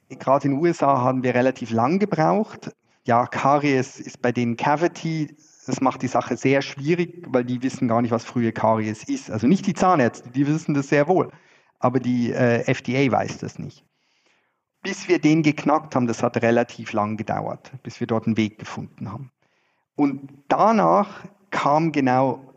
Gerade 0.08 0.48
in 0.48 0.54
den 0.54 0.60
USA 0.60 1.00
haben 1.02 1.22
wir 1.22 1.34
relativ 1.34 1.70
lang 1.70 1.98
gebraucht. 1.98 2.72
Ja, 3.04 3.26
Karies 3.26 4.00
ist 4.00 4.20
bei 4.22 4.32
denen 4.32 4.56
Cavity. 4.56 5.36
Das 5.70 5.80
macht 5.80 6.02
die 6.02 6.08
Sache 6.08 6.36
sehr 6.36 6.62
schwierig, 6.62 7.22
weil 7.28 7.44
die 7.44 7.62
wissen 7.62 7.86
gar 7.86 8.02
nicht, 8.02 8.10
was 8.10 8.24
frühe 8.24 8.50
Karies 8.50 9.04
ist. 9.04 9.30
Also 9.30 9.46
nicht 9.46 9.68
die 9.68 9.72
Zahnärzte, 9.72 10.28
die 10.28 10.44
wissen 10.48 10.74
das 10.74 10.88
sehr 10.88 11.06
wohl. 11.06 11.30
Aber 11.78 12.00
die 12.00 12.32
äh, 12.32 12.64
FDA 12.68 13.08
weiß 13.12 13.38
das 13.38 13.56
nicht. 13.56 13.84
Bis 14.82 15.06
wir 15.06 15.20
den 15.20 15.44
geknackt 15.44 15.94
haben, 15.94 16.08
das 16.08 16.24
hat 16.24 16.42
relativ 16.42 16.92
lang 16.92 17.16
gedauert, 17.16 17.70
bis 17.84 18.00
wir 18.00 18.08
dort 18.08 18.26
einen 18.26 18.36
Weg 18.36 18.58
gefunden 18.58 19.12
haben. 19.12 19.30
Und 19.94 20.28
danach 20.48 21.24
kam 21.50 21.92
genau 21.92 22.52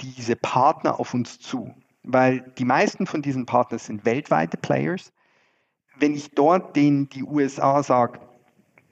diese 0.00 0.34
Partner 0.34 0.98
auf 0.98 1.14
uns 1.14 1.38
zu, 1.38 1.72
weil 2.02 2.40
die 2.58 2.64
meisten 2.64 3.06
von 3.06 3.22
diesen 3.22 3.46
Partnern 3.46 3.78
sind 3.78 4.04
weltweite 4.04 4.56
Players. 4.56 5.12
Wenn 5.96 6.16
ich 6.16 6.32
dort 6.32 6.74
den 6.74 7.08
die 7.08 7.22
USA 7.22 7.84
sage, 7.84 8.18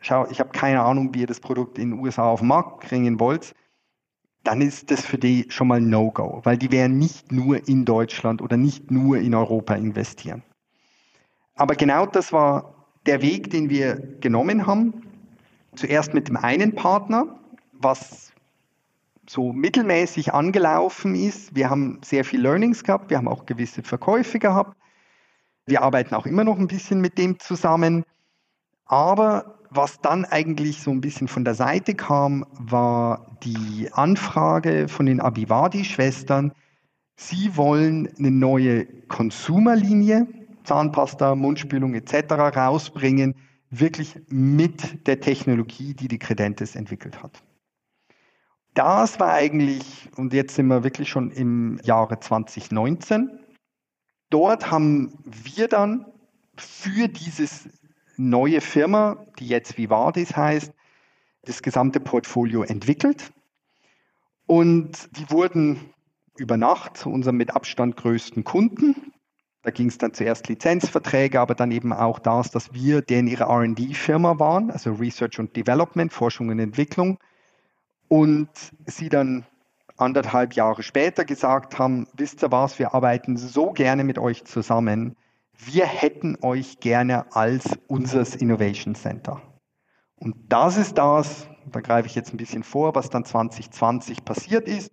schau, 0.00 0.26
ich 0.30 0.40
habe 0.40 0.50
keine 0.50 0.82
Ahnung, 0.82 1.14
wie 1.14 1.20
ihr 1.20 1.26
das 1.26 1.40
Produkt 1.40 1.78
in 1.78 1.90
den 1.90 2.00
USA 2.00 2.24
auf 2.24 2.40
den 2.40 2.48
Markt 2.48 2.88
bringen 2.88 3.20
wollt, 3.20 3.54
dann 4.42 4.60
ist 4.62 4.90
das 4.90 5.04
für 5.04 5.18
die 5.18 5.46
schon 5.50 5.68
mal 5.68 5.80
No-Go, 5.80 6.40
weil 6.44 6.56
die 6.56 6.72
werden 6.72 6.98
nicht 6.98 7.30
nur 7.30 7.68
in 7.68 7.84
Deutschland 7.84 8.40
oder 8.40 8.56
nicht 8.56 8.90
nur 8.90 9.18
in 9.18 9.34
Europa 9.34 9.74
investieren. 9.74 10.42
Aber 11.54 11.74
genau 11.74 12.06
das 12.06 12.32
war 12.32 12.74
der 13.06 13.20
Weg, 13.20 13.50
den 13.50 13.68
wir 13.68 13.96
genommen 14.20 14.66
haben. 14.66 15.02
Zuerst 15.74 16.14
mit 16.14 16.28
dem 16.28 16.36
einen 16.36 16.74
Partner, 16.74 17.38
was 17.72 18.32
so 19.28 19.52
mittelmäßig 19.52 20.32
angelaufen 20.32 21.14
ist. 21.14 21.54
Wir 21.54 21.70
haben 21.70 22.00
sehr 22.02 22.24
viel 22.24 22.40
Learnings 22.40 22.82
gehabt, 22.82 23.10
wir 23.10 23.18
haben 23.18 23.28
auch 23.28 23.46
gewisse 23.46 23.82
Verkäufe 23.82 24.38
gehabt. 24.38 24.76
Wir 25.66 25.82
arbeiten 25.82 26.14
auch 26.14 26.26
immer 26.26 26.42
noch 26.42 26.58
ein 26.58 26.66
bisschen 26.66 27.00
mit 27.00 27.18
dem 27.18 27.38
zusammen. 27.38 28.04
Aber 28.86 29.59
was 29.70 30.00
dann 30.00 30.24
eigentlich 30.24 30.82
so 30.82 30.90
ein 30.90 31.00
bisschen 31.00 31.28
von 31.28 31.44
der 31.44 31.54
Seite 31.54 31.94
kam, 31.94 32.44
war 32.52 33.36
die 33.42 33.88
Anfrage 33.92 34.88
von 34.88 35.06
den 35.06 35.20
Abivadi-Schwestern. 35.20 36.52
Sie 37.16 37.56
wollen 37.56 38.08
eine 38.18 38.30
neue 38.30 38.86
Konsumerlinie, 39.06 40.26
Zahnpasta, 40.64 41.34
Mundspülung 41.34 41.94
etc. 41.94 42.32
rausbringen, 42.56 43.34
wirklich 43.70 44.20
mit 44.28 45.06
der 45.06 45.20
Technologie, 45.20 45.94
die 45.94 46.08
die 46.08 46.18
Credentes 46.18 46.74
entwickelt 46.74 47.22
hat. 47.22 47.42
Das 48.74 49.18
war 49.20 49.32
eigentlich, 49.32 50.08
und 50.16 50.32
jetzt 50.32 50.54
sind 50.54 50.66
wir 50.66 50.84
wirklich 50.84 51.08
schon 51.08 51.30
im 51.30 51.80
Jahre 51.84 52.18
2019, 52.18 53.30
dort 54.30 54.70
haben 54.70 55.12
wir 55.24 55.68
dann 55.68 56.06
für 56.56 57.08
dieses 57.08 57.68
neue 58.28 58.60
Firma, 58.60 59.24
die 59.38 59.48
jetzt 59.48 59.78
Vivardis 59.78 60.36
heißt, 60.36 60.72
das 61.42 61.62
gesamte 61.62 62.00
Portfolio 62.00 62.62
entwickelt. 62.62 63.32
Und 64.46 65.08
die 65.16 65.30
wurden 65.30 65.80
über 66.36 66.56
Nacht 66.56 66.96
zu 66.96 67.10
unserem 67.10 67.36
mit 67.36 67.54
Abstand 67.54 67.96
größten 67.96 68.44
Kunden. 68.44 69.12
Da 69.62 69.70
ging 69.70 69.88
es 69.88 69.98
dann 69.98 70.14
zuerst 70.14 70.48
Lizenzverträge, 70.48 71.40
aber 71.40 71.54
dann 71.54 71.70
eben 71.70 71.92
auch 71.92 72.18
das, 72.18 72.50
dass 72.50 72.72
wir 72.72 73.02
denen 73.02 73.28
ihre 73.28 73.44
RD-Firma 73.44 74.38
waren, 74.38 74.70
also 74.70 74.92
Research 74.92 75.38
und 75.38 75.54
Development, 75.56 76.12
Forschung 76.12 76.48
und 76.48 76.58
Entwicklung 76.58 77.18
und 78.08 78.48
sie 78.86 79.08
dann 79.08 79.46
anderthalb 79.96 80.54
Jahre 80.54 80.82
später 80.82 81.24
gesagt 81.24 81.78
haben, 81.78 82.06
wisst 82.16 82.42
ihr 82.42 82.50
was, 82.50 82.78
wir 82.78 82.94
arbeiten 82.94 83.36
so 83.36 83.70
gerne 83.72 84.02
mit 84.02 84.18
euch 84.18 84.44
zusammen, 84.44 85.16
wir 85.64 85.86
hätten 85.86 86.38
euch 86.42 86.80
gerne 86.80 87.34
als 87.34 87.78
unseres 87.86 88.34
Innovation 88.34 88.94
Center. 88.94 89.42
Und 90.16 90.34
das 90.48 90.76
ist 90.76 90.98
das, 90.98 91.48
da 91.70 91.80
greife 91.80 92.06
ich 92.06 92.14
jetzt 92.14 92.32
ein 92.32 92.36
bisschen 92.36 92.62
vor, 92.62 92.94
was 92.94 93.10
dann 93.10 93.24
2020 93.24 94.24
passiert 94.24 94.68
ist. 94.68 94.92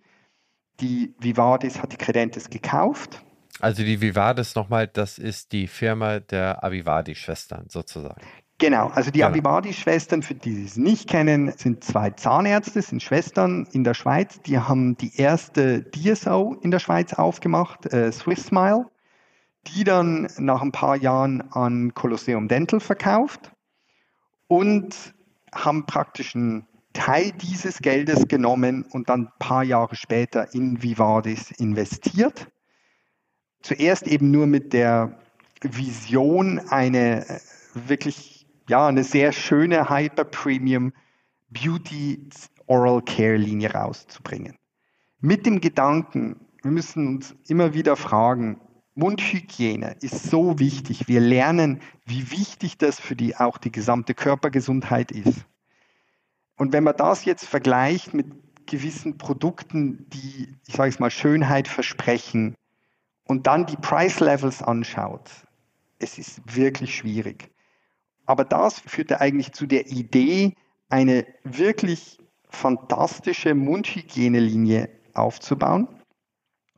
Die 0.79 1.15
Vivadis 1.19 1.81
hat 1.81 1.91
die 1.91 1.97
Credentes 1.97 2.49
gekauft. 2.49 3.23
Also 3.59 3.83
die 3.83 3.99
Vivadis 3.99 4.55
nochmal, 4.55 4.87
das 4.87 5.17
ist 5.17 5.51
die 5.51 5.67
Firma 5.67 6.19
der 6.19 6.63
Avivadi-Schwestern 6.63 7.65
sozusagen. 7.69 8.21
Genau, 8.59 8.87
also 8.87 9.11
die 9.11 9.19
genau. 9.19 9.29
Abibadi-Schwestern, 9.29 10.23
für 10.23 10.33
die 10.33 10.53
Sie 10.53 10.65
es 10.65 10.77
nicht 10.77 11.07
kennen, 11.07 11.51
sind 11.57 11.83
zwei 11.83 12.11
Zahnärzte, 12.11 12.81
sind 12.81 13.03
Schwestern 13.03 13.67
in 13.71 13.83
der 13.83 13.93
Schweiz. 13.93 14.41
Die 14.41 14.57
haben 14.59 14.97
die 14.97 15.15
erste 15.15 15.83
DSO 15.83 16.57
in 16.61 16.71
der 16.71 16.79
Schweiz 16.79 17.13
aufgemacht, 17.13 17.91
äh, 17.93 18.11
Swiss 18.11 18.47
Smile, 18.47 18.85
die 19.67 19.83
dann 19.83 20.29
nach 20.37 20.61
ein 20.61 20.71
paar 20.71 20.95
Jahren 20.95 21.41
an 21.51 21.93
Colosseum 21.93 22.47
Dental 22.47 22.79
verkauft 22.79 23.51
und 24.47 25.15
haben 25.53 25.85
praktisch 25.85 26.35
einen 26.35 26.67
Teil 26.93 27.31
dieses 27.31 27.79
Geldes 27.79 28.27
genommen 28.27 28.85
und 28.91 29.09
dann 29.09 29.25
ein 29.27 29.31
paar 29.39 29.63
Jahre 29.63 29.95
später 29.95 30.53
in 30.53 30.81
Vivadis 30.81 31.51
investiert. 31.51 32.47
Zuerst 33.61 34.07
eben 34.07 34.31
nur 34.31 34.47
mit 34.47 34.73
der 34.73 35.17
Vision, 35.61 36.59
eine 36.69 37.27
äh, 37.27 37.39
wirklich 37.73 38.37
ja, 38.69 38.87
eine 38.87 39.03
sehr 39.03 39.31
schöne 39.31 39.89
Hyper 39.89 40.25
Premium 40.25 40.93
Beauty 41.49 42.29
Oral 42.65 43.01
Care 43.01 43.37
Linie 43.37 43.71
rauszubringen. 43.71 44.57
Mit 45.19 45.45
dem 45.45 45.61
Gedanken, 45.61 46.47
wir 46.61 46.71
müssen 46.71 47.07
uns 47.07 47.35
immer 47.47 47.73
wieder 47.73 47.95
fragen, 47.95 48.59
Mundhygiene 48.97 49.95
ist 50.01 50.23
so 50.23 50.57
wichtig. 50.57 51.07
Wir 51.07 51.19
lernen, 51.19 51.81
wie 52.05 52.31
wichtig 52.31 52.79
das 52.79 52.99
für 52.99 53.15
die, 53.15 53.35
auch 53.35 53.59
die 53.59 53.71
gesamte 53.71 54.15
Körpergesundheit 54.15 55.11
ist. 55.11 55.45
Und 56.57 56.73
wenn 56.73 56.83
man 56.83 56.97
das 56.97 57.23
jetzt 57.23 57.45
vergleicht 57.45 58.15
mit 58.15 58.25
gewissen 58.65 59.19
Produkten, 59.19 60.09
die, 60.09 60.51
ich 60.65 60.75
sage 60.75 60.89
es 60.89 60.99
mal, 60.99 61.11
Schönheit 61.11 61.67
versprechen 61.67 62.55
und 63.25 63.45
dann 63.45 63.67
die 63.67 63.77
Price 63.77 64.19
Levels 64.19 64.63
anschaut, 64.63 65.29
es 65.99 66.17
ist 66.17 66.41
wirklich 66.55 66.95
schwierig. 66.95 67.51
Aber 68.25 68.45
das 68.45 68.79
führte 68.79 69.21
eigentlich 69.21 69.51
zu 69.53 69.67
der 69.67 69.87
Idee, 69.91 70.55
eine 70.89 71.27
wirklich 71.43 72.17
fantastische 72.49 73.53
Mundhygienelinie 73.53 74.89
aufzubauen. 75.13 75.87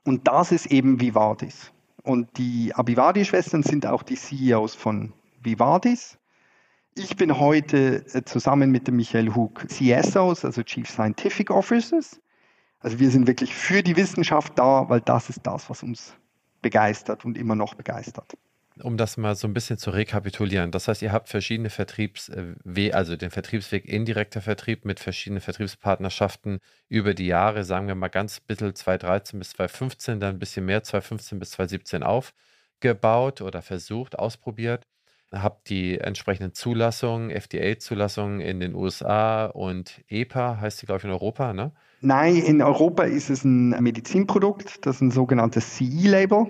Und 0.04 0.28
das 0.28 0.52
ist 0.52 0.66
eben 0.66 1.00
Vivadis. 1.00 1.72
Und 2.04 2.38
die 2.38 2.74
Abivadi-Schwestern 2.74 3.64
sind 3.64 3.86
auch 3.86 4.04
die 4.04 4.16
CEOs 4.16 4.76
von 4.76 5.14
Vivadis. 5.41 6.18
Ich 6.95 7.16
bin 7.16 7.39
heute 7.39 8.06
äh, 8.14 8.24
zusammen 8.24 8.72
mit 8.72 8.88
dem 8.88 8.95
Michael 8.95 9.36
Hug 9.36 9.66
CSOs, 9.68 10.43
also 10.45 10.64
Chief 10.64 10.89
Scientific 10.89 11.50
Officers. 11.50 12.20
Also 12.80 13.00
wir 13.00 13.12
sind 13.12 13.28
wirklich 13.28 13.54
für 13.54 13.84
die 13.84 13.95
Wissenschaft 13.95 14.58
da, 14.58 14.89
weil 14.89 15.02
das 15.02 15.30
ist 15.30 15.41
das, 15.43 15.70
was 15.70 15.84
uns 15.84 16.14
begeistert 16.62 17.26
und 17.26 17.38
immer 17.38 17.56
noch 17.56 17.76
begeistert 17.76 18.36
um 18.84 18.98
das 18.98 19.18
mal 19.18 19.36
so 19.36 19.48
ein 19.48 19.54
bisschen 19.54 19.78
zu 19.78 19.92
rekapitulieren. 19.92 20.72
Das 20.72 20.88
heißt, 20.88 21.02
ihr 21.02 21.12
habt 21.12 21.30
verschiedene 21.30 21.70
Vertriebswege, 21.70 22.96
also 22.96 23.16
den 23.16 23.32
Vertriebsweg 23.32 23.86
indirekter 23.86 24.42
Vertrieb 24.42 24.86
mit 24.86 25.00
verschiedenen 25.00 25.42
Vertriebspartnerschaften 25.42 26.60
über 26.88 27.14
die 27.14 27.28
Jahre, 27.28 27.64
sagen 27.64 27.88
wir 27.88 27.96
mal 27.96 28.08
ganz 28.08 28.40
bisschen 28.40 28.76
2013 28.76 29.40
bis 29.40 29.50
2015, 29.52 30.20
dann 30.20 30.36
ein 30.36 30.40
bisschen 30.40 30.66
mehr 30.66 30.84
2015 30.84 31.40
bis 31.40 31.52
2017 31.52 32.04
aufgebaut 32.04 33.42
oder 33.42 33.62
versucht, 33.62 34.18
ausprobiert. 34.18 34.86
Habt 35.32 35.70
die 35.70 36.00
entsprechenden 36.00 36.56
Zulassungen, 36.56 37.30
FDA-Zulassungen 37.30 38.42
in 38.42 38.60
den 38.60 38.74
USA 38.74 39.46
und 39.46 40.02
EPA, 40.08 40.60
heißt 40.60 40.82
die, 40.82 40.88
glaube 40.88 41.00
ich, 41.00 41.06
in 41.06 41.12
Europa, 41.12 41.54
ne? 41.54 41.72
Nein, 42.02 42.38
in 42.38 42.62
Europa 42.64 43.04
ist 43.04 43.30
es 43.30 43.44
ein 43.44 43.70
Medizinprodukt, 43.82 44.86
das 44.86 44.96
ist 44.96 45.02
ein 45.02 45.12
sogenanntes 45.12 45.78
CE-Label. 45.78 46.48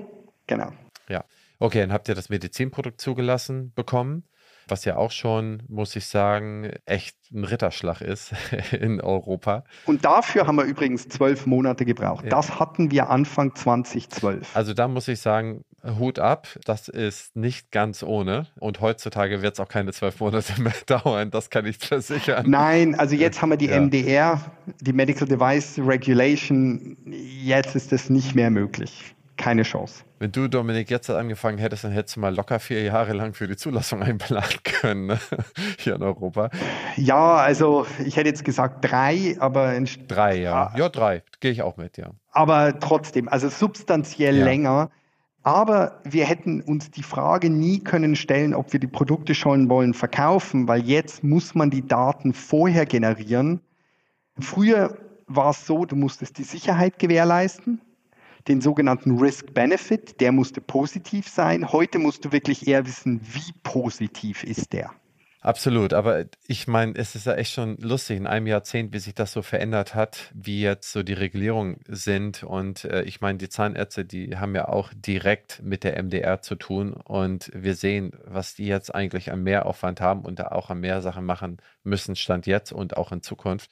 Genau. 0.48 0.72
Ja. 1.10 1.26
Okay, 1.60 1.82
dann 1.82 1.92
habt 1.92 2.08
ihr 2.08 2.16
das 2.16 2.30
Medizinprodukt 2.30 3.02
zugelassen 3.02 3.74
bekommen, 3.76 4.24
was 4.70 4.86
ja 4.86 4.96
auch 4.96 5.12
schon, 5.12 5.64
muss 5.68 5.94
ich 5.98 6.06
sagen, 6.06 6.72
echt 6.86 7.18
ein 7.34 7.44
Ritterschlag 7.44 8.00
ist 8.00 8.32
in 8.72 9.02
Europa. 9.02 9.66
Und 9.86 10.06
dafür 10.06 10.48
haben 10.48 10.56
wir 10.56 10.64
übrigens 10.64 11.10
zwölf 11.10 11.46
Monate 11.46 11.84
gebraucht. 11.84 12.24
Ja. 12.24 12.30
Das 12.30 12.60
hatten 12.60 12.92
wir 12.92 13.10
Anfang 13.10 13.56
2012. 13.56 14.56
Also 14.56 14.74
da 14.74 14.88
muss 14.88 15.10
ich 15.10 15.20
sagen, 15.20 15.66
Hut 15.84 16.18
ab, 16.18 16.48
das 16.64 16.88
ist 16.88 17.36
nicht 17.36 17.72
ganz 17.72 18.04
ohne. 18.04 18.48
Und 18.60 18.80
heutzutage 18.80 19.42
wird 19.42 19.56
es 19.56 19.60
auch 19.60 19.68
keine 19.68 19.92
zwölf 19.92 20.20
Monate 20.22 20.62
mehr 20.62 20.74
dauern, 20.86 21.30
das 21.30 21.50
kann 21.50 21.66
ich 21.66 21.78
versichern. 21.78 22.50
Nein, 22.50 22.96
also 22.96 23.16
jetzt 23.16 23.42
haben 23.42 23.50
wir 23.50 23.58
die 23.58 23.68
ja. 23.68 23.82
MDR, 23.82 24.42
die 24.80 24.94
Medical 24.94 25.28
Device 25.28 25.78
Regulation, 25.80 26.96
jetzt 27.06 27.76
ist 27.76 27.92
das 27.92 28.10
nicht 28.10 28.34
mehr 28.34 28.50
möglich. 28.50 29.14
Keine 29.40 29.64
Chance. 29.64 30.04
Wenn 30.20 30.32
du, 30.32 30.48
Dominik, 30.50 30.92
jetzt 30.92 31.10
angefangen 31.10 31.58
hättest, 31.58 31.86
dann 31.86 31.92
hättest 31.94 32.18
du 32.18 32.20
mal 32.20 32.36
locker 32.36 32.60
vier 32.60 32.84
Jahre 32.84 33.14
lang 33.14 33.34
für 33.34 33.48
die 33.48 33.56
Zulassung 33.56 34.04
einplanen 34.04 34.50
können, 34.64 35.08
ne? 35.08 35.20
hier 35.80 35.96
in 35.96 36.04
Europa. 36.04 36.50
Ja, 36.98 37.38
also 37.38 37.88
ich 38.06 38.18
hätte 38.18 38.30
jetzt 38.30 38.44
gesagt 38.46 38.86
drei, 38.88 39.38
aber. 39.40 39.80
Drei, 40.08 40.42
ja. 40.42 40.74
Ja, 40.76 40.90
drei. 40.90 41.24
Gehe 41.40 41.52
ich 41.52 41.62
auch 41.64 41.78
mit, 41.78 41.98
ja. 41.98 42.12
Aber 42.32 42.78
trotzdem, 42.80 43.30
also 43.30 43.50
substanziell 43.50 44.38
ja. 44.38 44.46
länger. 44.46 44.92
Aber 45.42 46.02
wir 46.04 46.26
hätten 46.26 46.62
uns 46.62 46.92
die 46.92 47.02
Frage 47.02 47.50
nie 47.50 47.80
können 47.80 48.18
stellen, 48.18 48.54
ob 48.54 48.74
wir 48.74 48.80
die 48.80 48.88
Produkte 48.88 49.34
schon 49.34 49.70
wollen 49.70 49.94
verkaufen, 49.94 50.68
weil 50.68 50.82
jetzt 50.82 51.24
muss 51.24 51.56
man 51.56 51.70
die 51.70 51.88
Daten 51.88 52.34
vorher 52.34 52.86
generieren. 52.86 53.62
Früher 54.38 54.98
war 55.28 55.52
es 55.52 55.66
so, 55.66 55.86
du 55.86 55.96
musstest 55.96 56.38
die 56.38 56.44
Sicherheit 56.44 57.00
gewährleisten 57.00 57.80
den 58.50 58.62
sogenannten 58.62 59.18
Risk-Benefit, 59.20 60.20
der 60.20 60.32
musste 60.32 60.60
positiv 60.60 61.28
sein. 61.28 61.72
Heute 61.72 62.00
musst 62.00 62.26
du 62.26 62.32
wirklich 62.32 62.68
eher 62.68 62.86
wissen, 62.86 63.22
wie 63.22 63.54
positiv 63.64 64.44
ist 64.44 64.74
der. 64.74 64.92
Absolut, 65.42 65.94
aber 65.94 66.26
ich 66.48 66.68
meine, 66.68 66.96
es 66.96 67.16
ist 67.16 67.26
ja 67.26 67.34
echt 67.36 67.54
schon 67.54 67.78
lustig 67.78 68.18
in 68.18 68.28
einem 68.28 68.46
Jahrzehnt, 68.46 68.92
wie 68.92 69.00
sich 69.00 69.16
das 69.16 69.32
so 69.32 69.42
verändert 69.42 69.96
hat, 69.96 70.34
wie 70.34 70.62
jetzt 70.62 70.92
so 70.92 71.02
die 71.02 71.14
Regulierungen 71.14 71.80
sind. 71.88 72.44
Und 72.44 72.84
äh, 72.84 73.04
ich 73.04 73.22
meine, 73.22 73.38
die 73.38 73.48
Zahnärzte, 73.48 74.04
die 74.04 74.36
haben 74.36 74.54
ja 74.54 74.68
auch 74.68 74.92
direkt 74.94 75.62
mit 75.64 75.86
der 75.86 76.02
MDR 76.04 76.42
zu 76.42 76.56
tun. 76.56 76.92
Und 76.92 77.52
wir 77.54 77.76
sehen, 77.76 78.12
was 78.26 78.56
die 78.56 78.66
jetzt 78.66 78.94
eigentlich 78.94 79.32
am 79.32 79.44
Mehraufwand 79.44 80.02
haben 80.02 80.26
und 80.26 80.40
da 80.40 80.50
auch 80.50 80.72
am 80.72 80.82
mehr 80.82 81.02
Sachen 81.02 81.24
machen 81.24 81.58
müssen, 81.84 82.18
Stand 82.18 82.46
jetzt 82.46 82.74
und 82.74 82.98
auch 82.98 83.14
in 83.14 83.22
Zukunft. 83.22 83.72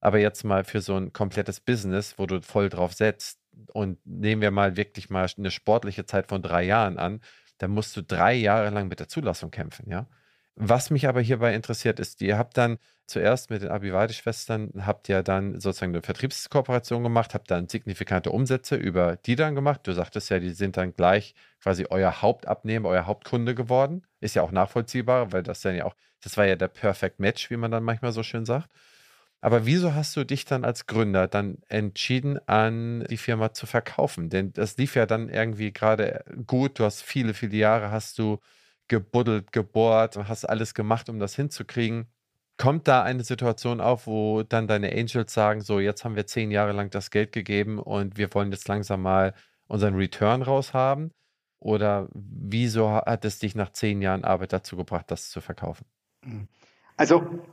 Aber 0.00 0.18
jetzt 0.18 0.42
mal 0.42 0.64
für 0.64 0.80
so 0.80 0.96
ein 0.96 1.12
komplettes 1.12 1.60
Business, 1.60 2.14
wo 2.18 2.26
du 2.26 2.42
voll 2.42 2.68
drauf 2.68 2.92
setzt, 2.92 3.38
und 3.72 3.98
nehmen 4.04 4.42
wir 4.42 4.50
mal 4.50 4.76
wirklich 4.76 5.10
mal 5.10 5.26
eine 5.36 5.50
sportliche 5.50 6.06
Zeit 6.06 6.28
von 6.28 6.42
drei 6.42 6.64
Jahren 6.64 6.98
an, 6.98 7.20
dann 7.58 7.70
musst 7.70 7.96
du 7.96 8.02
drei 8.02 8.34
Jahre 8.34 8.70
lang 8.70 8.88
mit 8.88 9.00
der 9.00 9.08
Zulassung 9.08 9.50
kämpfen, 9.50 9.90
ja. 9.90 10.08
Was 10.56 10.90
mich 10.90 11.08
aber 11.08 11.20
hierbei 11.20 11.52
interessiert 11.52 11.98
ist, 11.98 12.22
ihr 12.22 12.38
habt 12.38 12.56
dann 12.56 12.78
zuerst 13.06 13.50
mit 13.50 13.62
den 13.62 13.70
Abivadi-Schwestern, 13.70 14.86
habt 14.86 15.08
ja 15.08 15.22
dann 15.22 15.60
sozusagen 15.60 15.92
eine 15.92 16.02
Vertriebskooperation 16.02 17.02
gemacht, 17.02 17.34
habt 17.34 17.50
dann 17.50 17.68
signifikante 17.68 18.30
Umsätze 18.30 18.76
über 18.76 19.16
die 19.16 19.34
dann 19.34 19.56
gemacht. 19.56 19.80
Du 19.84 19.92
sagtest 19.92 20.30
ja, 20.30 20.38
die 20.38 20.50
sind 20.50 20.76
dann 20.76 20.94
gleich 20.94 21.34
quasi 21.60 21.86
euer 21.90 22.22
Hauptabnehmer, 22.22 22.88
euer 22.88 23.06
Hauptkunde 23.06 23.54
geworden. 23.56 24.06
Ist 24.20 24.36
ja 24.36 24.42
auch 24.42 24.52
nachvollziehbar, 24.52 25.32
weil 25.32 25.42
das 25.42 25.60
dann 25.60 25.74
ja 25.74 25.86
auch, 25.86 25.96
das 26.22 26.36
war 26.36 26.46
ja 26.46 26.54
der 26.54 26.68
Perfect 26.68 27.18
Match, 27.18 27.50
wie 27.50 27.56
man 27.56 27.72
dann 27.72 27.82
manchmal 27.82 28.12
so 28.12 28.22
schön 28.22 28.44
sagt. 28.44 28.70
Aber 29.44 29.66
wieso 29.66 29.94
hast 29.94 30.16
du 30.16 30.24
dich 30.24 30.46
dann 30.46 30.64
als 30.64 30.86
Gründer 30.86 31.28
dann 31.28 31.58
entschieden, 31.68 32.38
an 32.48 33.04
die 33.10 33.18
Firma 33.18 33.52
zu 33.52 33.66
verkaufen? 33.66 34.30
Denn 34.30 34.54
das 34.54 34.78
lief 34.78 34.96
ja 34.96 35.04
dann 35.04 35.28
irgendwie 35.28 35.70
gerade 35.70 36.24
gut. 36.46 36.78
Du 36.78 36.84
hast 36.84 37.02
viele, 37.02 37.34
viele 37.34 37.54
Jahre 37.54 37.90
hast 37.90 38.18
du 38.18 38.38
gebuddelt, 38.88 39.52
gebohrt, 39.52 40.16
hast 40.16 40.46
alles 40.46 40.72
gemacht, 40.72 41.10
um 41.10 41.18
das 41.18 41.36
hinzukriegen. 41.36 42.06
Kommt 42.56 42.88
da 42.88 43.02
eine 43.02 43.22
Situation 43.22 43.82
auf, 43.82 44.06
wo 44.06 44.44
dann 44.44 44.66
deine 44.66 44.90
Angels 44.92 45.34
sagen, 45.34 45.60
so 45.60 45.78
jetzt 45.78 46.06
haben 46.06 46.16
wir 46.16 46.26
zehn 46.26 46.50
Jahre 46.50 46.72
lang 46.72 46.88
das 46.88 47.10
Geld 47.10 47.32
gegeben 47.32 47.78
und 47.78 48.16
wir 48.16 48.32
wollen 48.32 48.50
jetzt 48.50 48.66
langsam 48.66 49.02
mal 49.02 49.34
unseren 49.66 49.94
Return 49.94 50.40
raushaben? 50.40 51.12
Oder 51.58 52.08
wieso 52.14 52.90
hat 52.92 53.26
es 53.26 53.40
dich 53.40 53.54
nach 53.54 53.72
zehn 53.72 54.00
Jahren 54.00 54.24
Arbeit 54.24 54.54
dazu 54.54 54.74
gebracht, 54.78 55.10
das 55.10 55.28
zu 55.28 55.42
verkaufen? 55.42 55.84
Also 56.96 57.44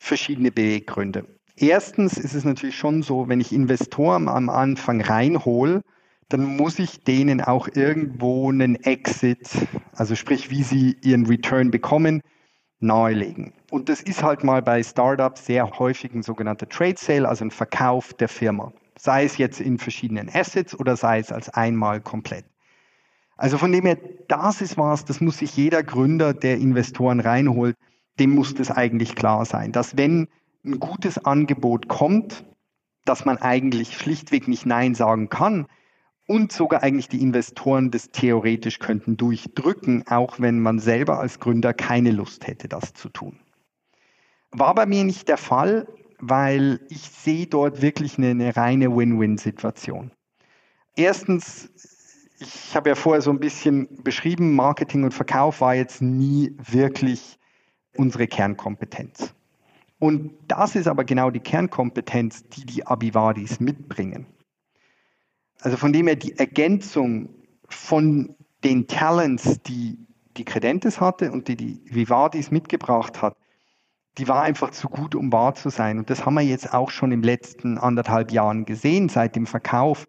verschiedene 0.00 0.50
Beweggründe. 0.50 1.26
Erstens 1.56 2.16
ist 2.16 2.34
es 2.34 2.44
natürlich 2.44 2.76
schon 2.76 3.02
so, 3.02 3.28
wenn 3.28 3.40
ich 3.40 3.52
Investoren 3.52 4.28
am 4.28 4.48
Anfang 4.48 5.02
reinhole, 5.02 5.82
dann 6.30 6.56
muss 6.56 6.78
ich 6.78 7.04
denen 7.04 7.40
auch 7.40 7.68
irgendwo 7.74 8.50
einen 8.50 8.76
Exit, 8.76 9.50
also 9.92 10.14
sprich, 10.14 10.50
wie 10.50 10.62
sie 10.62 10.96
ihren 11.02 11.26
Return 11.26 11.70
bekommen, 11.70 12.22
nahelegen. 12.78 13.52
Und 13.70 13.90
das 13.90 14.00
ist 14.00 14.22
halt 14.22 14.42
mal 14.42 14.62
bei 14.62 14.82
Startups 14.82 15.44
sehr 15.44 15.70
häufig 15.78 16.14
ein 16.14 16.22
sogenannter 16.22 16.68
Trade 16.68 16.96
Sale, 16.96 17.28
also 17.28 17.44
ein 17.44 17.50
Verkauf 17.50 18.14
der 18.14 18.28
Firma. 18.28 18.72
Sei 18.96 19.24
es 19.24 19.36
jetzt 19.36 19.60
in 19.60 19.78
verschiedenen 19.78 20.30
Assets 20.32 20.78
oder 20.78 20.96
sei 20.96 21.18
es 21.18 21.30
als 21.30 21.50
einmal 21.50 22.00
komplett. 22.00 22.46
Also 23.36 23.58
von 23.58 23.72
dem 23.72 23.84
her, 23.84 23.98
das 24.28 24.62
ist 24.62 24.78
was, 24.78 25.04
das 25.04 25.20
muss 25.20 25.38
sich 25.38 25.56
jeder 25.56 25.82
Gründer, 25.82 26.32
der 26.32 26.56
Investoren 26.56 27.20
reinholt, 27.20 27.76
dem 28.20 28.34
muss 28.34 28.54
das 28.54 28.70
eigentlich 28.70 29.16
klar 29.16 29.44
sein, 29.44 29.72
dass 29.72 29.96
wenn 29.96 30.28
ein 30.64 30.78
gutes 30.78 31.24
Angebot 31.24 31.88
kommt, 31.88 32.44
dass 33.04 33.24
man 33.24 33.38
eigentlich 33.38 33.96
schlichtweg 33.96 34.46
nicht 34.46 34.66
Nein 34.66 34.94
sagen 34.94 35.30
kann 35.30 35.66
und 36.26 36.52
sogar 36.52 36.82
eigentlich 36.82 37.08
die 37.08 37.22
Investoren 37.22 37.90
das 37.90 38.10
theoretisch 38.12 38.78
könnten 38.78 39.16
durchdrücken, 39.16 40.06
auch 40.06 40.38
wenn 40.38 40.60
man 40.60 40.78
selber 40.78 41.18
als 41.18 41.40
Gründer 41.40 41.74
keine 41.74 42.12
Lust 42.12 42.46
hätte, 42.46 42.68
das 42.68 42.92
zu 42.92 43.08
tun. 43.08 43.40
War 44.52 44.74
bei 44.74 44.86
mir 44.86 45.02
nicht 45.02 45.28
der 45.28 45.38
Fall, 45.38 45.88
weil 46.20 46.80
ich 46.88 47.08
sehe 47.08 47.46
dort 47.46 47.82
wirklich 47.82 48.18
eine, 48.18 48.30
eine 48.30 48.54
reine 48.54 48.94
Win-Win-Situation. 48.94 50.12
Erstens, 50.94 51.70
ich 52.38 52.76
habe 52.76 52.90
ja 52.90 52.94
vorher 52.94 53.22
so 53.22 53.30
ein 53.30 53.40
bisschen 53.40 54.02
beschrieben, 54.04 54.54
Marketing 54.54 55.04
und 55.04 55.14
Verkauf 55.14 55.60
war 55.60 55.74
jetzt 55.74 56.02
nie 56.02 56.54
wirklich 56.58 57.39
unsere 57.96 58.26
Kernkompetenz. 58.26 59.34
Und 59.98 60.32
das 60.48 60.76
ist 60.76 60.88
aber 60.88 61.04
genau 61.04 61.30
die 61.30 61.40
Kernkompetenz, 61.40 62.48
die 62.48 62.64
die 62.64 62.86
Abivadis 62.86 63.60
mitbringen. 63.60 64.26
Also 65.60 65.76
von 65.76 65.92
dem 65.92 66.06
her 66.06 66.16
die 66.16 66.38
Ergänzung 66.38 67.28
von 67.68 68.34
den 68.64 68.86
Talents, 68.86 69.62
die 69.62 69.98
die 70.36 70.44
Credentes 70.44 71.00
hatte 71.00 71.32
und 71.32 71.48
die 71.48 71.56
die 71.56 71.82
Vivadis 71.84 72.50
mitgebracht 72.50 73.20
hat, 73.20 73.36
die 74.18 74.26
war 74.26 74.42
einfach 74.42 74.70
zu 74.70 74.88
gut, 74.88 75.14
um 75.14 75.32
wahr 75.32 75.54
zu 75.54 75.70
sein. 75.70 75.98
Und 75.98 76.10
das 76.10 76.24
haben 76.24 76.34
wir 76.34 76.42
jetzt 76.42 76.72
auch 76.72 76.90
schon 76.90 77.12
im 77.12 77.22
letzten 77.22 77.78
anderthalb 77.78 78.32
Jahren 78.32 78.64
gesehen, 78.64 79.08
seit 79.08 79.36
dem 79.36 79.46
Verkauf. 79.46 80.06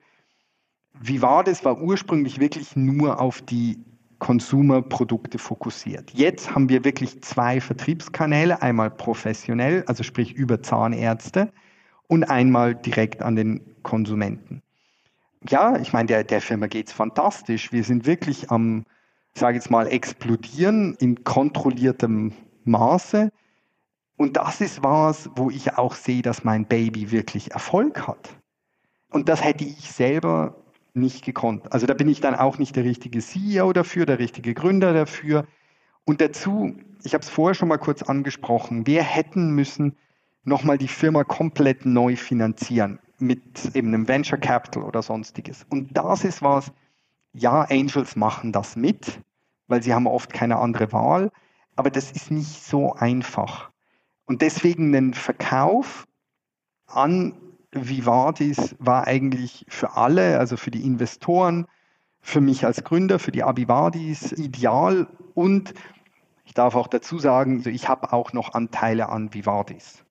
Vivadis 0.93 1.65
war 1.65 1.81
ursprünglich 1.81 2.39
wirklich 2.39 2.75
nur 2.75 3.19
auf 3.19 3.41
die 3.41 3.83
Consumer-Produkte 4.21 5.39
fokussiert. 5.39 6.11
Jetzt 6.11 6.53
haben 6.53 6.69
wir 6.69 6.85
wirklich 6.85 7.21
zwei 7.23 7.59
Vertriebskanäle, 7.59 8.61
einmal 8.61 8.91
professionell, 8.91 9.83
also 9.87 10.03
sprich 10.03 10.33
über 10.33 10.61
Zahnärzte, 10.61 11.51
und 12.07 12.25
einmal 12.25 12.75
direkt 12.75 13.23
an 13.23 13.35
den 13.35 13.61
Konsumenten. 13.81 14.61
Ja, 15.49 15.75
ich 15.77 15.91
meine, 15.91 16.05
der, 16.05 16.23
der 16.23 16.39
Firma 16.39 16.67
geht 16.67 16.87
es 16.87 16.93
fantastisch. 16.93 17.71
Wir 17.71 17.83
sind 17.83 18.05
wirklich 18.05 18.51
am, 18.51 18.85
sage 19.33 19.55
jetzt 19.57 19.71
mal, 19.71 19.87
explodieren 19.87 20.95
in 20.99 21.23
kontrolliertem 21.23 22.31
Maße. 22.63 23.31
Und 24.17 24.37
das 24.37 24.61
ist 24.61 24.83
was, 24.83 25.31
wo 25.35 25.49
ich 25.49 25.77
auch 25.79 25.95
sehe, 25.95 26.21
dass 26.21 26.43
mein 26.43 26.67
Baby 26.67 27.09
wirklich 27.09 27.51
Erfolg 27.51 28.07
hat. 28.07 28.29
Und 29.09 29.29
das 29.29 29.43
hätte 29.43 29.63
ich 29.63 29.91
selber 29.91 30.60
nicht 30.93 31.23
gekonnt. 31.23 31.71
Also 31.71 31.85
da 31.85 31.93
bin 31.93 32.09
ich 32.09 32.21
dann 32.21 32.35
auch 32.35 32.57
nicht 32.57 32.75
der 32.75 32.83
richtige 32.83 33.19
CEO 33.19 33.73
dafür, 33.73 34.05
der 34.05 34.19
richtige 34.19 34.53
Gründer 34.53 34.93
dafür. 34.93 35.45
Und 36.05 36.21
dazu, 36.21 36.75
ich 37.03 37.13
habe 37.13 37.23
es 37.23 37.29
vorher 37.29 37.53
schon 37.53 37.69
mal 37.69 37.77
kurz 37.77 38.03
angesprochen, 38.03 38.87
wir 38.87 39.03
hätten 39.03 39.51
müssen 39.51 39.95
nochmal 40.43 40.77
die 40.77 40.87
Firma 40.87 41.23
komplett 41.23 41.85
neu 41.85 42.15
finanzieren 42.15 42.99
mit 43.19 43.75
eben 43.75 43.89
einem 43.89 44.07
Venture 44.07 44.39
Capital 44.39 44.83
oder 44.83 45.01
sonstiges. 45.01 45.65
Und 45.69 45.95
das 45.95 46.23
ist 46.23 46.41
was, 46.41 46.71
ja, 47.33 47.61
Angels 47.69 48.15
machen 48.15 48.51
das 48.51 48.75
mit, 48.75 49.19
weil 49.67 49.83
sie 49.83 49.93
haben 49.93 50.07
oft 50.07 50.33
keine 50.33 50.57
andere 50.57 50.91
Wahl, 50.91 51.31
aber 51.75 51.89
das 51.89 52.11
ist 52.11 52.31
nicht 52.31 52.63
so 52.63 52.93
einfach. 52.93 53.69
Und 54.25 54.41
deswegen 54.41 54.95
einen 54.95 55.13
Verkauf 55.13 56.07
an 56.87 57.33
Vivadis 57.71 58.75
war 58.79 59.07
eigentlich 59.07 59.65
für 59.69 59.95
alle, 59.95 60.39
also 60.39 60.57
für 60.57 60.71
die 60.71 60.83
Investoren, 60.85 61.67
für 62.21 62.41
mich 62.41 62.65
als 62.65 62.83
Gründer, 62.83 63.19
für 63.19 63.31
die 63.31 63.43
Abivadis 63.43 64.31
ideal 64.33 65.07
und 65.33 65.73
ich 66.45 66.53
darf 66.53 66.75
auch 66.75 66.87
dazu 66.87 67.17
sagen, 67.17 67.57
also 67.57 67.69
ich 67.69 67.87
habe 67.87 68.11
auch 68.11 68.33
noch 68.33 68.53
Anteile 68.53 69.09
an 69.09 69.33
Vivadis. 69.33 70.03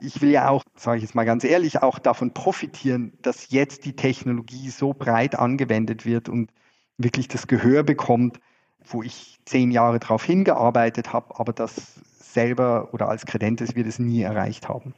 Ich 0.00 0.20
will 0.20 0.30
ja 0.30 0.48
auch, 0.48 0.64
sage 0.74 0.98
ich 0.98 1.04
jetzt 1.04 1.14
mal 1.14 1.24
ganz 1.24 1.44
ehrlich, 1.44 1.82
auch 1.82 1.98
davon 1.98 2.34
profitieren, 2.34 3.12
dass 3.22 3.50
jetzt 3.50 3.84
die 3.84 3.94
Technologie 3.94 4.68
so 4.70 4.92
breit 4.92 5.38
angewendet 5.38 6.04
wird 6.04 6.28
und 6.28 6.50
wirklich 6.98 7.28
das 7.28 7.46
Gehör 7.46 7.82
bekommt, 7.82 8.40
wo 8.84 9.02
ich 9.02 9.38
zehn 9.44 9.70
Jahre 9.70 9.98
darauf 10.00 10.24
hingearbeitet 10.24 11.12
habe, 11.12 11.38
aber 11.38 11.52
das 11.52 12.00
selber 12.18 12.92
oder 12.92 13.08
als 13.08 13.24
Credentes 13.24 13.74
wir 13.74 13.84
das 13.84 13.98
nie 13.98 14.22
erreicht 14.22 14.68
haben. 14.68 14.92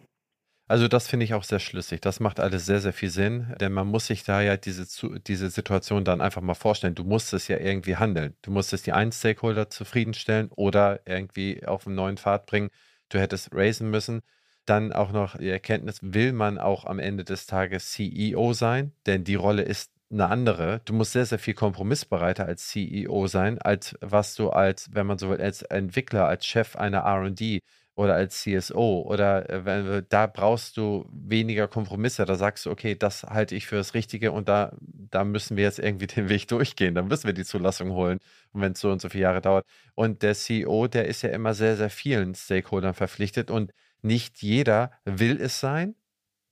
Also 0.71 0.87
das 0.87 1.09
finde 1.09 1.25
ich 1.25 1.33
auch 1.33 1.45
sehr 1.45 1.61
schlüssig. 1.61 2.03
Das 2.03 2.21
macht 2.21 2.41
alles 2.41 2.66
sehr, 2.66 2.81
sehr 2.81 2.93
viel 2.93 3.09
Sinn, 3.09 3.55
denn 3.59 3.73
man 3.73 3.87
muss 3.87 4.07
sich 4.07 4.23
da 4.25 4.43
ja 4.43 4.59
diese, 4.59 4.87
diese 5.27 5.49
Situation 5.49 6.05
dann 6.05 6.21
einfach 6.21 6.43
mal 6.43 6.53
vorstellen. 6.55 6.95
Du 6.95 7.05
musst 7.05 7.33
es 7.33 7.49
ja 7.49 7.59
irgendwie 7.59 7.97
handeln. 7.97 8.37
Du 8.43 8.51
musstest 8.51 8.87
die 8.87 8.93
einen 8.93 9.11
Stakeholder 9.11 9.71
zufriedenstellen 9.71 10.51
oder 10.51 11.01
irgendwie 11.07 11.66
auf 11.66 11.87
einen 11.87 11.97
neuen 11.97 12.19
Pfad 12.19 12.45
bringen. 12.45 12.69
Du 13.09 13.19
hättest 13.19 13.55
raisen 13.55 13.91
müssen. 13.91 14.21
Dann 14.66 14.93
auch 14.93 15.12
noch 15.12 15.39
die 15.39 15.49
Erkenntnis, 15.49 16.01
will 16.03 16.35
man 16.35 16.59
auch 16.59 16.85
am 16.85 16.99
Ende 16.99 17.25
des 17.25 17.47
Tages 17.47 17.93
CEO 17.93 18.53
sein? 18.53 18.93
Denn 19.07 19.25
die 19.25 19.37
Rolle 19.37 19.62
ist 19.62 19.91
eine 20.11 20.27
andere. 20.29 20.83
Du 20.85 20.93
musst 20.93 21.12
sehr, 21.12 21.25
sehr 21.25 21.39
viel 21.39 21.55
kompromissbereiter 21.55 22.45
als 22.45 22.69
CEO 22.69 23.27
sein, 23.27 23.59
als 23.59 23.97
was 24.03 24.35
du 24.35 24.51
als, 24.51 24.91
wenn 24.93 25.07
man 25.07 25.16
so 25.16 25.31
will, 25.31 25.41
als 25.41 25.62
Entwickler, 25.62 26.27
als 26.29 26.45
Chef 26.45 26.77
einer 26.77 27.05
RD 27.07 27.61
oder 27.99 28.14
als 28.14 28.42
CSO 28.42 29.03
oder 29.03 29.51
äh, 29.51 29.64
wenn, 29.64 30.07
da 30.09 30.28
brauchst 30.28 30.76
du 30.76 31.05
weniger 31.12 31.66
Kompromisse. 31.66 32.24
Da 32.24 32.36
sagst 32.36 32.64
du, 32.66 32.70
okay, 32.70 32.94
das 32.94 33.24
halte 33.24 33.57
ich 33.57 33.66
für 33.66 33.74
das 33.74 33.92
Richtige 33.92 34.30
und 34.30 34.49
da, 34.49 34.72
da 34.80 35.24
müssen 35.24 35.57
wir 35.57 35.64
jetzt 35.64 35.80
irgendwie 35.80 36.07
den 36.07 36.28
Weg 36.28 36.46
durchgehen. 36.46 36.94
Dann 36.94 37.09
müssen 37.09 37.26
wir 37.26 37.34
die 37.34 37.44
Zulassung 37.44 37.90
holen. 37.90 38.20
Und 38.53 38.61
wenn 38.61 38.72
es 38.72 38.80
so 38.80 38.92
und 38.92 39.01
so 39.01 39.09
viele 39.09 39.22
Jahre 39.24 39.40
dauert. 39.40 39.66
Und 39.96 40.22
der 40.22 40.34
CEO, 40.34 40.86
der 40.86 41.07
ist 41.07 41.22
ja 41.22 41.30
immer 41.30 41.55
sehr, 41.55 41.76
sehr 41.76 41.90
vielen 41.90 42.36
Stakeholdern 42.36 42.94
verpflichtet 42.94 43.51
und 43.51 43.72
nicht 44.01 44.42
jeder 44.42 44.92
will 45.05 45.40
es 45.40 45.59
sein. 45.59 45.96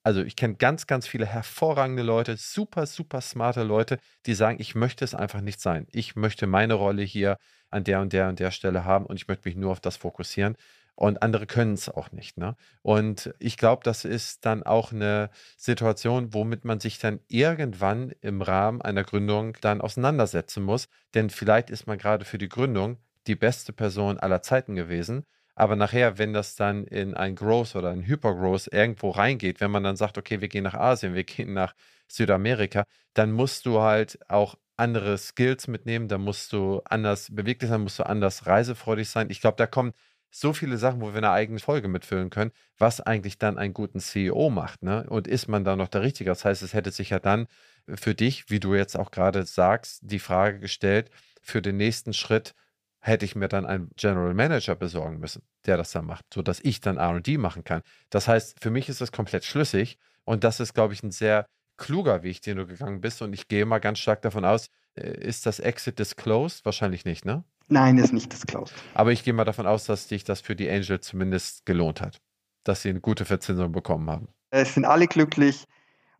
Also 0.02 0.22
ich 0.22 0.34
kenne 0.34 0.54
ganz, 0.56 0.86
ganz 0.88 1.06
viele 1.06 1.26
hervorragende 1.26 2.02
Leute, 2.02 2.36
super, 2.36 2.86
super 2.86 3.20
smarte 3.20 3.62
Leute, 3.62 3.98
die 4.26 4.34
sagen, 4.34 4.58
ich 4.60 4.74
möchte 4.74 5.04
es 5.04 5.14
einfach 5.14 5.40
nicht 5.40 5.60
sein. 5.60 5.86
Ich 5.92 6.16
möchte 6.16 6.46
meine 6.48 6.74
Rolle 6.74 7.02
hier 7.02 7.36
an 7.70 7.84
der 7.84 8.00
und 8.00 8.12
der 8.12 8.28
und 8.28 8.38
der 8.40 8.50
Stelle 8.50 8.84
haben 8.84 9.06
und 9.06 9.16
ich 9.16 9.28
möchte 9.28 9.48
mich 9.48 9.56
nur 9.56 9.72
auf 9.72 9.80
das 9.80 9.96
fokussieren 9.96 10.56
und 10.96 11.22
andere 11.22 11.46
können 11.46 11.74
es 11.74 11.88
auch 11.88 12.10
nicht. 12.10 12.38
Ne? 12.38 12.56
Und 12.82 13.34
ich 13.38 13.56
glaube, 13.58 13.84
das 13.84 14.04
ist 14.04 14.44
dann 14.46 14.62
auch 14.62 14.92
eine 14.92 15.30
Situation, 15.56 16.34
womit 16.34 16.64
man 16.64 16.80
sich 16.80 16.98
dann 16.98 17.20
irgendwann 17.28 18.12
im 18.22 18.42
Rahmen 18.42 18.82
einer 18.82 19.04
Gründung 19.04 19.56
dann 19.60 19.80
auseinandersetzen 19.80 20.62
muss. 20.62 20.88
Denn 21.14 21.30
vielleicht 21.30 21.70
ist 21.70 21.86
man 21.86 21.98
gerade 21.98 22.24
für 22.24 22.38
die 22.38 22.48
Gründung 22.48 22.96
die 23.26 23.36
beste 23.36 23.72
Person 23.72 24.18
aller 24.18 24.42
Zeiten 24.42 24.74
gewesen. 24.74 25.24
Aber 25.54 25.76
nachher, 25.76 26.18
wenn 26.18 26.32
das 26.32 26.54
dann 26.54 26.84
in 26.84 27.14
ein 27.14 27.34
Growth 27.34 27.76
oder 27.76 27.90
ein 27.90 28.06
Hypergrowth 28.06 28.68
irgendwo 28.72 29.10
reingeht, 29.10 29.60
wenn 29.60 29.70
man 29.70 29.84
dann 29.84 29.96
sagt, 29.96 30.18
okay, 30.18 30.40
wir 30.40 30.48
gehen 30.48 30.64
nach 30.64 30.74
Asien, 30.74 31.14
wir 31.14 31.24
gehen 31.24 31.52
nach 31.54 31.74
Südamerika, 32.08 32.84
dann 33.14 33.32
musst 33.32 33.66
du 33.66 33.80
halt 33.80 34.18
auch 34.30 34.56
andere 34.76 35.16
Skills 35.18 35.68
mitnehmen, 35.68 36.08
dann 36.08 36.20
musst 36.20 36.52
du 36.52 36.82
anders 36.84 37.34
beweglich 37.34 37.70
sein, 37.70 37.80
musst 37.80 37.98
du 37.98 38.04
anders 38.04 38.46
reisefreudig 38.46 39.08
sein. 39.08 39.30
Ich 39.30 39.40
glaube, 39.40 39.56
da 39.56 39.66
kommen 39.66 39.92
so 40.30 40.52
viele 40.52 40.76
Sachen, 40.76 41.00
wo 41.00 41.12
wir 41.12 41.18
eine 41.18 41.30
eigene 41.30 41.58
Folge 41.58 41.88
mitfüllen 41.88 42.30
können, 42.30 42.52
was 42.78 43.00
eigentlich 43.00 43.38
dann 43.38 43.58
einen 43.58 43.74
guten 43.74 44.00
CEO 44.00 44.50
macht. 44.50 44.82
Ne? 44.82 45.06
Und 45.08 45.28
ist 45.28 45.48
man 45.48 45.64
da 45.64 45.76
noch 45.76 45.88
der 45.88 46.02
Richtige? 46.02 46.30
Das 46.30 46.44
heißt, 46.44 46.62
es 46.62 46.74
hätte 46.74 46.90
sich 46.90 47.10
ja 47.10 47.18
dann 47.18 47.46
für 47.88 48.14
dich, 48.14 48.50
wie 48.50 48.60
du 48.60 48.74
jetzt 48.74 48.98
auch 48.98 49.10
gerade 49.10 49.44
sagst, 49.46 50.00
die 50.02 50.18
Frage 50.18 50.58
gestellt, 50.58 51.10
für 51.40 51.62
den 51.62 51.76
nächsten 51.76 52.12
Schritt 52.12 52.54
hätte 53.00 53.24
ich 53.24 53.36
mir 53.36 53.48
dann 53.48 53.66
einen 53.66 53.90
General 53.96 54.34
Manager 54.34 54.74
besorgen 54.74 55.20
müssen, 55.20 55.42
der 55.64 55.76
das 55.76 55.92
dann 55.92 56.06
macht, 56.06 56.24
sodass 56.34 56.60
ich 56.62 56.80
dann 56.80 56.98
RD 56.98 57.38
machen 57.38 57.62
kann. 57.62 57.82
Das 58.10 58.26
heißt, 58.26 58.60
für 58.60 58.70
mich 58.70 58.88
ist 58.88 59.00
das 59.00 59.12
komplett 59.12 59.44
schlüssig 59.44 59.98
und 60.24 60.42
das 60.42 60.58
ist, 60.58 60.74
glaube 60.74 60.92
ich, 60.92 61.02
ein 61.02 61.12
sehr 61.12 61.46
kluger 61.76 62.22
Weg, 62.22 62.42
den 62.42 62.56
du 62.56 62.66
gegangen 62.66 63.00
bist. 63.00 63.22
Und 63.22 63.32
ich 63.32 63.48
gehe 63.48 63.64
mal 63.64 63.78
ganz 63.78 64.00
stark 64.00 64.22
davon 64.22 64.44
aus, 64.44 64.68
äh, 64.94 65.10
ist 65.20 65.46
das 65.46 65.60
Exit 65.60 65.98
disclosed? 65.98 66.64
Wahrscheinlich 66.64 67.04
nicht, 67.04 67.24
ne? 67.24 67.44
Nein, 67.68 67.98
ist 67.98 68.12
nicht 68.12 68.32
disclosed. 68.32 68.74
Aber 68.94 69.12
ich 69.12 69.24
gehe 69.24 69.32
mal 69.32 69.44
davon 69.44 69.66
aus, 69.66 69.84
dass 69.84 70.08
sich 70.08 70.24
das 70.24 70.40
für 70.40 70.54
die 70.54 70.70
Angel 70.70 71.00
zumindest 71.00 71.66
gelohnt 71.66 72.00
hat, 72.00 72.20
dass 72.64 72.82
sie 72.82 72.90
eine 72.90 73.00
gute 73.00 73.24
Verzinsung 73.24 73.72
bekommen 73.72 74.08
haben. 74.08 74.28
Es 74.50 74.74
sind 74.74 74.84
alle 74.84 75.08
glücklich. 75.08 75.66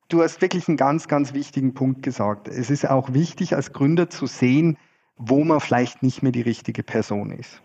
Du 0.09 0.23
hast 0.23 0.41
wirklich 0.41 0.69
einen 0.69 0.77
ganz, 0.77 1.09
ganz 1.09 1.35
wichtigen 1.35 1.75
Punkt 1.75 2.03
gesagt. 2.03 2.49
Es 2.49 2.71
ist 2.71 2.89
auch 2.89 3.13
wichtig, 3.13 3.55
als 3.55 3.73
Gründer 3.73 4.11
zu 4.11 4.27
sehen, 4.27 4.77
wo 5.17 5.45
man 5.45 5.61
vielleicht 5.61 6.03
nicht 6.03 6.23
mehr 6.23 6.33
die 6.33 6.43
richtige 6.43 6.83
Person 6.83 7.31
ist. 7.31 7.63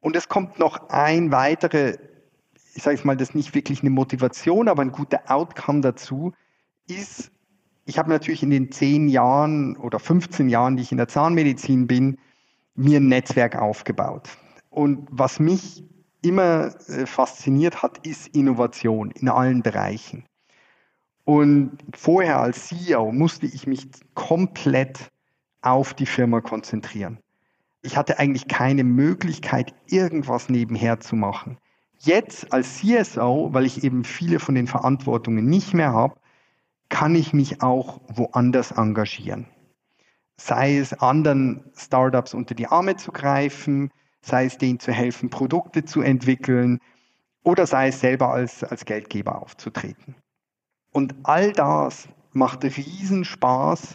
Und 0.00 0.16
es 0.16 0.28
kommt 0.28 0.58
noch 0.58 0.88
ein 0.90 1.32
weitere, 1.32 1.96
ich 2.74 2.82
sage 2.82 2.96
es 2.96 3.04
mal, 3.04 3.16
das 3.16 3.30
ist 3.30 3.34
nicht 3.34 3.54
wirklich 3.54 3.80
eine 3.80 3.90
Motivation, 3.90 4.68
aber 4.68 4.82
ein 4.82 4.92
guter 4.92 5.20
Outcome 5.30 5.80
dazu, 5.80 6.32
ist, 6.86 7.30
ich 7.86 7.98
habe 7.98 8.10
natürlich 8.10 8.42
in 8.42 8.50
den 8.50 8.70
zehn 8.70 9.08
Jahren 9.08 9.76
oder 9.76 9.98
15 9.98 10.48
Jahren, 10.48 10.76
die 10.76 10.82
ich 10.82 10.92
in 10.92 10.98
der 10.98 11.08
Zahnmedizin 11.08 11.86
bin, 11.86 12.18
mir 12.74 13.00
ein 13.00 13.08
Netzwerk 13.08 13.56
aufgebaut. 13.56 14.28
Und 14.70 15.06
was 15.10 15.38
mich 15.38 15.84
immer 16.22 16.74
äh, 16.88 17.06
fasziniert 17.06 17.82
hat, 17.82 18.04
ist 18.06 18.28
Innovation 18.28 19.10
in 19.12 19.28
allen 19.28 19.62
Bereichen. 19.62 20.24
Und 21.24 21.78
vorher 21.94 22.40
als 22.40 22.68
CEO 22.68 23.12
musste 23.12 23.46
ich 23.46 23.66
mich 23.66 23.88
komplett 24.14 25.10
auf 25.62 25.94
die 25.94 26.06
Firma 26.06 26.40
konzentrieren. 26.40 27.18
Ich 27.82 27.96
hatte 27.96 28.18
eigentlich 28.18 28.48
keine 28.48 28.84
Möglichkeit, 28.84 29.74
irgendwas 29.86 30.48
nebenher 30.48 31.00
zu 31.00 31.16
machen. 31.16 31.58
Jetzt 31.98 32.52
als 32.52 32.78
CSO, 32.78 33.50
weil 33.52 33.64
ich 33.64 33.84
eben 33.84 34.04
viele 34.04 34.40
von 34.40 34.54
den 34.54 34.66
Verantwortungen 34.66 35.46
nicht 35.46 35.72
mehr 35.72 35.92
habe, 35.92 36.16
kann 36.88 37.14
ich 37.14 37.32
mich 37.32 37.62
auch 37.62 38.00
woanders 38.08 38.72
engagieren 38.72 39.46
sei 40.36 40.78
es 40.78 40.92
anderen 40.94 41.64
Startups 41.76 42.34
unter 42.34 42.54
die 42.54 42.66
Arme 42.66 42.96
zu 42.96 43.12
greifen, 43.12 43.90
sei 44.22 44.46
es 44.46 44.58
denen 44.58 44.80
zu 44.80 44.92
helfen, 44.92 45.30
Produkte 45.30 45.84
zu 45.84 46.00
entwickeln 46.00 46.80
oder 47.42 47.66
sei 47.66 47.88
es 47.88 48.00
selber 48.00 48.32
als, 48.32 48.64
als 48.64 48.84
Geldgeber 48.84 49.40
aufzutreten. 49.40 50.16
Und 50.92 51.14
all 51.24 51.52
das 51.52 52.08
macht 52.32 52.64
riesen 52.64 53.24
Spaß 53.24 53.94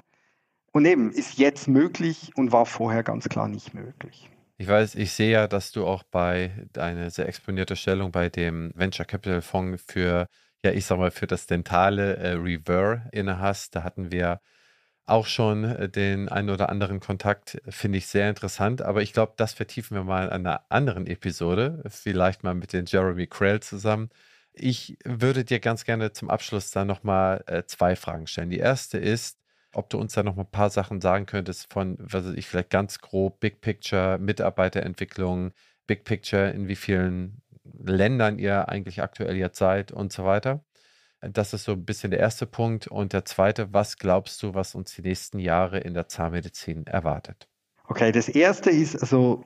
und 0.71 0.85
eben 0.85 1.11
ist 1.11 1.37
jetzt 1.37 1.67
möglich 1.67 2.31
und 2.35 2.51
war 2.51 2.65
vorher 2.65 3.03
ganz 3.03 3.27
klar 3.27 3.47
nicht 3.47 3.73
möglich. 3.73 4.29
Ich 4.57 4.67
weiß, 4.67 4.95
ich 4.95 5.13
sehe 5.13 5.31
ja, 5.31 5.47
dass 5.47 5.71
du 5.71 5.85
auch 5.85 6.03
bei 6.03 6.67
deiner 6.73 7.09
sehr 7.09 7.27
exponierte 7.27 7.75
Stellung 7.75 8.11
bei 8.11 8.29
dem 8.29 8.71
Venture 8.75 9.05
Capital 9.05 9.41
Fonds 9.41 9.81
für, 9.87 10.27
ja, 10.63 10.71
ich 10.71 10.85
sag 10.85 10.99
mal, 10.99 11.11
für 11.11 11.27
das 11.27 11.47
dentale 11.47 12.17
äh, 12.17 12.33
Rever 12.33 13.03
inne 13.13 13.39
hast. 13.39 13.75
Da 13.75 13.83
hatten 13.83 14.11
wir 14.11 14.41
auch 15.10 15.26
schon 15.26 15.64
äh, 15.64 15.89
den 15.89 16.30
einen 16.30 16.49
oder 16.49 16.70
anderen 16.70 16.99
Kontakt, 16.99 17.62
finde 17.68 17.97
ich 17.97 18.07
sehr 18.07 18.30
interessant. 18.30 18.82
Aber 18.82 19.01
ich 19.01 19.14
glaube, 19.14 19.34
das 19.38 19.53
vertiefen 19.53 19.95
wir 19.95 20.03
mal 20.03 20.26
in 20.26 20.32
einer 20.32 20.64
anderen 20.70 21.07
Episode, 21.07 21.84
vielleicht 21.89 22.43
mal 22.43 22.55
mit 22.55 22.74
den 22.74 22.86
Jeremy 22.86 23.28
Krell 23.28 23.60
zusammen. 23.62 24.10
Ich 24.53 24.97
würde 25.05 25.45
dir 25.45 25.60
ganz 25.60 25.86
gerne 25.86 26.12
zum 26.12 26.30
Abschluss 26.30 26.72
dann 26.72 26.88
nochmal 26.88 27.43
äh, 27.47 27.64
zwei 27.66 27.95
Fragen 27.95 28.28
stellen. 28.28 28.49
Die 28.49 28.57
erste 28.60 28.97
ist, 28.97 29.39
ob 29.74 29.89
du 29.89 29.97
uns 29.99 30.14
da 30.14 30.24
noch 30.24 30.36
mal 30.36 30.43
ein 30.43 30.51
paar 30.51 30.70
Sachen 30.70 31.01
sagen 31.01 31.26
könntest 31.26 31.72
von, 31.72 31.97
was 31.99 32.26
ich 32.34 32.47
vielleicht 32.47 32.70
ganz 32.72 32.99
grob, 32.99 33.39
Big 33.39 33.62
Picture, 33.62 34.18
Mitarbeiterentwicklung, 34.18 35.51
Big 35.88 36.03
Picture, 36.03 36.49
in 36.51 36.68
wie 36.68 36.76
vielen 36.76 37.41
Ländern 37.84 38.39
ihr 38.39 38.70
eigentlich 38.70 39.01
aktuell 39.01 39.36
jetzt 39.38 39.57
seid 39.57 39.91
und 39.91 40.12
so 40.12 40.26
weiter. 40.26 40.64
Das 41.22 41.53
ist 41.53 41.65
so 41.65 41.74
ein 41.74 41.86
bisschen 41.86 42.11
der 42.11 42.20
erste 42.20 42.45
Punkt. 42.45 42.88
Und 42.88 43.13
der 43.13 43.26
zweite, 43.26 43.74
was 43.74 43.97
glaubst 43.97 44.41
du, 44.41 44.53
was 44.53 44.76
uns 44.76 44.95
die 44.95 45.01
nächsten 45.01 45.39
Jahre 45.39 45.80
in 45.80 45.93
der 45.93 46.07
Zahnmedizin 46.07 46.88
erwartet? 46.88 47.47
Okay, 47.88 48.11
das 48.11 48.30
erste 48.30 48.70
ist, 48.70 48.95
also 48.95 49.43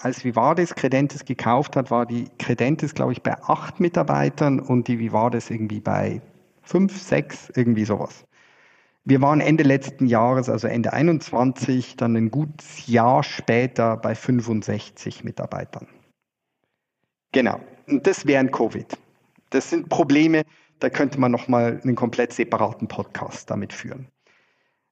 als 0.00 0.24
Vivades 0.24 0.74
Credentes 0.74 1.24
gekauft 1.24 1.76
hat, 1.76 1.90
war 1.90 2.06
die 2.06 2.28
Credentes, 2.38 2.94
glaube 2.94 3.12
ich, 3.12 3.22
bei 3.22 3.40
acht 3.42 3.78
Mitarbeitern 3.78 4.58
und 4.58 4.88
die 4.88 4.98
Vivades 4.98 5.50
irgendwie 5.50 5.80
bei 5.80 6.20
fünf, 6.62 7.00
sechs, 7.00 7.52
irgendwie 7.54 7.84
sowas. 7.84 8.24
Wir 9.04 9.20
waren 9.20 9.40
Ende 9.40 9.64
letzten 9.64 10.06
Jahres, 10.06 10.48
also 10.48 10.68
Ende 10.68 10.92
21, 10.92 11.96
dann 11.96 12.16
ein 12.16 12.30
gutes 12.30 12.86
Jahr 12.86 13.22
später 13.22 13.96
bei 13.96 14.14
65 14.14 15.24
Mitarbeitern. 15.24 15.88
Genau. 17.32 17.60
Und 17.88 18.06
das 18.06 18.26
während 18.26 18.52
Covid. 18.52 18.86
Das 19.50 19.70
sind 19.70 19.88
Probleme, 19.88 20.42
da 20.82 20.90
könnte 20.90 21.20
man 21.20 21.30
nochmal 21.30 21.80
einen 21.82 21.94
komplett 21.94 22.32
separaten 22.32 22.88
Podcast 22.88 23.50
damit 23.50 23.72
führen. 23.72 24.08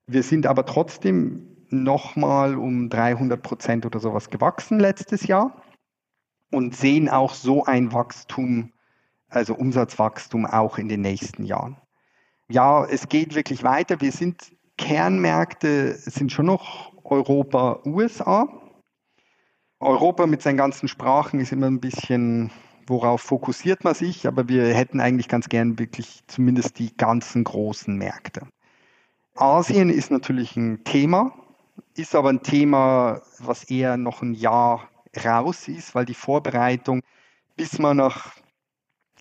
Wir 0.07 0.23
sind 0.23 0.47
aber 0.47 0.65
trotzdem 0.65 1.57
nochmal 1.69 2.57
um 2.57 2.89
300 2.89 3.43
Prozent 3.43 3.87
oder 3.87 3.99
sowas 3.99 4.31
gewachsen 4.31 4.79
letztes 4.79 5.27
Jahr 5.27 5.63
und 6.53 6.77
sehen 6.77 7.09
auch 7.09 7.35
so 7.35 7.65
ein 7.65 7.93
Wachstum, 7.93 8.73
also 9.29 9.55
Umsatzwachstum 9.55 10.47
auch 10.47 10.79
in 10.79 10.89
den 10.89 11.01
nächsten 11.01 11.45
Jahren. 11.45 11.77
Ja, 12.49 12.85
es 12.85 13.09
geht 13.09 13.35
wirklich 13.35 13.63
weiter. 13.65 14.01
Wir 14.01 14.13
sind 14.13 14.53
Kernmärkte, 14.79 15.95
sind 15.95 16.31
schon 16.31 16.47
noch 16.47 16.93
Europa, 17.05 17.81
USA. 17.85 18.49
Europa 19.81 20.27
mit 20.27 20.43
seinen 20.43 20.57
ganzen 20.57 20.89
Sprachen 20.89 21.41
ist 21.41 21.53
immer 21.53 21.67
ein 21.67 21.81
bisschen 21.81 22.51
worauf 22.91 23.23
fokussiert 23.23 23.85
man 23.85 23.95
sich, 23.95 24.27
aber 24.27 24.49
wir 24.49 24.75
hätten 24.75 25.01
eigentlich 25.01 25.29
ganz 25.29 25.49
gern 25.49 25.79
wirklich 25.79 26.23
zumindest 26.27 26.79
die 26.79 26.95
ganzen 26.95 27.45
großen 27.45 27.97
Märkte. 27.97 28.43
Asien 29.37 29.89
ist 29.89 30.11
natürlich 30.11 30.57
ein 30.57 30.85
Thema, 30.85 31.33
ist 31.95 32.15
aber 32.15 32.29
ein 32.29 32.43
Thema, 32.43 33.23
was 33.39 33.65
eher 33.65 33.97
noch 33.97 34.23
ein 34.23 34.35
Jahr 34.35 34.91
raus 35.25 35.69
ist, 35.69 35.95
weil 35.95 36.05
die 36.05 36.15
Vorbereitung, 36.15 37.01
bis 37.57 37.79
man 37.79 37.97
nach, 37.97 38.35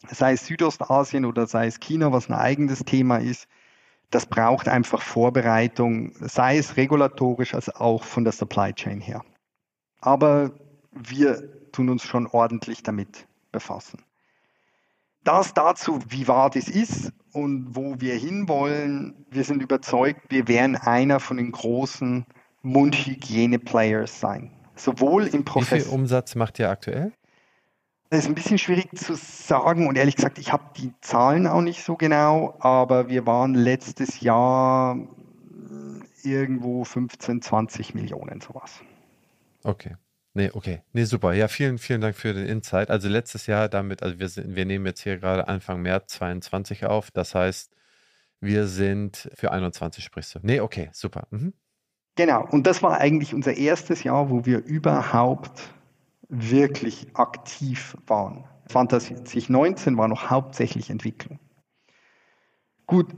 sei 0.10 0.34
es 0.34 0.46
Südostasien 0.46 1.26
oder 1.26 1.48
sei 1.48 1.68
es 1.68 1.80
China, 1.80 2.12
was 2.12 2.28
ein 2.28 2.36
eigenes 2.36 2.80
Thema 2.80 3.18
ist, 3.18 3.48
das 4.10 4.26
braucht 4.26 4.68
einfach 4.68 5.04
Vorbereitung, 5.04 6.14
sei 6.20 6.58
es 6.58 6.76
regulatorisch 6.76 7.54
als 7.54 7.74
auch 7.76 8.04
von 8.04 8.24
der 8.24 8.34
Supply 8.34 8.74
Chain 8.74 9.00
her. 9.00 9.24
Aber 10.02 10.52
wir 10.92 11.72
tun 11.72 11.90
uns 11.90 12.04
schon 12.04 12.26
ordentlich 12.26 12.82
damit 12.82 13.28
befassen. 13.52 14.04
das 15.24 15.54
dazu, 15.54 16.00
wie 16.08 16.28
wahr 16.28 16.50
das 16.50 16.68
ist 16.70 17.12
und 17.34 17.76
wo 17.76 17.96
wir 18.00 18.16
hinwollen. 18.16 19.26
Wir 19.30 19.44
sind 19.44 19.62
überzeugt, 19.62 20.22
wir 20.30 20.48
werden 20.48 20.76
einer 20.76 21.20
von 21.20 21.38
den 21.38 21.52
großen 21.52 22.26
Mundhygiene-Players 22.62 24.20
sein. 24.20 24.52
Sowohl 24.76 25.28
im 25.28 25.44
Prozess. 25.44 25.72
Wie 25.72 25.90
viel 25.90 25.94
Umsatz 25.94 26.36
macht 26.36 26.58
ihr 26.60 26.70
aktuell? 26.70 27.12
Das 28.10 28.22
ist 28.22 28.28
ein 28.28 28.36
bisschen 28.36 28.58
schwierig 28.58 28.98
zu 28.98 29.14
sagen 29.14 29.88
und 29.88 29.96
ehrlich 29.96 30.16
gesagt, 30.16 30.40
ich 30.40 30.52
habe 30.52 30.64
die 30.78 30.94
Zahlen 31.02 31.46
auch 31.46 31.62
nicht 31.62 31.84
so 31.84 31.96
genau, 31.96 32.56
aber 32.60 33.08
wir 33.08 33.28
waren 33.28 33.54
letztes 33.54 34.22
Jahr 34.22 34.98
irgendwo 36.24 36.84
15, 36.84 37.42
20 37.42 37.94
Millionen 37.94 38.42
sowas. 38.42 38.82
Okay. 39.64 39.96
Nee, 40.34 40.52
okay. 40.54 40.84
Nee, 40.94 41.06
super. 41.06 41.34
Ja, 41.34 41.48
vielen, 41.48 41.78
vielen 41.78 42.02
Dank 42.02 42.16
für 42.16 42.34
den 42.34 42.46
Insight. 42.46 42.90
Also 42.90 43.10
letztes 43.10 43.48
Jahr 43.48 43.68
damit, 43.68 44.04
also 44.04 44.20
wir 44.20 44.30
sind, 44.30 44.56
wir 44.56 44.66
nehmen 44.66 44.86
jetzt 44.86 45.02
hier 45.02 45.18
gerade 45.18 45.48
Anfang 45.48 45.82
März 45.82 46.14
22 46.14 46.86
auf. 46.86 47.12
Das 47.12 47.34
heißt, 47.34 47.72
wir 48.40 48.68
sind 48.68 49.30
für 49.34 49.52
21 49.52 50.04
sprichst 50.04 50.36
du. 50.36 50.40
Nee, 50.44 50.62
okay, 50.62 50.90
super. 50.94 51.28
Mhm. 51.32 51.54
Genau. 52.16 52.46
Und 52.50 52.68
das 52.68 52.84
war 52.84 53.00
eigentlich 53.00 53.34
unser 53.34 53.58
erstes 53.58 54.04
Jahr, 54.04 54.30
wo 54.30 54.46
wir 54.46 54.64
überhaupt 54.64 55.74
wirklich 56.30 57.08
aktiv 57.16 57.98
waren. 58.08 58.46
2019 58.68 59.98
war 59.98 60.08
noch 60.08 60.30
hauptsächlich 60.30 60.90
Entwicklung. 60.90 61.40
Gut, 62.86 63.14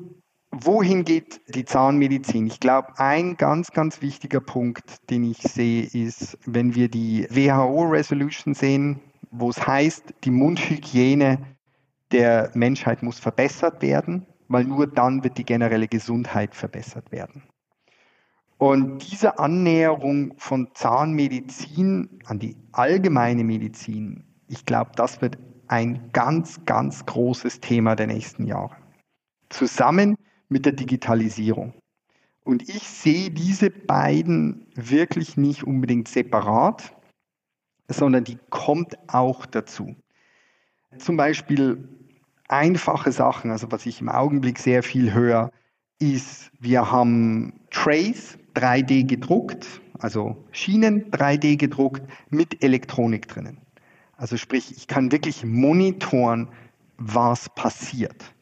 wohin 0.52 1.06
geht 1.06 1.42
die 1.56 1.66
Zahnmedizin? 1.66 2.48
Ich 2.48 2.60
glaube, 2.60 2.94
ein 2.98 3.38
ganz, 3.38 3.72
ganz 3.72 4.02
wichtiger 4.02 4.42
Punkt, 4.42 5.10
den 5.10 5.24
ich 5.24 5.40
sehe, 5.40 5.84
ist, 5.84 6.38
wenn 6.46 6.76
wir 6.76 6.90
die 6.90 7.26
WHO-Resolution 7.30 8.54
sehen, 8.54 9.00
wo 9.32 9.50
es 9.50 9.66
heißt, 9.66 10.14
die 10.24 10.32
Mundhygiene 10.32 11.40
der 12.12 12.52
Menschheit 12.54 13.02
muss 13.02 13.20
verbessert 13.20 13.82
werden, 13.82 14.26
weil 14.50 14.66
nur 14.66 14.88
dann 14.88 15.24
wird 15.24 15.38
die 15.38 15.46
generelle 15.46 15.88
Gesundheit 15.88 16.54
verbessert 16.54 17.12
werden. 17.12 17.44
Und 18.58 19.12
diese 19.12 19.40
Annäherung 19.40 20.34
von 20.38 20.70
Zahnmedizin 20.74 22.20
an 22.26 22.38
die 22.38 22.56
allgemeine 22.74 23.44
Medizin, 23.44 24.26
ich 24.48 24.66
glaube, 24.66 24.92
das 24.96 25.22
wird 25.22 25.38
ein 25.68 26.12
ganz, 26.12 26.64
ganz 26.66 27.06
großes 27.06 27.62
Thema 27.62 27.96
der 27.96 28.08
nächsten 28.08 28.46
Jahre. 28.46 28.76
Zusammen 29.50 30.18
mit 30.52 30.66
der 30.66 30.74
Digitalisierung. 30.74 31.74
Und 32.44 32.68
ich 32.68 32.84
sehe 32.84 33.30
diese 33.30 33.70
beiden 33.70 34.68
wirklich 34.76 35.38
nicht 35.38 35.64
unbedingt 35.64 36.08
separat, 36.08 36.96
sondern 37.88 38.24
die 38.24 38.38
kommt 38.50 38.98
auch 39.08 39.46
dazu. 39.46 39.96
Zum 40.98 41.18
Beispiel 41.18 41.88
einfache 42.48 43.12
Sachen, 43.12 43.52
also 43.52 43.72
was 43.72 43.86
ich 43.86 44.02
im 44.02 44.10
Augenblick 44.10 44.60
sehr 44.60 44.84
viel 44.84 45.14
höre, 45.14 45.52
ist, 46.00 46.52
wir 46.60 46.92
haben 46.92 47.54
Trays, 47.70 48.38
3D 48.56 49.06
gedruckt, 49.06 49.68
also 50.00 50.44
Schienen 50.52 51.10
3D 51.12 51.58
gedruckt 51.58 52.02
mit 52.30 52.64
Elektronik 52.64 53.28
drinnen. 53.28 53.62
Also 54.18 54.36
sprich, 54.36 54.76
ich 54.76 54.88
kann 54.88 55.12
wirklich 55.12 55.46
monitoren, 55.46 56.50
was 56.98 57.50
passiert. 57.56 58.34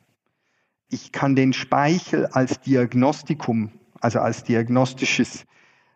Ich 0.89 1.11
kann 1.11 1.35
den 1.35 1.53
Speichel 1.53 2.25
als 2.25 2.61
Diagnostikum, 2.61 3.71
also 4.01 4.19
als 4.19 4.43
diagnostisches 4.43 5.45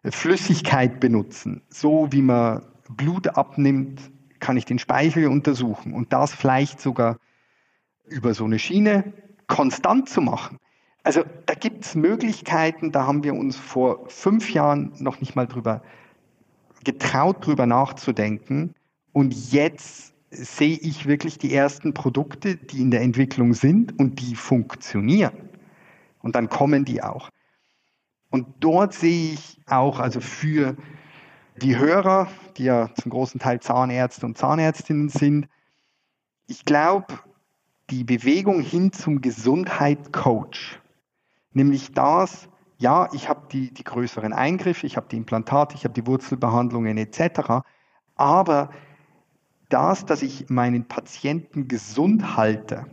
Flüssigkeit 0.06 1.00
benutzen. 1.00 1.64
So 1.70 2.12
wie 2.12 2.22
man 2.22 2.64
Blut 2.90 3.30
abnimmt, 3.30 4.12
kann 4.40 4.58
ich 4.58 4.66
den 4.66 4.78
Speichel 4.78 5.28
untersuchen 5.28 5.94
und 5.94 6.14
das 6.14 6.34
vielleicht 6.34 6.80
sogar 6.80 7.18
über 8.06 8.34
so 8.34 8.46
eine 8.46 8.60
Schiene 8.60 9.14
konstant 9.48 10.10
zu 10.10 10.22
machen. 10.22 10.58
Also 11.04 11.24
da 11.46 11.54
gibt 11.54 11.86
es 11.86 11.96
Möglichkeiten, 11.96 12.92
da 12.92 13.08
haben 13.08 13.24
wir 13.24 13.34
uns 13.34 13.56
vor 13.56 14.08
fünf 14.10 14.54
Jahren 14.54 14.94
noch 15.00 15.20
nicht 15.20 15.36
mal 15.36 15.48
drüber 15.48 15.82
getraut, 16.84 17.46
drüber 17.46 17.66
nachzudenken. 17.66 18.76
Und 19.12 19.52
jetzt 19.52 20.13
sehe 20.36 20.78
ich 20.78 21.06
wirklich 21.06 21.38
die 21.38 21.54
ersten 21.54 21.94
Produkte, 21.94 22.56
die 22.56 22.82
in 22.82 22.92
der 22.92 23.02
Entwicklung 23.02 23.54
sind 23.54 23.98
und 24.00 24.20
die 24.20 24.36
funktionieren. 24.36 25.50
Und 26.22 26.36
dann 26.36 26.50
kommen 26.50 26.86
die 26.86 27.02
auch. 27.04 27.30
Und 28.30 28.48
dort 28.60 28.94
sehe 28.94 29.34
ich 29.34 29.60
auch, 29.68 30.00
also 30.00 30.20
für 30.20 30.76
die 31.62 31.78
Hörer, 31.78 32.30
die 32.58 32.64
ja 32.64 32.90
zum 32.96 33.12
großen 33.12 33.40
Teil 33.40 33.60
Zahnärzte 33.60 34.26
und 34.26 34.38
Zahnärztinnen 34.38 35.10
sind, 35.10 35.48
ich 36.48 36.66
glaube, 36.66 37.20
die 37.90 38.04
Bewegung 38.04 38.62
hin 38.62 38.92
zum 38.92 39.22
Gesundheitscoach 39.22 40.80
nämlich 41.54 41.94
das, 41.94 42.50
ja, 42.78 43.08
ich 43.14 43.30
habe 43.30 43.48
die, 43.52 43.74
die 43.74 43.84
größeren 43.84 44.34
Eingriffe, 44.34 44.86
ich 44.86 44.98
habe 44.98 45.08
die 45.10 45.18
Implantate, 45.18 45.76
ich 45.76 45.86
habe 45.86 45.94
die 45.94 46.06
Wurzelbehandlungen 46.06 46.98
etc., 46.98 47.64
aber 48.16 48.70
das, 49.74 50.06
dass 50.06 50.22
ich 50.22 50.50
meinen 50.50 50.86
Patienten 50.86 51.68
gesund 51.68 52.38
halte, 52.38 52.86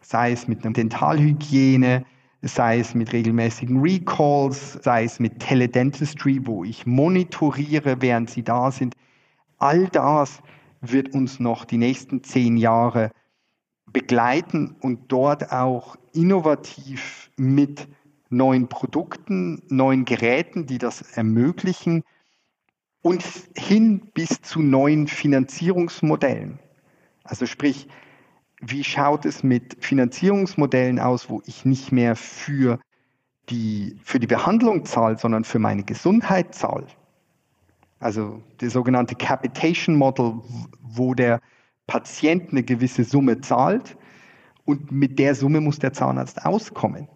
sei 0.00 0.32
es 0.32 0.48
mit 0.48 0.64
einer 0.64 0.72
Dentalhygiene, 0.72 2.04
sei 2.40 2.78
es 2.80 2.94
mit 2.94 3.12
regelmäßigen 3.12 3.80
Recalls, 3.80 4.78
sei 4.82 5.04
es 5.04 5.20
mit 5.20 5.40
Teledentistry, 5.40 6.40
wo 6.44 6.64
ich 6.64 6.86
monitoriere, 6.86 8.00
während 8.00 8.30
sie 8.30 8.42
da 8.42 8.70
sind, 8.70 8.94
all 9.58 9.88
das 9.88 10.42
wird 10.80 11.14
uns 11.14 11.38
noch 11.38 11.66
die 11.66 11.76
nächsten 11.76 12.24
zehn 12.24 12.56
Jahre 12.56 13.10
begleiten 13.92 14.74
und 14.80 15.12
dort 15.12 15.52
auch 15.52 15.96
innovativ 16.14 17.30
mit 17.36 17.88
neuen 18.30 18.68
Produkten, 18.68 19.62
neuen 19.68 20.06
Geräten, 20.06 20.66
die 20.66 20.78
das 20.78 21.02
ermöglichen 21.02 22.02
und 23.02 23.24
hin 23.56 24.10
bis 24.14 24.40
zu 24.40 24.60
neuen 24.60 25.08
Finanzierungsmodellen. 25.08 26.58
Also 27.24 27.46
sprich, 27.46 27.88
wie 28.60 28.84
schaut 28.84 29.26
es 29.26 29.42
mit 29.42 29.76
Finanzierungsmodellen 29.84 31.00
aus, 31.00 31.28
wo 31.28 31.42
ich 31.46 31.64
nicht 31.64 31.90
mehr 31.90 32.14
für 32.14 32.78
die, 33.48 33.98
für 34.04 34.20
die 34.20 34.28
Behandlung 34.28 34.84
zahle, 34.84 35.18
sondern 35.18 35.44
für 35.44 35.58
meine 35.58 35.82
Gesundheit 35.82 36.54
zahle? 36.54 36.86
Also 37.98 38.42
der 38.60 38.70
sogenannte 38.70 39.16
Capitation 39.16 39.96
Model, 39.96 40.40
wo 40.80 41.14
der 41.14 41.40
Patient 41.86 42.50
eine 42.50 42.62
gewisse 42.62 43.04
Summe 43.04 43.40
zahlt 43.40 43.96
und 44.64 44.92
mit 44.92 45.18
der 45.18 45.34
Summe 45.34 45.60
muss 45.60 45.78
der 45.78 45.92
Zahnarzt 45.92 46.44
auskommen. 46.44 47.08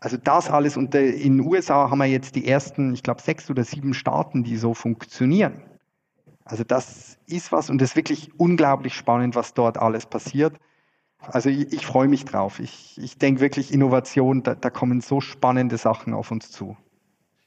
Also 0.00 0.16
das 0.16 0.48
alles 0.48 0.76
und 0.76 0.94
äh, 0.94 1.10
in 1.10 1.38
den 1.38 1.46
USA 1.46 1.90
haben 1.90 1.98
wir 1.98 2.06
jetzt 2.06 2.36
die 2.36 2.46
ersten, 2.46 2.94
ich 2.94 3.02
glaube, 3.02 3.20
sechs 3.20 3.50
oder 3.50 3.64
sieben 3.64 3.94
Staaten, 3.94 4.44
die 4.44 4.56
so 4.56 4.74
funktionieren. 4.74 5.62
Also 6.44 6.64
das 6.64 7.18
ist 7.26 7.52
was 7.52 7.68
und 7.68 7.82
es 7.82 7.90
ist 7.90 7.96
wirklich 7.96 8.30
unglaublich 8.38 8.94
spannend, 8.94 9.34
was 9.34 9.54
dort 9.54 9.76
alles 9.76 10.06
passiert. 10.06 10.58
Also 11.18 11.50
ich, 11.50 11.72
ich 11.72 11.84
freue 11.84 12.08
mich 12.08 12.24
drauf. 12.24 12.60
Ich, 12.60 12.96
ich 12.98 13.18
denke 13.18 13.40
wirklich 13.40 13.72
Innovation, 13.72 14.42
da, 14.42 14.54
da 14.54 14.70
kommen 14.70 15.00
so 15.00 15.20
spannende 15.20 15.76
Sachen 15.76 16.14
auf 16.14 16.30
uns 16.30 16.50
zu. 16.50 16.76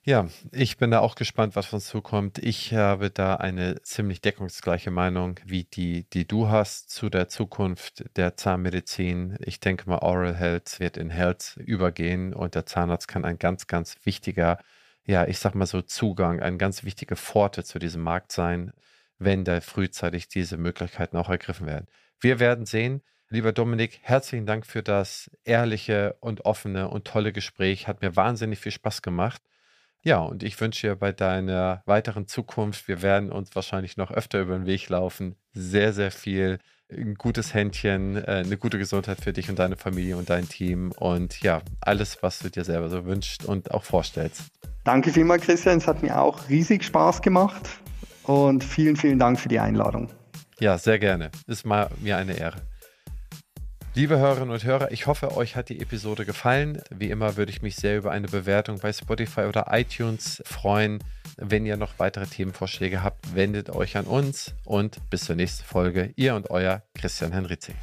Ja, 0.04 0.28
ich 0.52 0.78
bin 0.78 0.90
da 0.90 1.00
auch 1.00 1.14
gespannt, 1.14 1.56
was 1.56 1.72
uns 1.74 1.86
zukommt. 1.86 2.40
Ich 2.40 2.74
habe 2.74 3.12
da 3.12 3.36
eine 3.36 3.84
ziemlich 3.84 4.20
deckungsgleiche 4.20 4.90
Meinung 4.90 5.40
wie 5.46 5.64
die, 5.64 6.10
die 6.10 6.28
du 6.28 6.50
hast 6.50 6.90
zu 6.90 7.10
der 7.12 7.28
Zukunft 7.30 8.06
der 8.16 8.36
Zahnmedizin. 8.36 9.38
Ich 9.42 9.60
denke 9.60 9.88
mal, 9.88 10.00
Oral 10.00 10.36
Health 10.36 10.80
wird 10.80 10.98
in 10.98 11.12
Health 11.12 11.56
übergehen 11.58 12.34
und 12.34 12.56
der 12.56 12.66
Zahnarzt 12.66 13.08
kann 13.08 13.26
ein 13.26 13.38
ganz, 13.38 13.68
ganz 13.68 13.96
wichtiger, 14.04 14.58
ja, 15.06 15.28
ich 15.28 15.38
sag 15.38 15.54
mal 15.54 15.68
so 15.68 15.84
Zugang, 15.84 16.40
eine 16.40 16.58
ganz 16.58 16.84
wichtige 16.84 17.16
Pforte 17.16 17.64
zu 17.64 17.78
diesem 17.78 18.02
Markt 18.02 18.32
sein, 18.32 18.74
wenn 19.20 19.44
da 19.46 19.62
frühzeitig 19.62 20.28
diese 20.28 20.58
Möglichkeiten 20.58 21.16
auch 21.16 21.30
ergriffen 21.30 21.68
werden. 21.68 21.86
Wir 22.20 22.40
werden 22.40 22.66
sehen. 22.66 23.04
Lieber 23.30 23.54
Dominik, 23.54 24.00
herzlichen 24.02 24.48
Dank 24.48 24.66
für 24.66 24.82
das 24.82 25.30
ehrliche 25.44 26.16
und 26.22 26.44
offene 26.46 26.90
und 26.90 27.06
tolle 27.06 27.32
Gespräch. 27.32 27.88
Hat 27.88 28.02
mir 28.02 28.16
wahnsinnig 28.16 28.60
viel 28.60 28.72
Spaß 28.72 29.04
gemacht. 29.04 29.42
Ja, 30.04 30.20
und 30.20 30.42
ich 30.42 30.60
wünsche 30.60 30.88
dir 30.88 30.96
bei 30.96 31.12
deiner 31.12 31.84
weiteren 31.86 32.28
Zukunft, 32.28 32.88
wir 32.88 33.04
werden 33.04 33.32
uns 33.32 33.56
wahrscheinlich 33.56 33.98
noch 33.98 34.10
öfter 34.10 34.42
über 34.42 34.56
den 34.56 34.66
Weg 34.66 34.90
laufen, 34.90 35.36
sehr, 35.54 35.94
sehr 35.94 36.10
viel, 36.10 36.58
ein 36.92 37.16
gutes 37.16 37.54
Händchen, 37.54 38.18
äh, 38.18 38.44
eine 38.46 38.58
gute 38.58 38.80
Gesundheit 38.80 39.22
für 39.22 39.32
dich 39.32 39.50
und 39.50 39.60
deine 39.60 39.78
Familie 39.78 40.18
und 40.18 40.30
dein 40.30 40.50
Team 40.50 40.92
und 40.98 41.42
ja, 41.42 41.62
alles, 41.82 42.22
was 42.22 42.40
du 42.40 42.50
dir 42.50 42.64
selber 42.64 42.90
so 42.90 43.06
wünschst 43.06 43.46
und 43.46 43.72
auch 43.72 43.84
vorstellst. 43.84 44.42
Danke 44.84 45.12
vielmals, 45.12 45.44
Christian. 45.44 45.78
Es 45.78 45.88
hat 45.88 46.02
mir 46.02 46.20
auch 46.20 46.50
riesig 46.50 46.84
Spaß 46.84 47.22
gemacht 47.22 47.70
und 48.24 48.64
vielen, 48.64 48.96
vielen 48.96 49.20
Dank 49.20 49.40
für 49.40 49.50
die 49.50 49.60
Einladung. 49.60 50.10
Ja, 50.60 50.78
sehr 50.78 50.98
gerne. 50.98 51.30
Ist 51.48 51.66
mal 51.66 51.90
mir 52.02 52.18
eine 52.18 52.38
Ehre. 52.38 52.71
Liebe 53.94 54.18
Hörerinnen 54.18 54.52
und 54.52 54.64
Hörer, 54.64 54.92
ich 54.92 55.06
hoffe, 55.06 55.36
euch 55.36 55.58
hat 55.58 55.68
die 55.68 55.82
Episode 55.82 56.26
gefallen. 56.26 56.82
Wie 56.90 57.10
immer 57.10 57.36
würde 57.36 57.52
ich 57.52 57.62
mich 57.62 57.76
sehr 57.76 57.98
über 57.98 58.12
eine 58.12 58.30
Bewertung 58.30 58.80
bei 58.80 58.94
Spotify 58.94 59.42
oder 59.42 59.68
iTunes 59.72 60.42
freuen. 60.46 61.04
Wenn 61.36 61.66
ihr 61.66 61.76
noch 61.76 62.00
weitere 62.00 62.26
Themenvorschläge 62.26 63.04
habt, 63.04 63.36
wendet 63.36 63.70
euch 63.70 63.98
an 63.98 64.06
uns 64.06 64.56
und 64.64 65.10
bis 65.10 65.26
zur 65.26 65.36
nächsten 65.36 65.66
Folge. 65.66 66.14
Ihr 66.16 66.36
und 66.36 66.50
euer 66.50 66.84
Christian 66.94 67.34
Henrizi. 67.34 67.74